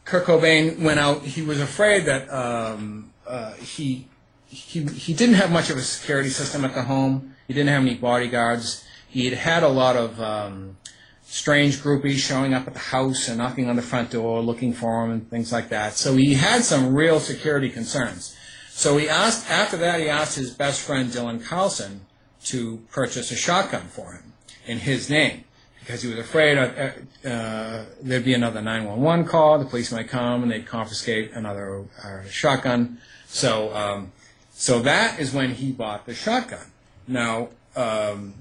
Kurt 0.05 0.27
Cobain 0.27 0.81
went 0.81 1.01
out. 1.01 1.23
He 1.23 1.43
was 1.43 1.61
afraid 1.61 2.05
that 2.07 2.29
um, 2.33 3.13
uh, 3.27 3.55
he, 3.55 4.07
he 4.47 4.85
he 4.85 5.15
didn't 5.15 5.37
have 5.37 5.51
much 5.51 5.71
of 5.71 5.79
a 5.79 5.83
security 5.83 6.29
system 6.29 6.65
at 6.65 6.75
the 6.75 6.83
home. 6.83 7.35
He 7.49 7.55
didn't 7.55 7.71
have 7.71 7.83
any 7.83 7.95
bodyguards. 7.95 8.85
He 9.09 9.25
had 9.25 9.35
had 9.35 9.63
a 9.63 9.69
lot 9.69 9.97
of 9.97 10.21
um, 10.21 10.77
strange 11.23 11.79
groupies 11.79 12.19
showing 12.19 12.53
up 12.53 12.67
at 12.67 12.75
the 12.75 12.81
house 12.81 13.29
and 13.29 13.39
knocking 13.39 13.69
on 13.69 13.77
the 13.77 13.83
front 13.83 14.11
door, 14.11 14.41
looking 14.43 14.73
for 14.73 15.05
him 15.05 15.11
and 15.11 15.31
things 15.31 15.53
like 15.53 15.71
that. 15.71 15.95
So 15.95 16.17
he 16.17 16.35
had 16.35 16.65
some 16.65 16.95
real 16.95 17.21
security 17.21 17.71
concerns. 17.71 18.37
So 18.71 18.99
he 18.99 19.09
asked. 19.09 19.51
After 19.51 19.79
that, 19.79 20.01
he 20.01 20.09
asked 20.09 20.37
his 20.37 20.51
best 20.51 20.83
friend 20.83 21.11
Dylan 21.11 21.43
Carlson 21.43 22.03
to 22.45 22.83
purchase 22.91 23.31
a 23.31 23.37
shotgun 23.37 23.87
for 23.87 24.13
him 24.13 24.35
in 24.67 24.79
his 24.81 25.09
name 25.09 25.45
because 25.85 26.01
he 26.01 26.09
was 26.09 26.19
afraid 26.19 26.57
uh, 26.57 27.85
there'd 28.03 28.25
be 28.25 28.33
another 28.33 28.63
911 28.63 29.27
call, 29.27 29.59
the 29.59 29.67
police 29.67 29.93
might 29.93 30.09
come 30.09 30.43
and 30.43 30.51
they'd 30.51 30.67
confiscate 30.67 31.33
another 31.33 31.85
uh, 32.03 32.23
shotgun. 32.31 32.99
So, 33.27 33.75
um, 33.75 34.13
so 34.51 34.81
that 34.81 35.21
is 35.21 35.35
when 35.35 35.51
he 35.51 35.73
bought 35.73 36.07
the 36.07 36.15
shotgun. 36.15 36.73
Now, 37.07 37.51
um, 37.77 38.33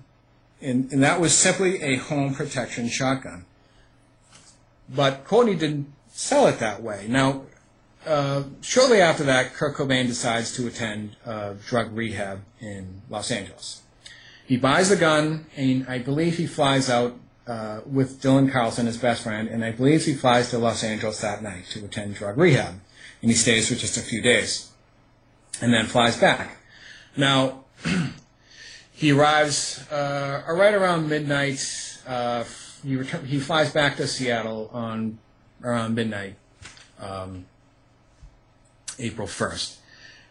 and, 0.62 0.90
and 0.94 1.04
that 1.04 1.20
was 1.20 1.38
simply 1.38 1.82
a 1.82 1.98
home 1.98 2.34
protection 2.34 2.88
shotgun. 2.88 3.46
But 4.88 5.26
Courtney 5.26 5.56
didn't 5.56 5.92
sell 6.08 6.48
it 6.48 6.60
that 6.60 6.82
way. 6.82 7.08
Now, 7.10 7.42
uh, 8.06 8.44
shortly 8.62 9.02
after 9.02 9.26
that, 9.26 9.54
Kurt 9.54 9.76
Cobain 9.76 10.08
decides 10.08 10.56
to 10.56 10.68
attend 10.68 11.18
uh, 11.26 11.56
drug 11.68 11.94
rehab 11.94 12.42
in 12.62 13.02
Los 13.10 13.32
Angeles. 13.32 13.82
He 14.46 14.56
buys 14.56 14.90
the 14.90 14.96
gun, 14.96 15.46
and 15.58 15.86
I 15.90 16.00
believe 16.00 16.38
he 16.38 16.48
flies 16.48 16.90
out 16.90 17.18
uh, 17.48 17.82
with 17.86 18.22
Dylan 18.22 18.52
Carlson, 18.52 18.86
his 18.86 18.98
best 18.98 19.24
friend, 19.24 19.48
and 19.48 19.64
I 19.64 19.72
believe 19.72 20.06
he 20.06 20.14
flies 20.14 20.50
to 20.52 20.58
Los 20.58 20.84
Angeles 20.84 21.22
that 21.22 21.44
night 21.44 21.66
to 21.72 21.86
attend 21.86 22.16
drug 22.16 22.38
rehab. 22.38 22.76
And 23.22 23.32
he 23.32 23.36
stays 23.36 23.70
for 23.70 23.76
just 23.76 23.98
a 23.98 24.02
few 24.02 24.22
days, 24.22 24.72
and 25.62 25.74
then 25.74 25.86
flies 25.86 26.20
back. 26.20 26.58
Now, 27.16 27.64
he 28.92 29.12
arrives 29.12 29.90
uh, 29.92 30.44
right 30.48 30.74
around 30.74 31.10
midnight. 31.10 31.62
Uh, 32.06 32.44
he, 32.84 32.96
return, 32.96 33.26
he 33.26 33.40
flies 33.40 33.72
back 33.72 33.98
to 33.98 34.08
Seattle 34.08 34.70
on 34.74 35.20
around 35.64 35.96
midnight, 35.96 36.36
um, 37.00 37.46
April 39.00 39.28
1st. 39.28 39.78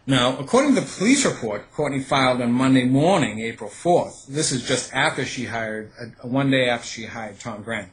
Now, 0.07 0.37
according 0.39 0.75
to 0.75 0.81
the 0.81 0.87
police 0.87 1.25
report 1.25 1.71
Courtney 1.73 2.01
filed 2.01 2.41
on 2.41 2.53
Monday 2.53 2.85
morning, 2.85 3.39
April 3.39 3.71
4th, 3.71 4.27
this 4.27 4.51
is 4.51 4.67
just 4.67 4.93
after 4.93 5.25
she 5.25 5.45
hired, 5.45 5.93
uh, 6.01 6.27
one 6.27 6.51
day 6.51 6.69
after 6.69 6.87
she 6.87 7.05
hired 7.05 7.39
Tom 7.39 7.63
Grant. 7.63 7.89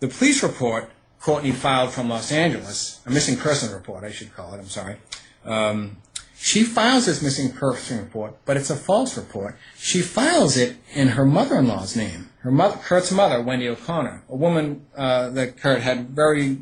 The 0.00 0.08
police 0.08 0.42
report 0.42 0.90
Courtney 1.20 1.52
filed 1.52 1.92
from 1.92 2.08
Los 2.08 2.32
Angeles, 2.32 3.00
a 3.06 3.10
missing 3.10 3.36
person 3.36 3.72
report, 3.72 4.02
I 4.02 4.10
should 4.10 4.34
call 4.34 4.54
it, 4.54 4.58
I'm 4.58 4.68
sorry. 4.68 4.96
Um, 5.44 5.98
she 6.36 6.62
files 6.62 7.06
this 7.06 7.22
missing 7.22 7.52
person 7.52 7.98
report, 7.98 8.36
but 8.44 8.56
it's 8.56 8.70
a 8.70 8.76
false 8.76 9.16
report. 9.16 9.56
She 9.76 10.02
files 10.02 10.56
it 10.56 10.76
in 10.94 11.08
her 11.08 11.24
mother-in-law's 11.24 11.96
name. 11.96 12.30
Her 12.40 12.52
mother, 12.52 12.76
Kurt's 12.76 13.10
mother, 13.10 13.42
Wendy 13.42 13.68
O'Connor, 13.68 14.22
a 14.28 14.36
woman 14.36 14.86
uh, 14.96 15.30
that 15.30 15.56
Kurt 15.56 15.80
had 15.80 16.10
very, 16.10 16.58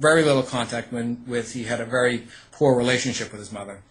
very 0.00 0.22
little 0.22 0.42
contact 0.42 0.92
with. 0.92 1.52
He 1.52 1.64
had 1.64 1.80
a 1.80 1.84
very 1.84 2.26
poor 2.58 2.76
relationship 2.76 3.30
with 3.30 3.40
his 3.40 3.52
mother. 3.52 3.82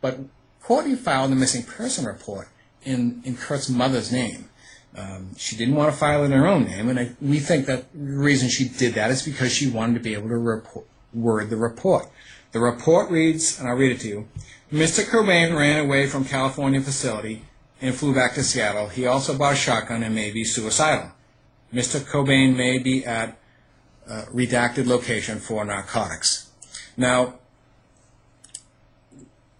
But 0.00 0.20
Courtney 0.62 0.94
filed 0.94 1.32
the 1.32 1.36
missing 1.36 1.64
person 1.64 2.04
report 2.04 2.48
in, 2.84 3.22
in 3.24 3.36
Kurt's 3.36 3.68
mother's 3.68 4.12
name. 4.12 4.48
Um, 4.96 5.30
she 5.36 5.56
didn't 5.56 5.74
want 5.74 5.92
to 5.92 5.98
file 5.98 6.22
it 6.22 6.26
in 6.26 6.32
her 6.32 6.46
own 6.46 6.64
name, 6.64 6.88
and 6.88 7.00
I, 7.00 7.10
we 7.20 7.40
think 7.40 7.66
that 7.66 7.92
the 7.92 8.16
reason 8.16 8.48
she 8.48 8.68
did 8.68 8.94
that 8.94 9.10
is 9.10 9.22
because 9.24 9.52
she 9.52 9.68
wanted 9.68 9.94
to 9.94 10.00
be 10.00 10.14
able 10.14 10.28
to 10.28 10.38
report, 10.38 10.86
word 11.12 11.50
the 11.50 11.56
report. 11.56 12.08
The 12.52 12.60
report 12.60 13.10
reads, 13.10 13.58
and 13.58 13.68
I'll 13.68 13.74
read 13.74 13.90
it 13.90 14.00
to 14.00 14.08
you. 14.08 14.28
Mr. 14.72 15.04
Cobain 15.04 15.56
ran 15.56 15.84
away 15.84 16.06
from 16.06 16.24
California 16.24 16.80
facility 16.80 17.42
and 17.80 17.94
flew 17.94 18.14
back 18.14 18.34
to 18.34 18.44
Seattle. 18.44 18.88
He 18.88 19.06
also 19.06 19.36
bought 19.36 19.54
a 19.54 19.56
shotgun 19.56 20.04
and 20.04 20.14
may 20.14 20.30
be 20.30 20.44
suicidal. 20.44 21.10
Mr. 21.72 22.00
Cobain 22.00 22.54
may 22.56 22.78
be 22.78 23.04
at 23.04 23.36
a 24.06 24.22
redacted 24.32 24.86
location 24.86 25.40
for 25.40 25.64
narcotics. 25.64 26.50
Now, 26.96 27.34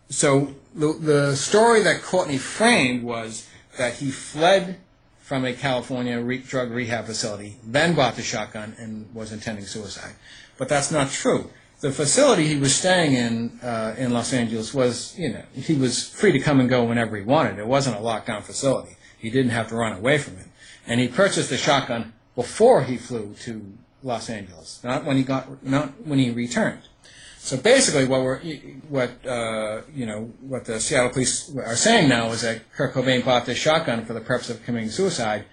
so 0.09 0.55
the, 0.75 0.93
the 0.93 1.37
story 1.37 1.83
that 1.83 2.03
Courtney 2.03 2.39
framed 2.39 3.03
was 3.03 3.49
that 3.77 3.95
he 3.95 4.11
fled 4.11 4.79
from 5.21 5.45
a 5.45 5.53
California 5.55 6.21
re- 6.21 6.39
drug 6.39 6.71
rehab 6.71 7.07
facility, 7.07 7.57
then 7.65 7.95
bought 7.95 8.15
the 8.15 8.23
shotgun 8.23 8.75
and 8.79 9.13
was 9.15 9.33
intending 9.33 9.65
suicide. 9.65 10.13
But 10.59 10.69
that's 10.69 10.91
not 10.91 11.11
true. 11.11 11.51
The 11.81 11.91
facility 11.91 12.47
he 12.47 12.57
was 12.57 12.75
staying 12.75 13.15
in 13.15 13.59
uh, 13.63 13.95
in 13.99 14.13
Los 14.13 14.33
Angeles 14.33 14.73
was, 14.73 15.19
you 15.19 15.33
know, 15.33 15.43
he 15.55 15.75
was 15.75 16.09
free 16.09 16.33
to 16.33 16.39
come 16.39 16.61
and 16.61 16.69
go 16.69 16.85
whenever 16.85 17.17
he 17.17 17.23
wanted. 17.23 17.59
It 17.59 17.67
wasn't 17.67 17.97
a 17.97 18.01
lockdown 18.01 18.43
facility. 18.43 18.97
He 19.19 19.31
didn't 19.31 19.53
have 19.53 19.69
to 19.71 19.77
run 19.77 19.93
away 19.93 20.19
from 20.19 20.37
it. 20.39 20.47
And 20.87 21.01
he 21.01 21.09
purchased 21.09 21.51
the 21.51 21.57
shotgun 21.57 22.13
before 22.35 22.85
he 22.85 22.97
flew 22.97 23.35
to 23.41 23.73
Los 24.03 24.29
Angeles, 24.29 24.81
not 24.85 25.05
when 25.05 25.17
he 25.17 25.23
got, 25.23 25.65
not 25.65 26.07
when 26.07 26.19
he 26.19 26.31
returned. 26.31 26.83
So 27.45 27.59
basically, 27.59 28.07
what 28.07 28.23
we're, 28.23 28.39
what 28.89 29.11
uh, 29.27 29.83
you 29.95 30.07
know, 30.07 30.33
what 30.41 30.65
the 30.65 30.81
Seattle 30.81 31.11
police 31.11 31.55
are 31.55 31.77
saying 31.77 32.09
now 32.09 32.29
is 32.29 32.41
that 32.41 32.73
Kurt 32.73 32.95
Cobain 32.95 33.23
bought 33.23 33.45
this 33.45 33.59
shotgun 33.59 34.07
for 34.07 34.15
the 34.15 34.23
purpose 34.23 34.49
of 34.49 34.65
committing 34.65 34.89
suicide, 34.89 35.45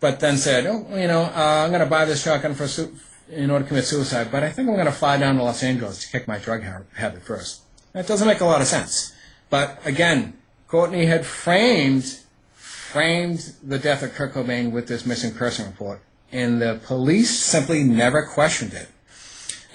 but 0.00 0.18
then 0.18 0.36
said, 0.36 0.66
oh, 0.66 0.84
you 0.96 1.06
know, 1.06 1.22
uh, 1.22 1.62
I'm 1.62 1.70
going 1.70 1.78
to 1.78 1.86
buy 1.86 2.06
this 2.06 2.24
shotgun 2.24 2.54
for 2.54 2.66
su- 2.66 2.92
in 3.30 3.52
order 3.52 3.64
to 3.64 3.68
commit 3.68 3.84
suicide, 3.84 4.32
but 4.32 4.42
I 4.42 4.50
think 4.50 4.68
I'm 4.68 4.74
going 4.74 4.86
to 4.86 4.92
fly 4.92 5.16
down 5.16 5.36
to 5.36 5.44
Los 5.44 5.62
Angeles 5.62 6.00
to 6.00 6.10
kick 6.10 6.26
my 6.26 6.38
drug 6.38 6.64
ha- 6.64 6.82
habit 6.96 7.22
first. 7.22 7.60
That 7.92 8.08
doesn't 8.08 8.26
make 8.26 8.40
a 8.40 8.44
lot 8.44 8.60
of 8.60 8.66
sense. 8.66 9.14
But 9.48 9.78
again, 9.84 10.36
Courtney 10.66 11.06
had 11.06 11.24
framed 11.24 12.18
framed 12.56 13.54
the 13.62 13.78
death 13.78 14.02
of 14.02 14.12
Kurt 14.12 14.34
Cobain 14.34 14.72
with 14.72 14.88
this 14.88 15.06
missing 15.06 15.32
person 15.34 15.66
report, 15.66 16.00
and 16.32 16.60
the 16.60 16.80
police 16.84 17.30
simply 17.30 17.84
never 17.84 18.26
questioned 18.26 18.72
it. 18.72 18.88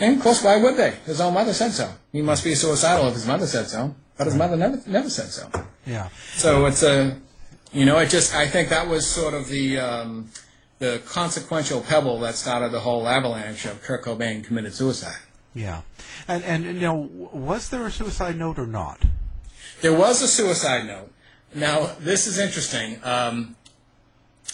And 0.04 0.18
of 0.18 0.24
course, 0.24 0.44
why 0.44 0.58
would 0.58 0.76
they? 0.76 0.92
His 1.06 1.22
own 1.22 1.34
mother 1.34 1.54
said 1.54 1.72
so. 1.72 1.90
He 2.12 2.22
must 2.22 2.44
be 2.44 2.56
suicidal 2.56 3.08
if 3.08 3.14
his 3.14 3.26
mother 3.26 3.48
said 3.48 3.68
so. 3.68 3.96
But 4.18 4.28
his 4.28 4.36
mother 4.36 4.58
never 4.58 4.82
never 4.86 5.10
said 5.10 5.28
so. 5.28 5.50
Yeah. 5.86 6.10
So 6.34 6.66
it's 6.66 6.84
a, 6.84 7.18
you 7.72 7.86
know, 7.86 7.98
it 8.00 8.10
just 8.10 8.36
I 8.36 8.48
think 8.48 8.70
that 8.70 8.88
was 8.88 9.08
sort 9.08 9.34
of 9.34 9.48
the 9.48 9.80
um, 9.80 10.30
the 10.80 11.02
consequential 11.08 11.82
pebble 11.82 12.20
that 12.20 12.36
started 12.36 12.74
the 12.74 12.82
whole 12.82 13.08
avalanche 13.08 13.66
of 13.66 13.82
Kurt 13.82 14.04
Cobain 14.04 14.44
committed 14.44 14.74
suicide. 14.74 15.22
Yeah. 15.56 15.82
And 16.28 16.44
and 16.44 16.66
you 16.66 16.74
know, 16.74 17.10
was 17.32 17.70
there 17.70 17.86
a 17.86 17.92
suicide 17.92 18.38
note 18.38 18.60
or 18.60 18.68
not? 18.68 19.02
There 19.82 19.94
was 19.94 20.22
a 20.22 20.28
suicide 20.28 20.86
note. 20.86 21.14
Now 21.56 21.96
this 21.98 22.28
is 22.28 22.40
interesting. 22.40 23.00
Um, 23.04 23.56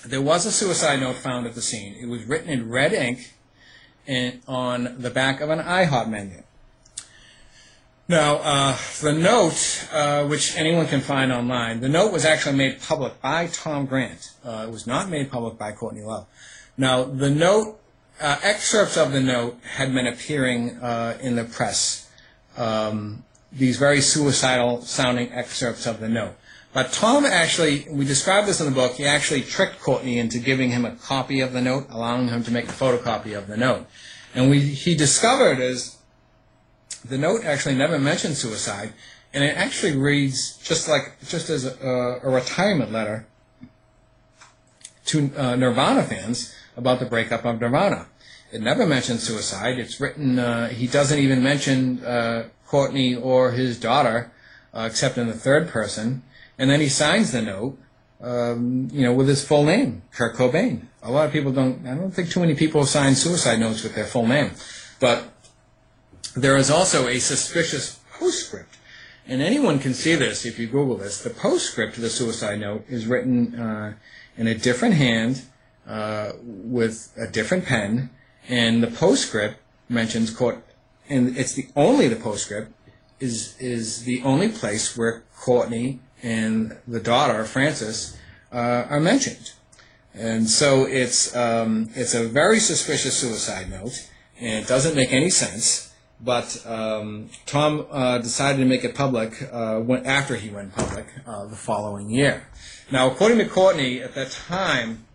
there 0.05 0.21
was 0.21 0.45
a 0.45 0.51
suicide 0.51 0.99
note 0.99 1.15
found 1.15 1.47
at 1.47 1.55
the 1.55 1.61
scene. 1.61 1.95
It 1.99 2.07
was 2.07 2.23
written 2.25 2.49
in 2.49 2.69
red 2.69 2.93
ink 2.93 3.33
in, 4.09 4.41
on 4.47 4.95
the 4.97 5.11
back 5.11 5.39
of 5.39 5.51
an 5.51 5.59
IHOP 5.59 6.09
menu. 6.09 6.41
Now, 8.07 8.37
uh, 8.37 8.77
the 9.01 9.13
note, 9.13 9.87
uh, 9.93 10.25
which 10.25 10.57
anyone 10.57 10.87
can 10.87 10.99
find 10.99 11.31
online, 11.31 11.79
the 11.79 11.89
note 11.89 12.11
was 12.11 12.25
actually 12.25 12.57
made 12.57 12.81
public 12.81 13.21
by 13.21 13.45
Tom 13.47 13.85
Grant. 13.85 14.31
Uh, 14.43 14.65
it 14.67 14.71
was 14.71 14.87
not 14.87 15.09
made 15.09 15.31
public 15.31 15.59
by 15.59 15.73
Courtney 15.73 16.01
Love. 16.01 16.25
Now, 16.75 17.03
the 17.03 17.29
note, 17.29 17.79
uh, 18.19 18.39
excerpts 18.41 18.97
of 18.97 19.11
the 19.11 19.21
note 19.21 19.59
had 19.75 19.93
been 19.93 20.07
appearing 20.07 20.77
uh, 20.79 21.19
in 21.21 21.35
the 21.35 21.43
press. 21.43 22.09
Um, 22.57 23.23
these 23.51 23.77
very 23.77 24.01
suicidal 24.01 24.81
sounding 24.81 25.31
excerpts 25.31 25.85
of 25.85 25.99
the 25.99 26.09
note. 26.09 26.35
Tom 26.83 27.25
actually, 27.25 27.85
we 27.89 28.05
described 28.05 28.47
this 28.47 28.59
in 28.59 28.65
the 28.65 28.71
book, 28.71 28.93
he 28.93 29.05
actually 29.05 29.41
tricked 29.41 29.79
Courtney 29.79 30.19
into 30.19 30.39
giving 30.39 30.71
him 30.71 30.85
a 30.85 30.91
copy 30.91 31.41
of 31.41 31.53
the 31.53 31.61
note, 31.61 31.87
allowing 31.89 32.27
him 32.27 32.43
to 32.43 32.51
make 32.51 32.65
a 32.65 32.71
photocopy 32.71 33.37
of 33.37 33.47
the 33.47 33.57
note. 33.57 33.87
And 34.35 34.49
we, 34.49 34.59
he 34.59 34.95
discovered 34.95 35.59
is 35.59 35.97
the 37.03 37.17
note 37.17 37.43
actually 37.43 37.75
never 37.75 37.97
mentions 37.97 38.39
suicide, 38.39 38.93
and 39.33 39.43
it 39.43 39.57
actually 39.57 39.95
reads 39.95 40.57
just 40.57 40.87
like 40.87 41.17
just 41.27 41.49
as 41.49 41.65
a, 41.65 42.19
a 42.23 42.29
retirement 42.29 42.91
letter 42.91 43.25
to 45.05 45.31
uh, 45.35 45.55
Nirvana 45.55 46.03
fans 46.03 46.53
about 46.77 46.99
the 46.99 47.05
breakup 47.05 47.45
of 47.45 47.59
Nirvana. 47.59 48.07
It 48.51 48.61
never 48.61 48.85
mentions 48.85 49.23
suicide. 49.23 49.79
It's 49.79 49.99
written. 49.99 50.39
Uh, 50.39 50.69
he 50.69 50.87
doesn't 50.87 51.19
even 51.19 51.43
mention 51.43 52.03
uh, 52.03 52.49
Courtney 52.67 53.15
or 53.15 53.51
his 53.51 53.79
daughter, 53.79 54.31
uh, 54.73 54.87
except 54.89 55.17
in 55.17 55.27
the 55.27 55.33
third 55.33 55.69
person. 55.69 56.23
And 56.59 56.69
then 56.69 56.81
he 56.81 56.89
signs 56.89 57.31
the 57.31 57.41
note, 57.41 57.79
um, 58.21 58.89
you 58.91 59.01
know, 59.01 59.13
with 59.13 59.29
his 59.29 59.43
full 59.43 59.63
name, 59.63 60.03
Kurt 60.11 60.35
Cobain. 60.35 60.87
A 61.01 61.09
lot 61.09 61.25
of 61.25 61.31
people 61.31 61.53
don't. 61.53 61.87
I 61.87 61.95
don't 61.95 62.11
think 62.11 62.29
too 62.29 62.41
many 62.41 62.53
people 62.53 62.85
sign 62.85 63.15
suicide 63.15 63.59
notes 63.61 63.81
with 63.81 63.95
their 63.95 64.05
full 64.05 64.27
name, 64.27 64.51
but 64.99 65.31
there 66.35 66.57
is 66.57 66.69
also 66.69 67.07
a 67.07 67.17
suspicious 67.19 67.99
postscript. 68.19 68.75
And 69.25 69.41
anyone 69.41 69.79
can 69.79 69.93
see 69.93 70.15
this 70.15 70.45
if 70.45 70.59
you 70.59 70.67
Google 70.67 70.97
this. 70.97 71.23
The 71.23 71.29
postscript 71.29 71.95
to 71.95 72.01
the 72.01 72.09
suicide 72.09 72.59
note 72.59 72.83
is 72.89 73.07
written 73.07 73.55
uh, 73.57 73.93
in 74.35 74.47
a 74.47 74.55
different 74.55 74.95
hand 74.95 75.43
uh, 75.87 76.33
with 76.43 77.13
a 77.17 77.27
different 77.27 77.65
pen, 77.65 78.09
and 78.49 78.83
the 78.83 78.87
postscript 78.87 79.59
mentions 79.87 80.29
quote, 80.29 80.61
and 81.07 81.37
it's 81.37 81.53
the 81.53 81.69
only 81.77 82.09
the 82.09 82.17
postscript 82.17 82.73
is 83.21 83.55
is 83.59 84.03
the 84.03 84.21
only 84.23 84.49
place 84.49 84.97
where 84.97 85.23
Courtney 85.37 86.01
and 86.23 86.75
the 86.87 86.99
daughter 86.99 87.43
Frances 87.45 88.17
uh, 88.51 88.85
are 88.89 88.99
mentioned, 88.99 89.53
and 90.13 90.49
so 90.49 90.85
it's 90.85 91.35
um, 91.35 91.89
it's 91.95 92.13
a 92.13 92.27
very 92.27 92.59
suspicious 92.59 93.17
suicide 93.17 93.69
note, 93.69 94.09
and 94.39 94.63
it 94.63 94.67
doesn't 94.67 94.95
make 94.95 95.13
any 95.13 95.29
sense. 95.29 95.93
But 96.21 96.65
um, 96.65 97.29
Tom 97.45 97.85
uh, 97.89 98.17
decided 98.17 98.59
to 98.59 98.65
make 98.65 98.83
it 98.83 98.93
public 98.93 99.41
uh, 99.53 99.81
after 100.03 100.35
he 100.35 100.49
went 100.49 100.75
public 100.75 101.07
uh, 101.25 101.45
the 101.45 101.55
following 101.55 102.09
year. 102.09 102.47
Now, 102.91 103.09
according 103.09 103.37
to 103.37 103.47
Courtney, 103.47 104.01
at 104.01 104.15
that 104.15 104.31
time, 104.31 105.05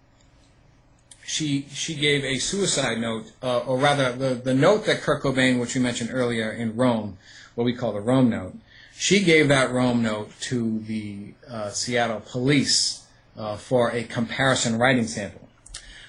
she 1.27 1.67
she 1.73 1.95
gave 1.95 2.25
a 2.25 2.39
suicide 2.39 2.99
note, 2.99 3.33
uh, 3.43 3.59
or 3.61 3.79
rather, 3.79 4.13
the, 4.13 4.35
the 4.35 4.55
note 4.55 4.87
that 4.87 5.01
Kurt 5.01 5.23
Cobain, 5.23 5.61
which 5.61 5.75
we 5.75 5.81
mentioned 5.81 6.11
earlier 6.13 6.51
in 6.51 6.77
Rome, 6.77 7.19
what 7.55 7.65
we 7.65 7.75
call 7.75 7.93
the 7.93 8.01
Rome 8.01 8.31
note, 8.31 8.55
she 8.97 9.23
gave 9.23 9.49
that 9.49 9.73
Rome 9.73 10.03
note 10.03 10.31
to 10.43 10.79
the 10.81 11.35
uh, 11.49 11.71
Seattle 11.71 12.21
police 12.21 13.07
uh, 13.37 13.57
for 13.57 13.91
a 13.91 14.05
comparison 14.05 14.79
writing 14.79 15.07
sample. 15.07 15.49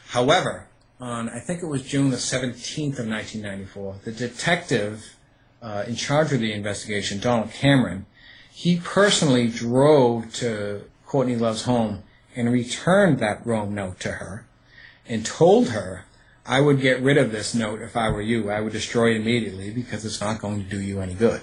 However, 0.10 0.68
on 1.00 1.30
I 1.30 1.40
think 1.40 1.62
it 1.62 1.66
was 1.66 1.84
June 1.84 2.10
the 2.10 2.18
17th 2.18 3.00
of 3.00 3.08
1994, 3.08 3.96
the 4.04 4.12
detective 4.12 5.16
uh, 5.62 5.84
in 5.88 5.96
charge 5.96 6.32
of 6.32 6.40
the 6.40 6.54
investigation, 6.54 7.20
Donald 7.20 7.52
Cameron, 7.52 8.06
he 8.52 8.78
personally 8.78 9.50
drove 9.50 10.34
to 10.36 10.84
Courtney 11.06 11.36
Love's 11.36 11.64
home 11.64 12.04
and 12.36 12.52
returned 12.52 13.20
that 13.20 13.46
Rome 13.46 13.74
note 13.74 14.00
to 14.02 14.14
her 14.14 14.46
and 15.08 15.26
told 15.26 15.70
her, 15.70 16.06
I 16.46 16.62
would 16.62 16.80
get 16.80 17.02
rid 17.02 17.18
of 17.18 17.32
this 17.32 17.56
note 17.56 17.82
if 17.82 17.98
I 17.98 18.10
were 18.10 18.22
you. 18.22 18.52
I 18.52 18.62
would 18.62 18.74
destroy 18.74 19.12
it 19.12 19.22
immediately 19.22 19.72
because 19.72 20.06
it's 20.06 20.22
not 20.22 20.40
going 20.40 20.64
to 20.64 20.70
do 20.70 20.80
you 20.80 21.02
any 21.02 21.16
good. 21.16 21.42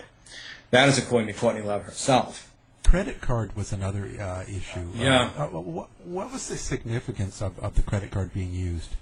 That 0.73 0.89
is 0.89 0.97
according 0.97 1.27
to 1.29 1.39
Courtney 1.39 1.61
Love 1.61 1.85
herself. 1.85 2.51
Credit 2.83 3.20
card 3.20 3.55
was 3.55 3.75
another 3.75 4.11
uh, 4.18 4.45
issue. 4.49 4.89
Yeah. 4.95 5.29
Uh, 5.37 5.49
what, 5.49 5.91
what 6.03 6.33
was 6.33 6.49
the 6.49 6.57
significance 6.57 7.43
of, 7.43 7.59
of 7.59 7.75
the 7.75 7.83
credit 7.83 8.11
card 8.11 8.33
being 8.33 8.53
used? 8.53 8.97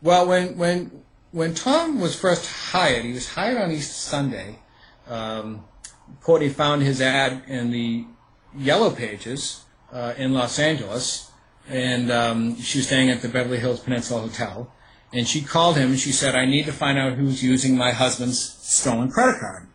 Well, 0.00 0.28
when 0.28 0.56
when 0.56 1.02
when 1.32 1.54
Tom 1.54 2.00
was 2.00 2.14
first 2.14 2.70
hired, 2.70 3.04
he 3.04 3.12
was 3.12 3.28
hired 3.28 3.58
on 3.58 3.72
Easter 3.72 3.94
Sunday. 3.94 4.60
Um, 5.08 5.64
Courtney 6.20 6.50
found 6.50 6.82
his 6.82 7.00
ad 7.00 7.42
in 7.48 7.72
the 7.72 8.04
Yellow 8.56 8.90
Pages 8.90 9.64
uh, 9.92 10.14
in 10.16 10.34
Los 10.34 10.60
Angeles, 10.60 11.32
and 11.68 12.12
um, 12.12 12.60
she 12.60 12.78
was 12.78 12.86
staying 12.86 13.10
at 13.10 13.22
the 13.22 13.28
Beverly 13.28 13.58
Hills 13.58 13.80
Peninsula 13.80 14.20
Hotel. 14.20 14.72
And 15.12 15.26
she 15.26 15.42
called 15.42 15.76
him 15.76 15.90
and 15.90 15.98
she 15.98 16.12
said, 16.12 16.36
"I 16.36 16.46
need 16.46 16.66
to 16.66 16.72
find 16.72 16.96
out 16.96 17.14
who's 17.14 17.42
using 17.42 17.76
my 17.76 17.90
husband's 17.90 18.38
stolen 18.40 19.10
credit 19.10 19.40
card." 19.40 19.66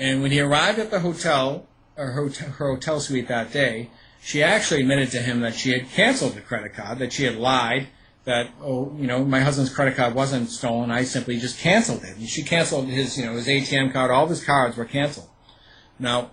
And 0.00 0.22
when 0.22 0.30
he 0.30 0.40
arrived 0.40 0.78
at 0.78 0.90
the 0.90 1.00
hotel, 1.00 1.66
her, 1.94 2.30
her 2.30 2.72
hotel 2.72 3.00
suite 3.00 3.28
that 3.28 3.52
day, 3.52 3.90
she 4.22 4.42
actually 4.42 4.80
admitted 4.80 5.10
to 5.10 5.18
him 5.18 5.40
that 5.40 5.54
she 5.54 5.72
had 5.72 5.90
canceled 5.90 6.32
the 6.32 6.40
credit 6.40 6.72
card, 6.72 6.98
that 7.00 7.12
she 7.12 7.24
had 7.24 7.36
lied, 7.36 7.88
that 8.24 8.48
oh, 8.62 8.96
you 8.96 9.06
know, 9.06 9.22
my 9.22 9.40
husband's 9.40 9.72
credit 9.72 9.96
card 9.96 10.14
wasn't 10.14 10.48
stolen. 10.48 10.90
I 10.90 11.04
simply 11.04 11.38
just 11.38 11.58
canceled 11.58 12.02
it. 12.02 12.16
And 12.16 12.26
she 12.26 12.42
canceled 12.42 12.86
his, 12.86 13.18
you 13.18 13.26
know, 13.26 13.34
his 13.34 13.46
ATM 13.46 13.92
card. 13.92 14.10
All 14.10 14.24
of 14.24 14.30
his 14.30 14.42
cards 14.42 14.78
were 14.78 14.86
canceled. 14.86 15.28
Now, 15.98 16.30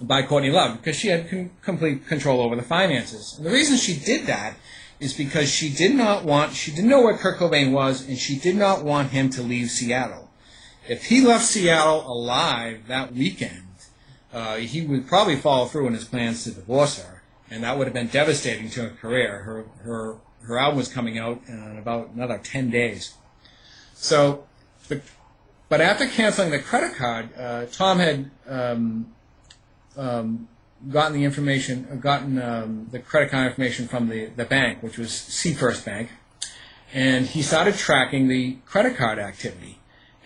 by 0.00 0.22
Courtney 0.22 0.50
Love, 0.50 0.78
because 0.78 0.96
she 0.96 1.08
had 1.08 1.28
con- 1.28 1.50
complete 1.60 2.06
control 2.06 2.40
over 2.40 2.56
the 2.56 2.62
finances. 2.62 3.34
And 3.36 3.44
the 3.44 3.50
reason 3.50 3.76
she 3.76 3.98
did 3.98 4.26
that 4.28 4.56
is 4.98 5.12
because 5.12 5.50
she 5.50 5.68
did 5.68 5.94
not 5.94 6.24
want, 6.24 6.54
she 6.54 6.70
didn't 6.70 6.88
know 6.88 7.02
where 7.02 7.18
Kurt 7.18 7.36
Cobain 7.36 7.72
was, 7.72 8.08
and 8.08 8.16
she 8.16 8.38
did 8.38 8.56
not 8.56 8.82
want 8.82 9.10
him 9.10 9.28
to 9.30 9.42
leave 9.42 9.70
Seattle. 9.70 10.25
If 10.88 11.06
he 11.06 11.20
left 11.20 11.44
Seattle 11.44 12.04
alive 12.06 12.86
that 12.88 13.12
weekend, 13.12 13.66
uh, 14.32 14.56
he 14.56 14.82
would 14.82 15.06
probably 15.06 15.36
follow 15.36 15.66
through 15.66 15.88
in 15.88 15.94
his 15.94 16.04
plans 16.04 16.44
to 16.44 16.50
divorce 16.50 17.02
her, 17.02 17.22
and 17.50 17.62
that 17.64 17.76
would 17.76 17.86
have 17.86 17.94
been 17.94 18.08
devastating 18.08 18.70
to 18.70 18.82
her 18.82 18.90
career. 18.90 19.42
Her 19.42 19.64
her 19.82 20.16
her 20.42 20.58
album 20.58 20.76
was 20.78 20.88
coming 20.88 21.18
out 21.18 21.40
in 21.48 21.76
about 21.78 22.10
another 22.10 22.38
ten 22.38 22.70
days. 22.70 23.14
So, 23.94 24.46
the, 24.88 25.00
but 25.68 25.80
after 25.80 26.06
canceling 26.06 26.50
the 26.50 26.58
credit 26.58 26.94
card, 26.94 27.30
uh, 27.36 27.66
Tom 27.72 27.98
had 27.98 28.30
um, 28.46 29.14
um, 29.96 30.48
gotten 30.90 31.14
the 31.14 31.24
information, 31.24 31.88
uh, 31.90 31.94
gotten 31.96 32.40
um, 32.40 32.88
the 32.92 33.00
credit 33.00 33.30
card 33.30 33.48
information 33.48 33.88
from 33.88 34.08
the, 34.08 34.26
the 34.26 34.44
bank, 34.44 34.82
which 34.82 34.98
was 34.98 35.10
Seafirst 35.10 35.84
Bank, 35.84 36.10
and 36.92 37.26
he 37.26 37.42
started 37.42 37.74
tracking 37.74 38.28
the 38.28 38.58
credit 38.66 38.96
card 38.96 39.18
activity. 39.18 39.78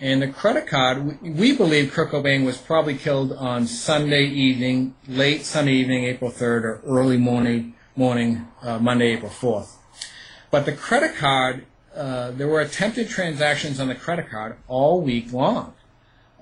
And 0.03 0.23
the 0.23 0.29
credit 0.29 0.67
card, 0.67 1.21
we, 1.21 1.55
believe 1.55 1.93
Kurt 1.93 2.11
Cobain 2.11 2.47
was 2.47 2.57
probably 2.57 2.97
killed 2.97 3.35
on 3.35 3.67
Sunday 3.67 4.25
evening, 4.25 4.95
late 5.07 5.45
Sunday 5.45 5.75
evening, 5.75 6.05
April 6.05 6.31
3rd, 6.31 6.65
or 6.65 6.81
early 6.87 7.19
morning, 7.19 7.75
morning 7.97 8.49
uh, 8.63 8.79
Monday, 8.79 9.09
April 9.13 9.31
4th. 9.31 9.73
But 10.51 10.65
the 10.65 10.73
credit 10.73 11.17
card, 11.17 11.67
uh, 11.95 12.31
there 12.31 12.49
were 12.49 12.63
attempted 12.63 13.11
transactions 13.11 13.79
on 13.79 13.89
the 13.89 13.95
credit 13.95 14.31
card 14.31 14.57
all 14.69 15.03
week 15.03 15.35
long 15.35 15.75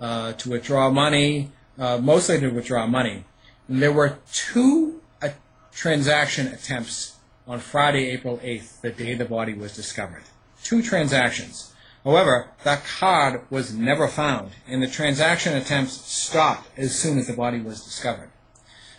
uh, 0.01 0.35
to 0.35 0.51
withdraw 0.51 0.89
money, 0.91 1.51
uh, 1.81 1.99
mostly 1.99 2.39
to 2.39 2.51
withdraw 2.51 2.87
money. 2.87 3.25
And 3.67 3.83
there 3.83 3.93
were 3.93 4.19
two 4.33 5.03
uh, 5.21 5.31
transaction 5.73 6.47
attempts 6.47 7.17
on 7.49 7.59
Friday, 7.59 8.11
April 8.11 8.39
8th, 8.39 8.83
the 8.83 8.91
day 8.91 9.15
the 9.15 9.25
body 9.25 9.55
was 9.55 9.75
discovered. 9.75 10.23
Two 10.63 10.81
transactions. 10.81 11.73
However, 12.05 12.49
that 12.65 12.85
card 12.85 13.43
was 13.51 13.75
never 13.75 14.09
found, 14.09 14.53
and 14.67 14.83
the 14.83 14.89
transaction 14.89 15.57
attempts 15.57 15.93
stopped 15.93 16.69
as 16.79 16.99
soon 16.99 17.19
as 17.19 17.27
the 17.27 17.33
body 17.33 17.61
was 17.61 17.85
discovered. 17.85 18.31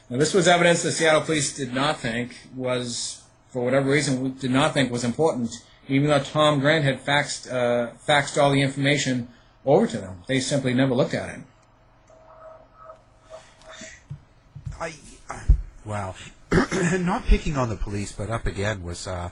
Now, 0.09 0.17
this 0.17 0.33
was 0.33 0.47
evidence 0.47 0.83
the 0.83 0.91
Seattle 0.91 1.21
police 1.21 1.55
did 1.55 1.73
not 1.73 1.99
think 1.99 2.35
was, 2.55 3.23
for 3.49 3.63
whatever 3.63 3.89
reason, 3.89 4.35
did 4.37 4.51
not 4.51 4.73
think 4.73 4.91
was 4.91 5.03
important, 5.03 5.51
even 5.87 6.09
though 6.09 6.19
Tom 6.19 6.59
Grant 6.59 6.83
had 6.83 7.03
faxed, 7.03 7.51
uh, 7.51 7.91
faxed 8.07 8.41
all 8.41 8.51
the 8.51 8.61
information 8.61 9.27
over 9.65 9.87
to 9.87 9.97
them. 9.97 10.23
They 10.27 10.39
simply 10.39 10.73
never 10.73 10.93
looked 10.93 11.13
at 11.13 11.29
it. 11.29 11.41
I, 14.79 14.93
wow. 15.85 16.15
Not 16.99 17.25
picking 17.25 17.57
on 17.57 17.69
the 17.69 17.75
police, 17.75 18.11
but 18.11 18.29
up 18.29 18.45
again 18.47 18.81
was 18.81 19.07
uh, 19.07 19.29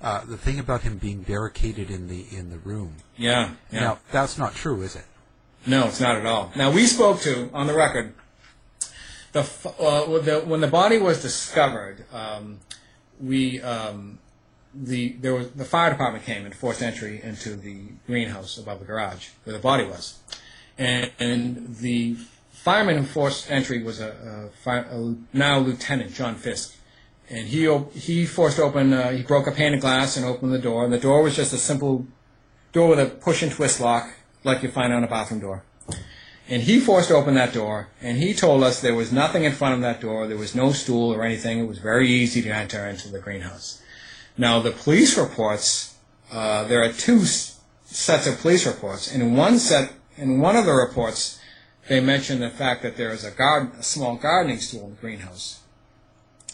uh, 0.00 0.24
the 0.24 0.36
thing 0.36 0.58
about 0.58 0.82
him 0.82 0.98
being 0.98 1.22
barricaded 1.22 1.90
in 1.90 2.08
the 2.08 2.26
in 2.30 2.50
the 2.50 2.58
room. 2.58 2.96
Yeah, 3.16 3.54
yeah. 3.72 3.80
Now 3.80 3.98
that's 4.12 4.38
not 4.38 4.54
true, 4.54 4.82
is 4.82 4.96
it? 4.96 5.04
No, 5.66 5.86
it's 5.86 6.00
not 6.00 6.16
at 6.16 6.26
all. 6.26 6.52
Now 6.56 6.70
we 6.70 6.86
spoke 6.86 7.20
to 7.20 7.50
on 7.52 7.66
the 7.66 7.74
record 7.74 8.14
the, 9.32 9.40
uh, 9.80 10.18
the 10.20 10.40
when 10.46 10.60
the 10.60 10.68
body 10.68 10.98
was 10.98 11.22
discovered. 11.22 12.04
Um, 12.12 12.60
we 13.20 13.60
um, 13.60 14.18
the 14.74 15.12
there 15.20 15.34
was 15.34 15.50
the 15.50 15.64
fire 15.64 15.90
department 15.90 16.24
came 16.24 16.44
and 16.44 16.54
forced 16.54 16.82
entry 16.82 17.20
into 17.22 17.56
the 17.56 17.82
greenhouse 18.06 18.58
above 18.58 18.80
the 18.80 18.84
garage 18.84 19.28
where 19.44 19.54
the 19.54 19.62
body 19.62 19.84
was, 19.84 20.18
and, 20.76 21.10
and 21.18 21.76
the 21.76 22.16
fireman 22.52 22.98
who 22.98 23.04
forced 23.04 23.50
entry 23.50 23.82
was 23.82 24.00
a, 24.00 24.50
a, 24.52 24.56
fire, 24.58 24.86
a 24.90 25.14
now 25.32 25.58
lieutenant 25.58 26.12
John 26.12 26.34
Fisk, 26.34 26.76
and 27.30 27.48
he 27.48 27.72
he 27.94 28.26
forced 28.26 28.58
open 28.58 28.92
uh, 28.92 29.10
he 29.10 29.22
broke 29.22 29.46
a 29.46 29.52
pane 29.52 29.74
of 29.74 29.80
glass 29.80 30.16
and 30.16 30.24
opened 30.24 30.52
the 30.52 30.58
door, 30.58 30.84
and 30.84 30.92
the 30.92 30.98
door 30.98 31.22
was 31.22 31.36
just 31.36 31.52
a 31.52 31.58
simple 31.58 32.06
door 32.72 32.88
with 32.88 33.00
a 33.00 33.06
push 33.06 33.42
and 33.42 33.52
twist 33.52 33.80
lock 33.80 34.10
like 34.44 34.62
you 34.62 34.70
find 34.70 34.92
on 34.92 35.04
a 35.04 35.08
bathroom 35.08 35.40
door. 35.40 35.64
And 36.50 36.62
he 36.62 36.80
forced 36.80 37.10
open 37.10 37.34
that 37.34 37.52
door, 37.52 37.88
and 38.00 38.16
he 38.16 38.32
told 38.32 38.64
us 38.64 38.80
there 38.80 38.94
was 38.94 39.12
nothing 39.12 39.44
in 39.44 39.52
front 39.52 39.74
of 39.74 39.80
that 39.82 40.00
door. 40.00 40.26
There 40.26 40.38
was 40.38 40.54
no 40.54 40.72
stool 40.72 41.12
or 41.12 41.22
anything. 41.22 41.58
It 41.58 41.68
was 41.68 41.78
very 41.78 42.08
easy 42.08 42.40
to 42.42 42.48
enter 42.48 42.86
into 42.86 43.08
the 43.10 43.18
greenhouse. 43.18 43.82
Now, 44.38 44.58
the 44.60 44.70
police 44.70 45.18
reports, 45.18 45.96
uh, 46.32 46.64
there 46.64 46.82
are 46.82 46.92
two 46.92 47.18
s- 47.18 47.60
sets 47.84 48.26
of 48.26 48.40
police 48.40 48.66
reports. 48.66 49.12
In 49.14 49.36
one 49.36 49.58
set, 49.58 49.92
in 50.16 50.40
one 50.40 50.56
of 50.56 50.64
the 50.64 50.72
reports, 50.72 51.38
they 51.86 52.00
mentioned 52.00 52.40
the 52.40 52.48
fact 52.48 52.82
that 52.82 52.96
there 52.96 53.12
is 53.12 53.24
a, 53.24 53.30
garden, 53.30 53.72
a 53.78 53.82
small 53.82 54.16
gardening 54.16 54.58
stool 54.60 54.84
in 54.84 54.90
the 54.92 55.00
greenhouse, 55.02 55.60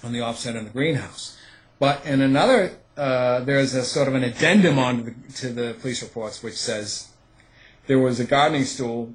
on 0.05 0.13
the 0.13 0.21
offset 0.21 0.57
of 0.57 0.65
the 0.65 0.71
greenhouse. 0.71 1.39
But 1.79 2.05
in 2.07 2.21
another, 2.21 2.73
uh, 2.97 3.41
there's 3.41 3.75
a 3.75 3.85
sort 3.85 4.09
of 4.09 4.15
an 4.15 4.23
addendum 4.23 4.79
on 4.79 5.05
the, 5.05 5.33
to 5.35 5.49
the 5.49 5.75
police 5.81 6.03
reports 6.03 6.43
which 6.43 6.55
says 6.55 7.09
there 7.87 7.99
was 7.99 8.21
a 8.21 8.25
gardening 8.25 8.65
stool 8.65 9.15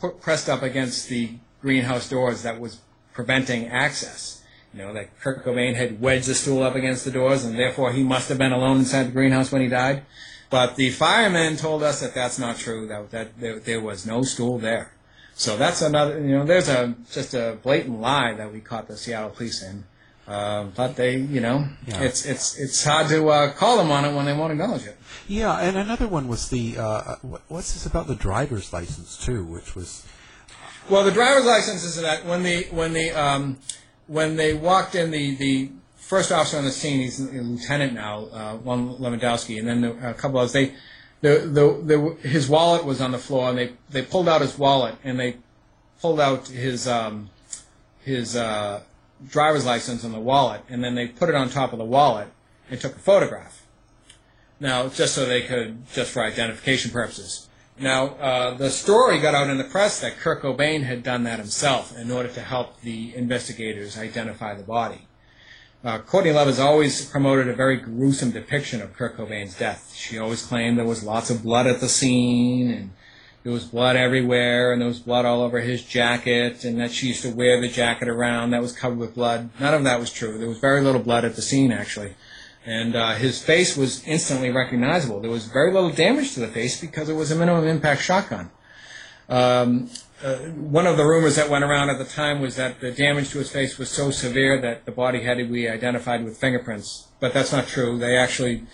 put, 0.00 0.20
pressed 0.20 0.48
up 0.48 0.62
against 0.62 1.08
the 1.08 1.30
greenhouse 1.60 2.08
doors 2.08 2.42
that 2.42 2.58
was 2.58 2.80
preventing 3.12 3.66
access. 3.68 4.42
You 4.72 4.80
know, 4.80 4.94
that 4.94 5.20
Kurt 5.20 5.44
Cobain 5.44 5.74
had 5.74 6.00
wedged 6.00 6.26
the 6.26 6.34
stool 6.34 6.62
up 6.62 6.74
against 6.74 7.04
the 7.04 7.10
doors, 7.10 7.44
and 7.44 7.58
therefore 7.58 7.92
he 7.92 8.02
must 8.02 8.30
have 8.30 8.38
been 8.38 8.52
alone 8.52 8.78
inside 8.78 9.04
the 9.04 9.12
greenhouse 9.12 9.52
when 9.52 9.60
he 9.60 9.68
died. 9.68 10.02
But 10.48 10.76
the 10.76 10.90
firemen 10.90 11.56
told 11.56 11.82
us 11.82 12.00
that 12.00 12.14
that's 12.14 12.38
not 12.38 12.56
true. 12.56 12.86
That 12.86 13.10
that 13.10 13.38
there, 13.38 13.58
there 13.58 13.80
was 13.80 14.06
no 14.06 14.22
stool 14.22 14.58
there. 14.58 14.92
So 15.34 15.56
that's 15.56 15.82
another. 15.82 16.20
You 16.20 16.38
know, 16.38 16.44
there's 16.44 16.68
a 16.68 16.94
just 17.10 17.34
a 17.34 17.58
blatant 17.62 18.00
lie 18.00 18.34
that 18.34 18.52
we 18.52 18.60
caught 18.60 18.88
the 18.88 18.96
Seattle 18.96 19.30
police 19.30 19.62
in. 19.62 19.84
Uh, 20.28 20.64
but 20.76 20.94
they, 20.96 21.16
you 21.16 21.40
know, 21.40 21.66
Yeah. 21.86 22.00
it's 22.02 22.24
it's 22.24 22.56
it's 22.56 22.84
hard 22.84 23.08
to 23.08 23.28
uh, 23.28 23.52
call 23.52 23.76
them 23.76 23.90
on 23.90 24.04
it 24.04 24.14
when 24.14 24.24
they 24.26 24.32
won't 24.32 24.52
acknowledge 24.52 24.86
it. 24.86 24.96
Yeah, 25.26 25.58
and 25.58 25.76
another 25.76 26.06
one 26.06 26.28
was 26.28 26.48
the 26.48 26.76
uh, 26.78 27.16
what- 27.22 27.42
what's 27.48 27.72
this 27.72 27.86
about 27.86 28.06
the 28.06 28.14
driver's 28.14 28.72
license 28.72 29.16
too, 29.16 29.44
which 29.44 29.74
was 29.74 30.04
Well, 30.88 31.04
the 31.04 31.10
driver's 31.10 31.44
license 31.44 31.82
is 31.84 32.00
that 32.00 32.24
when 32.24 32.42
the 32.44 32.64
when 32.70 32.92
the 32.92 33.10
um, 33.10 33.58
when 34.06 34.36
they 34.36 34.54
walked 34.54 34.94
in, 34.94 35.10
the 35.10 35.34
the 35.36 35.70
first 35.96 36.30
officer 36.30 36.56
on 36.58 36.64
the 36.64 36.70
scene, 36.72 37.00
he's 37.00 37.18
a 37.20 37.24
lieutenant 37.24 37.94
now, 37.94 38.26
uh, 38.32 38.54
one 38.56 38.96
Lewandowski, 38.98 39.58
and 39.58 39.66
then 39.66 39.80
the, 39.80 40.10
a 40.10 40.14
couple 40.14 40.38
others. 40.38 40.52
They 40.52 40.74
the, 41.20 41.38
the 41.38 41.82
the 42.22 42.28
his 42.28 42.48
wallet 42.48 42.84
was 42.84 43.00
on 43.00 43.10
the 43.10 43.18
floor, 43.18 43.48
and 43.50 43.58
they 43.58 43.72
they 43.90 44.02
pulled 44.02 44.28
out 44.28 44.40
his 44.40 44.56
wallet 44.56 44.94
and 45.04 45.18
they 45.18 45.36
pulled 46.00 46.20
out 46.20 46.46
his 46.48 46.86
um, 46.86 47.30
his 48.04 48.36
uh, 48.36 48.82
driver's 49.28 49.64
license 49.64 50.04
in 50.04 50.12
the 50.12 50.20
wallet, 50.20 50.62
and 50.68 50.82
then 50.82 50.94
they 50.94 51.08
put 51.08 51.28
it 51.28 51.34
on 51.34 51.48
top 51.48 51.72
of 51.72 51.78
the 51.78 51.84
wallet 51.84 52.28
and 52.70 52.80
took 52.80 52.96
a 52.96 53.00
photograph. 53.00 53.66
Now, 54.60 54.88
just 54.88 55.14
so 55.14 55.26
they 55.26 55.42
could, 55.42 55.86
just 55.92 56.12
for 56.12 56.22
identification 56.22 56.90
purposes. 56.90 57.48
Now, 57.78 58.08
uh, 58.16 58.54
the 58.54 58.70
story 58.70 59.18
got 59.18 59.34
out 59.34 59.50
in 59.50 59.58
the 59.58 59.64
press 59.64 60.00
that 60.00 60.18
Kurt 60.18 60.42
Cobain 60.42 60.84
had 60.84 61.02
done 61.02 61.24
that 61.24 61.38
himself 61.38 61.96
in 61.96 62.10
order 62.10 62.28
to 62.28 62.40
help 62.40 62.80
the 62.82 63.14
investigators 63.16 63.98
identify 63.98 64.54
the 64.54 64.62
body. 64.62 65.08
Uh, 65.82 65.98
Courtney 65.98 66.30
Love 66.30 66.46
has 66.46 66.60
always 66.60 67.04
promoted 67.06 67.48
a 67.48 67.54
very 67.54 67.76
gruesome 67.76 68.30
depiction 68.30 68.80
of 68.80 68.92
Kurt 68.92 69.16
Cobain's 69.16 69.58
death. 69.58 69.92
She 69.96 70.16
always 70.16 70.46
claimed 70.46 70.78
there 70.78 70.84
was 70.84 71.02
lots 71.02 71.28
of 71.28 71.42
blood 71.42 71.66
at 71.66 71.80
the 71.80 71.88
scene, 71.88 72.70
and 72.70 72.90
there 73.42 73.52
was 73.52 73.64
blood 73.64 73.96
everywhere, 73.96 74.72
and 74.72 74.80
there 74.80 74.88
was 74.88 75.00
blood 75.00 75.24
all 75.24 75.42
over 75.42 75.60
his 75.60 75.82
jacket, 75.82 76.64
and 76.64 76.78
that 76.80 76.92
she 76.92 77.08
used 77.08 77.22
to 77.22 77.30
wear 77.30 77.60
the 77.60 77.68
jacket 77.68 78.08
around 78.08 78.50
that 78.50 78.62
was 78.62 78.72
covered 78.72 78.98
with 78.98 79.14
blood. 79.14 79.50
None 79.58 79.74
of 79.74 79.84
that 79.84 79.98
was 79.98 80.12
true. 80.12 80.38
There 80.38 80.48
was 80.48 80.58
very 80.58 80.80
little 80.80 81.02
blood 81.02 81.24
at 81.24 81.34
the 81.34 81.42
scene, 81.42 81.72
actually. 81.72 82.14
And 82.64 82.94
uh, 82.94 83.14
his 83.14 83.42
face 83.42 83.76
was 83.76 84.06
instantly 84.06 84.50
recognizable. 84.50 85.20
There 85.20 85.30
was 85.30 85.46
very 85.46 85.72
little 85.72 85.90
damage 85.90 86.34
to 86.34 86.40
the 86.40 86.46
face 86.48 86.80
because 86.80 87.08
it 87.08 87.14
was 87.14 87.32
a 87.32 87.36
minimum 87.36 87.66
impact 87.66 88.02
shotgun. 88.02 88.52
Um, 89.28 89.90
uh, 90.22 90.36
one 90.36 90.86
of 90.86 90.96
the 90.96 91.04
rumors 91.04 91.34
that 91.34 91.50
went 91.50 91.64
around 91.64 91.90
at 91.90 91.98
the 91.98 92.04
time 92.04 92.40
was 92.40 92.54
that 92.54 92.80
the 92.80 92.92
damage 92.92 93.30
to 93.30 93.38
his 93.38 93.50
face 93.50 93.76
was 93.76 93.90
so 93.90 94.12
severe 94.12 94.60
that 94.60 94.84
the 94.84 94.92
body 94.92 95.22
had 95.22 95.38
to 95.38 95.44
be 95.44 95.68
identified 95.68 96.24
with 96.24 96.38
fingerprints. 96.38 97.08
But 97.18 97.32
that's 97.32 97.50
not 97.50 97.66
true. 97.66 97.98
They 97.98 98.16
actually, 98.16 98.64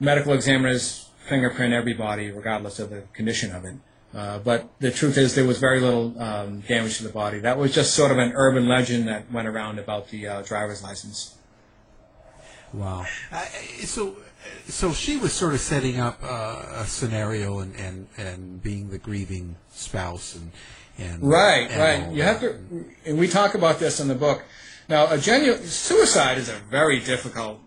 medical 0.00 0.32
examiners 0.32 1.10
fingerprint 1.18 1.74
every 1.74 1.92
body 1.92 2.30
regardless 2.30 2.78
of 2.78 2.88
the 2.88 3.02
condition 3.12 3.54
of 3.54 3.66
it. 3.66 3.74
Uh, 4.14 4.38
but 4.38 4.68
the 4.80 4.90
truth 4.90 5.18
is 5.18 5.34
there 5.34 5.44
was 5.44 5.58
very 5.58 5.80
little 5.80 6.20
um, 6.20 6.60
damage 6.60 6.96
to 6.96 7.02
the 7.04 7.12
body. 7.12 7.40
That 7.40 7.58
was 7.58 7.74
just 7.74 7.94
sort 7.94 8.10
of 8.10 8.18
an 8.18 8.32
urban 8.34 8.66
legend 8.66 9.06
that 9.08 9.30
went 9.30 9.46
around 9.46 9.78
about 9.78 10.08
the 10.08 10.26
uh, 10.26 10.42
driver's 10.42 10.82
license. 10.82 11.36
wow. 12.72 13.04
Uh, 13.30 13.44
so 13.84 14.16
so 14.66 14.92
she 14.92 15.16
was 15.16 15.32
sort 15.32 15.52
of 15.52 15.60
setting 15.60 16.00
up 16.00 16.18
uh, 16.22 16.62
a 16.76 16.84
scenario 16.86 17.58
and, 17.58 17.74
and, 17.76 18.06
and 18.16 18.62
being 18.62 18.88
the 18.90 18.98
grieving 18.98 19.56
spouse 19.70 20.34
and 20.34 20.52
and 20.98 21.22
Right, 21.22 21.70
and 21.70 21.80
right. 21.80 22.12
You 22.12 22.22
that. 22.22 22.24
have 22.24 22.40
to, 22.40 22.84
and 23.06 23.18
we 23.18 23.28
talk 23.28 23.54
about 23.54 23.78
this 23.78 24.00
in 24.00 24.08
the 24.08 24.14
book. 24.14 24.42
Now, 24.88 25.12
a 25.12 25.18
genuine 25.18 25.62
suicide 25.62 26.38
is 26.38 26.48
a 26.48 26.56
very 26.70 26.98
difficult. 26.98 27.60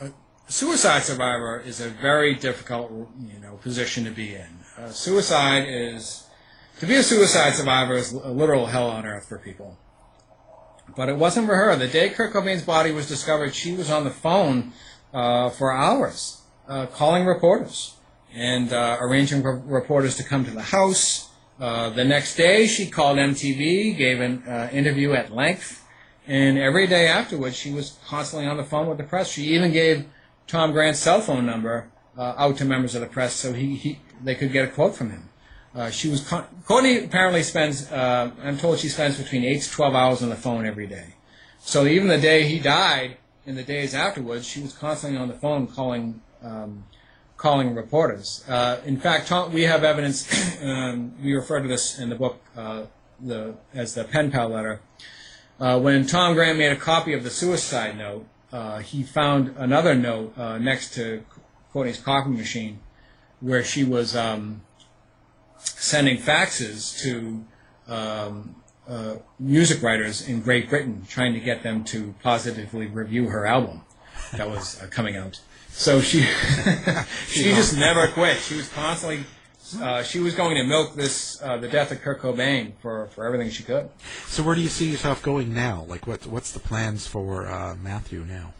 A 0.00 0.12
suicide 0.46 1.02
survivor 1.02 1.60
is 1.60 1.80
a 1.80 1.88
very 1.88 2.34
difficult, 2.34 2.92
you 2.92 3.40
know, 3.40 3.56
position 3.56 4.04
to 4.04 4.10
be 4.10 4.34
in. 4.34 4.58
Uh, 4.78 4.90
suicide 4.90 5.64
is 5.66 6.26
to 6.80 6.86
be 6.86 6.96
a 6.96 7.02
suicide 7.02 7.54
survivor 7.54 7.94
is 7.94 8.12
a 8.12 8.30
literal 8.30 8.66
hell 8.66 8.90
on 8.90 9.06
earth 9.06 9.26
for 9.26 9.38
people. 9.38 9.78
But 10.94 11.08
it 11.08 11.16
wasn't 11.16 11.46
for 11.46 11.56
her. 11.56 11.74
The 11.76 11.88
day 11.88 12.10
Kurt 12.10 12.32
Cobain's 12.32 12.62
body 12.62 12.92
was 12.92 13.08
discovered, 13.08 13.54
she 13.54 13.72
was 13.74 13.90
on 13.90 14.04
the 14.04 14.10
phone 14.10 14.72
uh, 15.14 15.48
for 15.48 15.72
hours, 15.72 16.42
uh, 16.68 16.86
calling 16.86 17.24
reporters 17.24 17.96
and 18.34 18.72
uh, 18.72 18.98
arranging 19.00 19.40
for 19.40 19.56
reporters 19.56 20.16
to 20.16 20.24
come 20.24 20.44
to 20.44 20.50
the 20.50 20.62
house. 20.62 21.30
Uh, 21.58 21.88
the 21.88 22.04
next 22.04 22.36
day, 22.36 22.66
she 22.66 22.86
called 22.86 23.16
MTV, 23.16 23.96
gave 23.96 24.20
an 24.20 24.42
interview 24.72 25.12
at 25.14 25.32
length, 25.32 25.82
and 26.26 26.58
every 26.58 26.86
day 26.86 27.06
afterwards, 27.06 27.56
she 27.56 27.72
was 27.72 27.98
constantly 28.06 28.46
on 28.46 28.58
the 28.58 28.64
phone 28.64 28.88
with 28.88 28.98
the 28.98 29.04
press. 29.04 29.30
She 29.30 29.44
even 29.54 29.72
gave 29.72 30.04
Tom 30.46 30.72
Grant's 30.72 30.98
cell 30.98 31.22
phone 31.22 31.46
number 31.46 31.90
uh, 32.16 32.34
out 32.36 32.56
to 32.58 32.64
members 32.64 32.94
of 32.94 33.00
the 33.00 33.06
press 33.06 33.34
so 33.34 33.52
he, 33.52 33.76
he 33.76 34.00
they 34.22 34.34
could 34.34 34.52
get 34.52 34.68
a 34.68 34.70
quote 34.70 34.94
from 34.94 35.10
him. 35.10 35.28
Uh, 35.74 35.90
she 35.90 36.08
was 36.08 36.26
Courtney 36.64 37.04
apparently 37.04 37.42
spends. 37.42 37.90
Uh, 37.92 38.30
I'm 38.42 38.56
told 38.56 38.78
she 38.78 38.88
spends 38.88 39.18
between 39.18 39.44
eight 39.44 39.62
to 39.62 39.70
twelve 39.70 39.94
hours 39.94 40.22
on 40.22 40.30
the 40.30 40.36
phone 40.36 40.64
every 40.64 40.86
day. 40.86 41.14
So 41.58 41.84
even 41.86 42.08
the 42.08 42.18
day 42.18 42.44
he 42.44 42.58
died, 42.58 43.18
and 43.44 43.58
the 43.58 43.62
days 43.62 43.94
afterwards, 43.94 44.46
she 44.46 44.62
was 44.62 44.72
constantly 44.72 45.18
on 45.18 45.28
the 45.28 45.34
phone 45.34 45.66
calling 45.66 46.22
um, 46.42 46.84
calling 47.36 47.74
reporters. 47.74 48.44
Uh, 48.48 48.80
in 48.86 48.98
fact, 48.98 49.28
Tom, 49.28 49.52
we 49.52 49.62
have 49.62 49.84
evidence. 49.84 50.26
um, 50.62 51.12
we 51.22 51.34
refer 51.34 51.60
to 51.60 51.68
this 51.68 51.98
in 51.98 52.08
the 52.08 52.16
book 52.16 52.42
uh, 52.56 52.84
the, 53.20 53.54
as 53.74 53.94
the 53.94 54.04
pen 54.04 54.30
pal 54.30 54.48
letter. 54.48 54.80
Uh, 55.60 55.78
when 55.78 56.06
Tom 56.06 56.34
Grant 56.34 56.58
made 56.58 56.72
a 56.72 56.76
copy 56.76 57.12
of 57.12 57.22
the 57.22 57.30
suicide 57.30 57.96
note, 57.96 58.26
uh, 58.52 58.78
he 58.78 59.02
found 59.02 59.54
another 59.56 59.94
note 59.94 60.36
next 60.60 60.94
to 60.94 61.24
Courtney's 61.72 61.98
coffee 61.98 62.30
machine, 62.30 62.80
where 63.40 63.62
she 63.62 63.84
was 63.84 64.16
um, 64.16 64.62
sending 65.58 66.18
faxes 66.18 67.00
to 67.02 67.44
um, 67.92 68.56
uh, 68.88 69.16
music 69.38 69.82
writers 69.82 70.26
in 70.28 70.40
Great 70.40 70.68
Britain, 70.68 71.04
trying 71.08 71.32
to 71.34 71.40
get 71.40 71.62
them 71.62 71.84
to 71.84 72.14
positively 72.22 72.86
review 72.86 73.28
her 73.28 73.46
album 73.46 73.82
that 74.32 74.48
was 74.48 74.82
uh, 74.82 74.86
coming 74.86 75.16
out. 75.16 75.40
So 75.70 76.00
she 76.00 76.22
she 77.26 77.44
just 77.44 77.76
never 77.76 78.08
quit. 78.08 78.38
She 78.38 78.56
was 78.56 78.68
constantly 78.70 79.24
uh, 79.80 80.02
she 80.02 80.20
was 80.20 80.34
going 80.34 80.56
to 80.56 80.64
milk 80.64 80.94
this 80.94 81.42
uh, 81.42 81.56
the 81.58 81.68
death 81.68 81.90
of 81.92 82.00
Kurt 82.00 82.20
Cobain 82.20 82.72
for, 82.80 83.06
for 83.08 83.26
everything 83.26 83.50
she 83.50 83.62
could. 83.62 83.90
So 84.26 84.42
where 84.42 84.54
do 84.54 84.60
you 84.60 84.68
see 84.68 84.90
yourself 84.90 85.22
going 85.22 85.52
now? 85.52 85.84
Like 85.88 86.06
what 86.06 86.26
what's 86.26 86.52
the 86.52 86.60
plans 86.60 87.06
for 87.06 87.46
uh, 87.46 87.76
Matthew 87.76 88.24
now? 88.24 88.54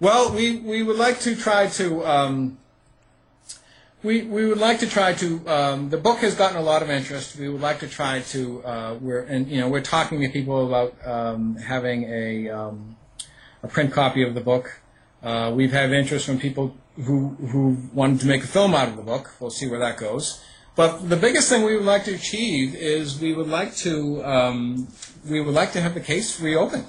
Well, 0.00 0.32
we, 0.32 0.58
we 0.60 0.84
would 0.84 0.96
like 0.96 1.18
to 1.20 1.34
try 1.34 1.66
to 1.70 2.06
um, 2.06 2.58
we 4.02 4.22
we 4.22 4.46
would 4.46 4.58
like 4.58 4.80
to 4.80 4.86
try 4.86 5.12
to 5.14 5.48
um, 5.48 5.90
the 5.90 5.96
book 5.96 6.18
has 6.18 6.34
gotten 6.34 6.56
a 6.56 6.62
lot 6.62 6.82
of 6.82 6.90
interest. 6.90 7.36
We 7.36 7.48
would 7.48 7.60
like 7.60 7.80
to 7.80 7.88
try 7.88 8.20
to 8.20 8.64
uh, 8.64 8.94
we're 9.00 9.22
and 9.22 9.48
you 9.48 9.60
know 9.60 9.68
we're 9.68 9.82
talking 9.82 10.20
to 10.20 10.28
people 10.28 10.66
about 10.66 10.94
um, 11.06 11.56
having 11.56 12.04
a 12.04 12.48
um, 12.48 12.96
a 13.62 13.68
print 13.68 13.92
copy 13.92 14.22
of 14.22 14.34
the 14.34 14.40
book. 14.40 14.80
Uh, 15.22 15.52
we've 15.54 15.72
had 15.72 15.90
interest 15.90 16.26
from 16.26 16.38
people 16.38 16.76
who 16.96 17.30
who 17.50 17.76
wanted 17.92 18.20
to 18.20 18.26
make 18.26 18.44
a 18.44 18.46
film 18.46 18.74
out 18.74 18.88
of 18.88 18.96
the 18.96 19.02
book. 19.02 19.32
We'll 19.40 19.50
see 19.50 19.66
where 19.68 19.80
that 19.80 19.98
goes. 19.98 20.42
But 20.76 21.08
the 21.08 21.16
biggest 21.16 21.48
thing 21.48 21.64
we 21.64 21.76
would 21.76 21.86
like 21.86 22.04
to 22.04 22.14
achieve 22.14 22.76
is 22.76 23.20
we 23.20 23.34
would 23.34 23.48
like 23.48 23.74
to 23.78 24.24
um, 24.24 24.86
we 25.28 25.40
would 25.40 25.54
like 25.54 25.72
to 25.72 25.80
have 25.80 25.94
the 25.94 26.00
case 26.00 26.40
reopened. 26.40 26.86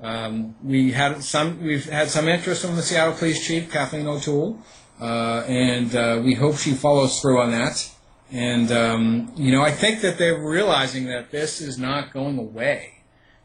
Um, 0.00 0.54
we 0.62 0.92
had 0.92 1.24
some 1.24 1.60
we've 1.60 1.90
had 1.90 2.08
some 2.08 2.28
interest 2.28 2.64
from 2.64 2.76
the 2.76 2.82
Seattle 2.82 3.14
Police 3.14 3.44
Chief 3.44 3.68
Kathleen 3.68 4.06
O'Toole, 4.06 4.62
uh, 5.00 5.44
and 5.46 5.94
uh, 5.94 6.20
we 6.24 6.34
hope 6.34 6.56
she 6.56 6.72
follows 6.72 7.20
through 7.20 7.40
on 7.40 7.50
that. 7.52 7.90
And 8.32 8.72
um, 8.72 9.32
you 9.36 9.52
know, 9.52 9.62
I 9.62 9.70
think 9.70 10.00
that 10.00 10.18
they're 10.18 10.42
realizing 10.42 11.06
that 11.06 11.30
this 11.30 11.60
is 11.60 11.78
not 11.78 12.12
going 12.12 12.38
away, 12.38 12.94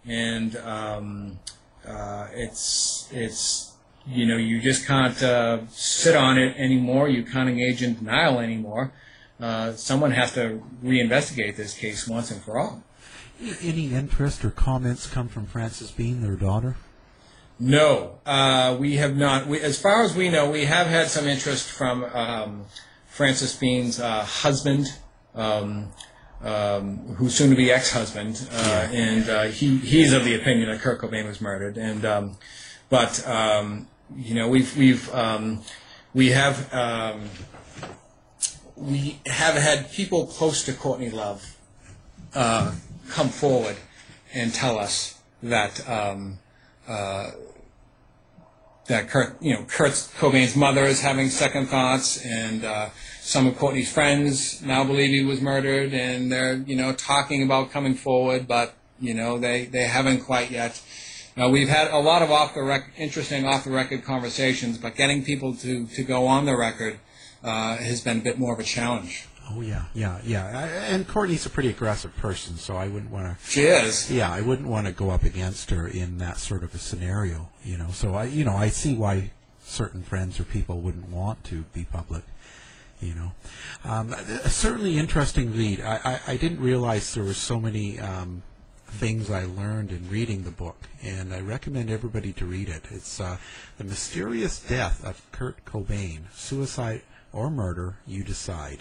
and 0.05 0.55
um, 0.57 1.39
uh, 1.87 2.27
it's 2.33 3.07
it's 3.11 3.73
you 4.07 4.25
know 4.25 4.37
you 4.37 4.59
just 4.59 4.87
can't 4.87 5.21
uh, 5.21 5.59
sit 5.69 6.15
on 6.15 6.39
it 6.39 6.55
anymore. 6.57 7.09
You 7.09 7.23
can't 7.23 7.47
engage 7.47 7.83
in 7.83 7.95
denial 7.95 8.39
anymore. 8.39 8.91
Uh, 9.39 9.73
someone 9.73 10.11
has 10.11 10.33
to 10.33 10.63
reinvestigate 10.83 11.55
this 11.55 11.75
case 11.75 12.07
once 12.07 12.31
and 12.31 12.41
for 12.41 12.59
all. 12.59 12.83
Any 13.61 13.93
interest 13.93 14.45
or 14.45 14.51
comments 14.51 15.07
come 15.07 15.27
from 15.27 15.47
Frances 15.47 15.89
Bean, 15.91 16.21
their 16.21 16.35
daughter? 16.35 16.75
No, 17.61 18.17
uh, 18.25 18.75
we 18.79 18.95
have 18.95 19.15
not. 19.15 19.45
We, 19.45 19.61
as 19.61 19.79
far 19.79 20.01
as 20.01 20.15
we 20.15 20.29
know, 20.29 20.49
we 20.49 20.65
have 20.65 20.87
had 20.87 21.09
some 21.09 21.27
interest 21.27 21.69
from 21.69 22.03
um, 22.05 22.65
Frances 23.05 23.55
Bean's 23.55 23.99
uh, 23.99 24.25
husband, 24.25 24.87
um, 25.35 25.91
um, 26.41 26.97
who's 27.17 27.35
soon 27.35 27.51
to 27.51 27.55
be 27.55 27.71
ex-husband, 27.71 28.47
uh, 28.51 28.87
and 28.91 29.29
uh, 29.29 29.43
he 29.43 29.77
he's 29.77 30.11
of 30.11 30.25
the 30.25 30.33
opinion 30.33 30.69
that 30.69 30.79
Kurt 30.79 31.01
Cobain 31.01 31.27
was 31.27 31.39
murdered. 31.39 31.77
And 31.77 32.03
um, 32.03 32.37
but 32.89 33.27
um, 33.27 33.87
you 34.15 34.33
know 34.33 34.47
we've 34.47 34.75
we've 34.75 35.13
um, 35.13 35.61
we 36.15 36.29
have 36.29 36.73
um, 36.73 37.29
we 38.75 39.19
have 39.27 39.53
had 39.53 39.91
people 39.91 40.25
close 40.25 40.65
to 40.65 40.73
Courtney 40.73 41.11
Love 41.11 41.57
uh, 42.33 42.73
come 43.09 43.29
forward 43.29 43.75
and 44.33 44.51
tell 44.51 44.79
us 44.79 45.19
that 45.43 45.87
um, 45.87 46.39
uh, 46.87 47.31
that 48.91 49.07
Kurt, 49.07 49.41
you 49.41 49.53
know, 49.53 49.63
Kurt 49.63 49.93
Cobain's 50.19 50.55
mother 50.55 50.83
is 50.83 51.01
having 51.01 51.29
second 51.29 51.67
thoughts, 51.67 52.23
and 52.25 52.65
uh, 52.65 52.89
some 53.21 53.47
of 53.47 53.57
Courtney's 53.57 53.91
friends 53.91 54.61
now 54.61 54.83
believe 54.83 55.09
he 55.11 55.23
was 55.23 55.41
murdered, 55.41 55.93
and 55.93 56.31
they're 56.31 56.55
you 56.55 56.75
know 56.75 56.93
talking 56.93 57.41
about 57.41 57.71
coming 57.71 57.95
forward, 57.95 58.47
but 58.47 58.73
you 58.99 59.13
know 59.13 59.37
they 59.39 59.65
they 59.65 59.85
haven't 59.85 60.21
quite 60.21 60.51
yet. 60.51 60.81
Uh, 61.41 61.47
we've 61.47 61.69
had 61.69 61.89
a 61.89 61.97
lot 61.97 62.21
of 62.21 62.29
off 62.29 62.53
the 62.53 62.61
rec- 62.61 62.91
interesting 62.97 63.47
off 63.47 63.63
the 63.63 63.71
record 63.71 64.03
conversations, 64.03 64.77
but 64.77 64.95
getting 64.95 65.23
people 65.23 65.55
to 65.55 65.87
to 65.87 66.03
go 66.03 66.27
on 66.27 66.45
the 66.45 66.55
record 66.55 66.99
uh, 67.43 67.77
has 67.77 68.01
been 68.01 68.19
a 68.19 68.21
bit 68.21 68.39
more 68.39 68.53
of 68.53 68.59
a 68.59 68.63
challenge. 68.63 69.27
Oh 69.49 69.61
yeah, 69.61 69.85
yeah, 69.93 70.19
yeah. 70.23 70.65
And 70.93 71.07
Courtney's 71.07 71.45
a 71.45 71.49
pretty 71.49 71.69
aggressive 71.69 72.15
person, 72.17 72.55
so 72.55 72.77
I 72.77 72.87
wouldn't 72.87 73.11
want 73.11 73.37
to. 73.37 73.45
She 73.45 73.61
is. 73.61 74.09
Yeah, 74.11 74.31
I 74.31 74.41
wouldn't 74.41 74.67
want 74.67 74.87
to 74.87 74.93
go 74.93 75.09
up 75.09 75.23
against 75.23 75.71
her 75.71 75.87
in 75.87 76.19
that 76.19 76.37
sort 76.37 76.63
of 76.63 76.73
a 76.73 76.77
scenario. 76.77 77.49
You 77.63 77.77
know, 77.77 77.89
so 77.91 78.15
I, 78.15 78.25
you 78.25 78.45
know, 78.45 78.55
I 78.55 78.69
see 78.69 78.95
why 78.95 79.31
certain 79.63 80.03
friends 80.03 80.39
or 80.39 80.43
people 80.43 80.79
wouldn't 80.79 81.09
want 81.09 81.43
to 81.45 81.63
be 81.73 81.85
public. 81.85 82.23
You 83.01 83.15
know, 83.15 83.31
um, 83.83 84.15
certainly 84.45 84.99
interesting 84.99 85.53
read. 85.53 85.81
I, 85.81 85.99
I, 86.05 86.19
I 86.33 86.37
didn't 86.37 86.61
realize 86.61 87.13
there 87.13 87.23
were 87.23 87.33
so 87.33 87.59
many 87.59 87.99
um, 87.99 88.43
things 88.87 89.31
I 89.31 89.45
learned 89.45 89.91
in 89.91 90.07
reading 90.09 90.43
the 90.43 90.51
book, 90.51 90.77
and 91.01 91.33
I 91.33 91.41
recommend 91.41 91.89
everybody 91.89 92.31
to 92.33 92.45
read 92.45 92.69
it. 92.69 92.83
It's 92.91 93.19
uh, 93.19 93.37
the 93.79 93.83
mysterious 93.83 94.59
death 94.59 95.03
of 95.03 95.25
Kurt 95.31 95.65
Cobain, 95.65 96.31
suicide 96.33 97.01
or 97.33 97.49
murder, 97.49 97.95
you 98.05 98.23
decide. 98.23 98.79